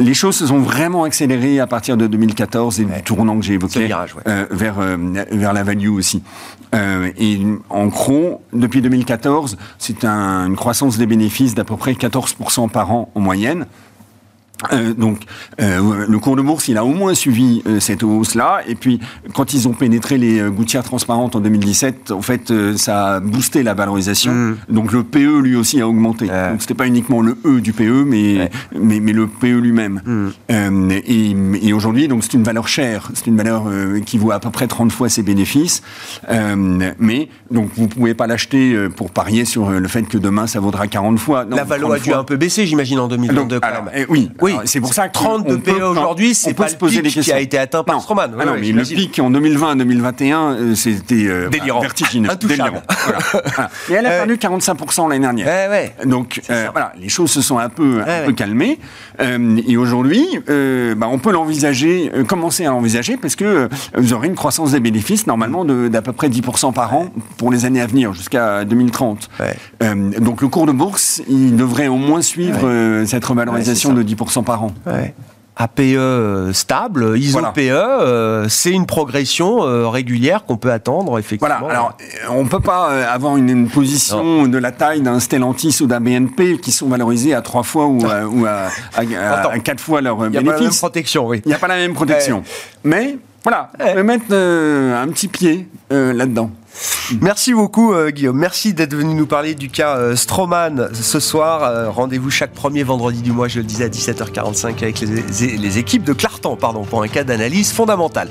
les 0.01 0.13
choses 0.13 0.35
se 0.35 0.47
sont 0.47 0.59
vraiment 0.59 1.03
accélérées 1.03 1.59
à 1.59 1.67
partir 1.67 1.97
de 1.97 2.07
2014 2.07 2.79
et 2.79 2.85
Ouais. 2.85 2.97
du 2.97 3.03
tournant 3.03 3.37
que 3.39 3.45
j'ai 3.45 3.53
évoqué 3.53 3.73
Ce 3.73 3.79
virage, 3.79 4.15
ouais. 4.15 4.21
euh, 4.27 4.45
vers, 4.51 4.79
euh, 4.79 4.97
vers 5.31 5.53
la 5.53 5.63
value 5.63 5.89
aussi. 5.89 6.23
Euh, 6.73 7.09
et 7.17 7.39
en 7.69 7.87
gros, 7.87 8.41
depuis 8.53 8.81
2014, 8.81 9.57
c'est 9.77 10.03
un- 10.05 10.47
une 10.47 10.55
croissance 10.55 10.97
des 10.97 11.05
bénéfices 11.05 11.55
d'à 11.55 11.63
peu 11.63 11.77
près 11.77 11.93
14% 11.95 12.67
par 12.69 12.91
an 12.91 13.09
en 13.15 13.19
moyenne. 13.19 13.65
Euh, 14.73 14.93
donc, 14.93 15.19
euh, 15.61 16.05
le 16.07 16.19
cours 16.19 16.35
de 16.35 16.41
bourse, 16.41 16.67
il 16.67 16.77
a 16.77 16.85
au 16.85 16.89
moins 16.93 17.13
suivi 17.13 17.61
euh, 17.67 17.79
cette 17.79 18.03
hausse-là. 18.03 18.61
Et 18.67 18.75
puis, 18.75 18.99
quand 19.33 19.53
ils 19.53 19.67
ont 19.67 19.73
pénétré 19.73 20.17
les 20.17 20.41
gouttières 20.49 20.83
transparentes 20.83 21.35
en 21.35 21.39
2017, 21.39 22.11
en 22.11 22.21
fait, 22.21 22.51
ça 22.77 23.15
a 23.15 23.19
boosté 23.19 23.63
la 23.63 23.73
valorisation. 23.73 24.31
Mm. 24.33 24.57
Donc, 24.69 24.91
le 24.91 25.03
PE, 25.03 25.39
lui 25.41 25.55
aussi, 25.55 25.81
a 25.81 25.87
augmenté. 25.87 26.27
Donc, 26.27 26.59
c'était 26.61 26.73
pas 26.73 26.87
uniquement 26.87 27.21
le 27.21 27.37
E 27.45 27.59
du 27.61 27.73
PE, 27.73 28.03
mais, 28.05 28.21
Ouais. 28.37 28.49
mais, 28.79 28.99
mais 28.99 29.13
le 29.13 29.27
PE 29.27 29.47
lui-même. 29.59 30.01
Mm. 30.49 30.91
Et 30.91 31.35
et 31.63 31.73
aujourd'hui, 31.73 32.07
donc, 32.07 32.23
c'est 32.23 32.33
une 32.33 32.43
valeur 32.43 32.67
chère. 32.67 33.09
C'est 33.13 33.27
une 33.27 33.37
valeur 33.37 33.63
qui 34.05 34.17
vaut 34.17 34.31
à 34.31 34.39
peu 34.39 34.49
près 34.49 34.67
30 34.67 34.91
fois 34.91 35.09
ses 35.09 35.23
bénéfices. 35.23 35.81
Mais, 36.29 37.29
donc, 37.49 37.69
vous 37.75 37.87
pouvez 37.87 38.13
pas 38.13 38.27
l'acheter 38.27 38.87
pour 38.95 39.11
parier 39.11 39.45
sur 39.45 39.69
le 39.71 39.87
fait 39.87 40.03
que 40.03 40.17
demain, 40.17 40.47
ça 40.47 40.59
vaudra 40.59 40.87
40 40.87 41.19
fois. 41.19 41.45
Non, 41.45 41.55
La 41.57 41.63
valo 41.63 41.87
30 41.87 41.95
a 41.95 41.99
dû 41.99 42.09
fois. 42.11 42.19
un 42.19 42.23
peu 42.23 42.37
baisser, 42.37 42.65
j'imagine, 42.65 42.99
en 42.99 43.07
2022 43.07 43.55
Donc, 43.55 43.61
quand 43.61 43.67
alors, 43.67 43.83
même. 43.85 43.93
eh 43.95 44.05
oui, 44.09 44.29
Oui, 44.57 44.63
c'est 44.65 44.79
pour 44.81 44.93
ça 44.93 45.07
que 45.07 45.13
30 45.13 45.47
de 45.47 45.55
on 45.55 45.59
peut- 45.59 45.73
PE 45.73 45.83
aujourd'hui, 45.83 46.33
c'est 46.35 46.53
pas 46.53 46.67
se 46.67 46.73
le 46.73 46.77
poser 46.79 47.01
pic 47.01 47.15
des 47.15 47.21
qui 47.21 47.31
a 47.31 47.39
été 47.39 47.57
atteint 47.57 47.83
par 47.83 47.95
Non. 47.95 48.01
Stroman. 48.01 48.31
Ah 48.39 48.45
non, 48.45 48.51
ouais, 48.53 48.59
mais 48.61 48.71
le 48.71 48.83
pic 48.83 49.19
en 49.19 49.29
2020, 49.29 49.75
2021, 49.77 50.39
euh, 50.53 50.75
c'était 50.75 51.25
euh, 51.27 51.49
Délirant. 51.51 51.81
vertigineux, 51.81 52.29
délirant. 52.41 52.69
Voilà. 53.05 53.19
Voilà. 53.33 53.69
Et 53.89 53.93
elle 53.93 54.05
a 54.05 54.09
Ouais. 54.09 54.17
perdu 54.17 54.35
45% 54.35 55.09
l'année 55.09 55.21
dernière. 55.21 55.47
Ouais, 55.47 55.67
ouais. 55.69 56.05
Donc 56.05 56.41
euh, 56.49 56.67
voilà, 56.71 56.93
les 56.99 57.09
choses 57.09 57.31
se 57.31 57.41
sont 57.41 57.57
un 57.57 57.69
peu, 57.69 58.01
un 58.05 58.31
calmées. 58.33 58.79
Euh, 59.19 59.57
et 59.67 59.77
aujourd'hui, 59.77 60.25
euh, 60.49 60.95
bah, 60.95 61.07
on 61.09 61.17
peut 61.19 61.31
l'envisager, 61.31 62.11
euh, 62.15 62.23
commencer 62.23 62.65
à 62.65 62.69
l'envisager, 62.69 63.17
parce 63.17 63.35
que 63.35 63.45
euh, 63.45 63.67
vous 63.97 64.13
aurez 64.13 64.27
une 64.27 64.35
croissance 64.35 64.71
des 64.71 64.79
bénéfices 64.79 65.27
normalement 65.27 65.65
d'à 65.65 66.01
peu 66.01 66.11
près 66.13 66.29
10% 66.29 66.73
par 66.73 66.93
an 66.95 67.07
pour 67.37 67.51
les 67.51 67.65
années 67.65 67.81
à 67.81 67.87
venir, 67.87 68.13
jusqu'à 68.13 68.65
2030. 68.65 69.29
Ouais. 69.39 69.55
Euh, 69.83 69.95
donc 70.19 70.41
le 70.41 70.47
cours 70.47 70.65
de 70.65 70.71
bourse, 70.71 71.21
il 71.29 71.55
devrait 71.55 71.87
au 71.87 71.97
moins 71.97 72.21
suivre 72.21 72.61
euh, 72.63 73.05
cette 73.05 73.25
revalorisation 73.25 73.93
de 73.93 74.03
10% 74.03 74.40
par 74.43 74.63
an. 74.63 74.71
Ouais. 74.85 75.13
APE 75.57 75.79
euh, 75.81 76.53
stable, 76.53 77.17
ISO 77.17 77.33
Voilà. 77.33 77.49
PE, 77.51 77.59
euh, 77.69 78.49
c'est 78.49 78.71
une 78.71 78.85
progression 78.87 79.63
euh, 79.63 79.89
régulière 79.89 80.45
qu'on 80.45 80.57
peut 80.57 80.71
attendre 80.71 81.19
effectivement. 81.19 81.53
Voilà, 81.59 81.75
alors 81.77 81.97
euh, 82.01 82.27
on 82.31 82.45
peut 82.47 82.61
pas 82.61 82.89
euh, 82.91 83.05
avoir 83.13 83.35
une, 83.37 83.49
une 83.49 83.69
position 83.69 84.47
de 84.47 84.57
la 84.57 84.71
taille 84.71 85.01
d'un 85.01 85.19
Stellantis 85.19 85.77
ou 85.81 85.87
d'un 85.87 85.99
BNP 85.99 86.57
qui 86.59 86.71
sont 86.71 86.87
valorisés 86.87 87.33
à 87.35 87.41
trois 87.41 87.63
fois 87.63 87.85
ou, 87.85 87.99
à, 88.07 88.23
ou 88.25 88.45
à, 88.45 88.69
à- 88.95 89.01
à- 89.01 89.39
Attends. 89.39 89.49
à 89.49 89.59
quatre 89.59 89.81
fois 89.81 90.01
leur 90.01 90.21
euh, 90.23 90.27
il 90.27 90.31
n'y 90.31 90.37
a 90.37 90.41
pas 90.41 90.45
la 90.47 90.51
même 90.53 90.59
bénéfice. 90.61 90.79
protection, 90.79 91.27
oui. 91.27 91.41
Il 91.45 91.49
n'y 91.49 91.53
a 91.53 91.59
pas 91.59 91.67
la 91.67 91.75
même 91.75 91.93
protection. 91.93 92.43
Mais 92.83 93.17
voilà, 93.43 93.71
Ouais. 93.79 93.87
on 93.91 93.93
peut 93.95 94.03
mettre 94.03 94.25
euh, 94.31 95.03
un 95.03 95.07
petit 95.09 95.27
pied 95.27 95.67
euh, 95.91 96.13
là-dedans. 96.13 96.49
Merci 97.19 97.53
beaucoup 97.53 97.93
euh, 97.93 98.09
Guillaume, 98.09 98.37
merci 98.37 98.73
d'être 98.73 98.95
venu 98.95 99.13
nous 99.13 99.25
parler 99.25 99.55
du 99.55 99.69
cas 99.69 99.97
euh, 99.97 100.15
Stroman 100.15 100.89
ce 100.93 101.19
soir. 101.19 101.63
Euh, 101.63 101.89
Rendez-vous 101.89 102.29
chaque 102.29 102.53
premier 102.53 102.83
vendredi 102.83 103.21
du 103.21 103.31
mois, 103.31 103.47
je 103.47 103.59
le 103.59 103.65
disais 103.65 103.85
à 103.85 103.89
17h45 103.89 104.67
avec 104.81 105.01
les, 105.01 105.57
les 105.57 105.77
équipes 105.77 106.03
de 106.03 106.13
Clartan 106.13 106.55
pardon, 106.55 106.83
pour 106.83 107.03
un 107.03 107.07
cas 107.07 107.23
d'analyse 107.23 107.73
fondamentale. 107.73 108.29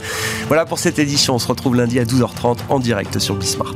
Voilà 0.49 0.65
pour 0.65 0.79
cette 0.79 0.99
édition, 0.99 1.35
on 1.35 1.39
se 1.39 1.49
retrouve 1.49 1.77
lundi 1.77 1.99
à 1.99 2.05
12h30 2.05 2.59
en 2.69 2.79
direct 2.79 3.19
sur 3.19 3.35
Bismart. 3.37 3.75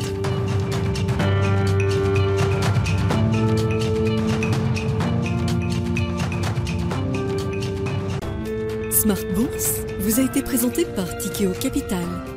Smart 8.91 9.17
Bourse 9.35 9.81
vous 10.01 10.19
a 10.19 10.23
été 10.23 10.41
présenté 10.43 10.87
par 10.87 11.19
Tikeo 11.19 11.51
Capital. 11.61 12.34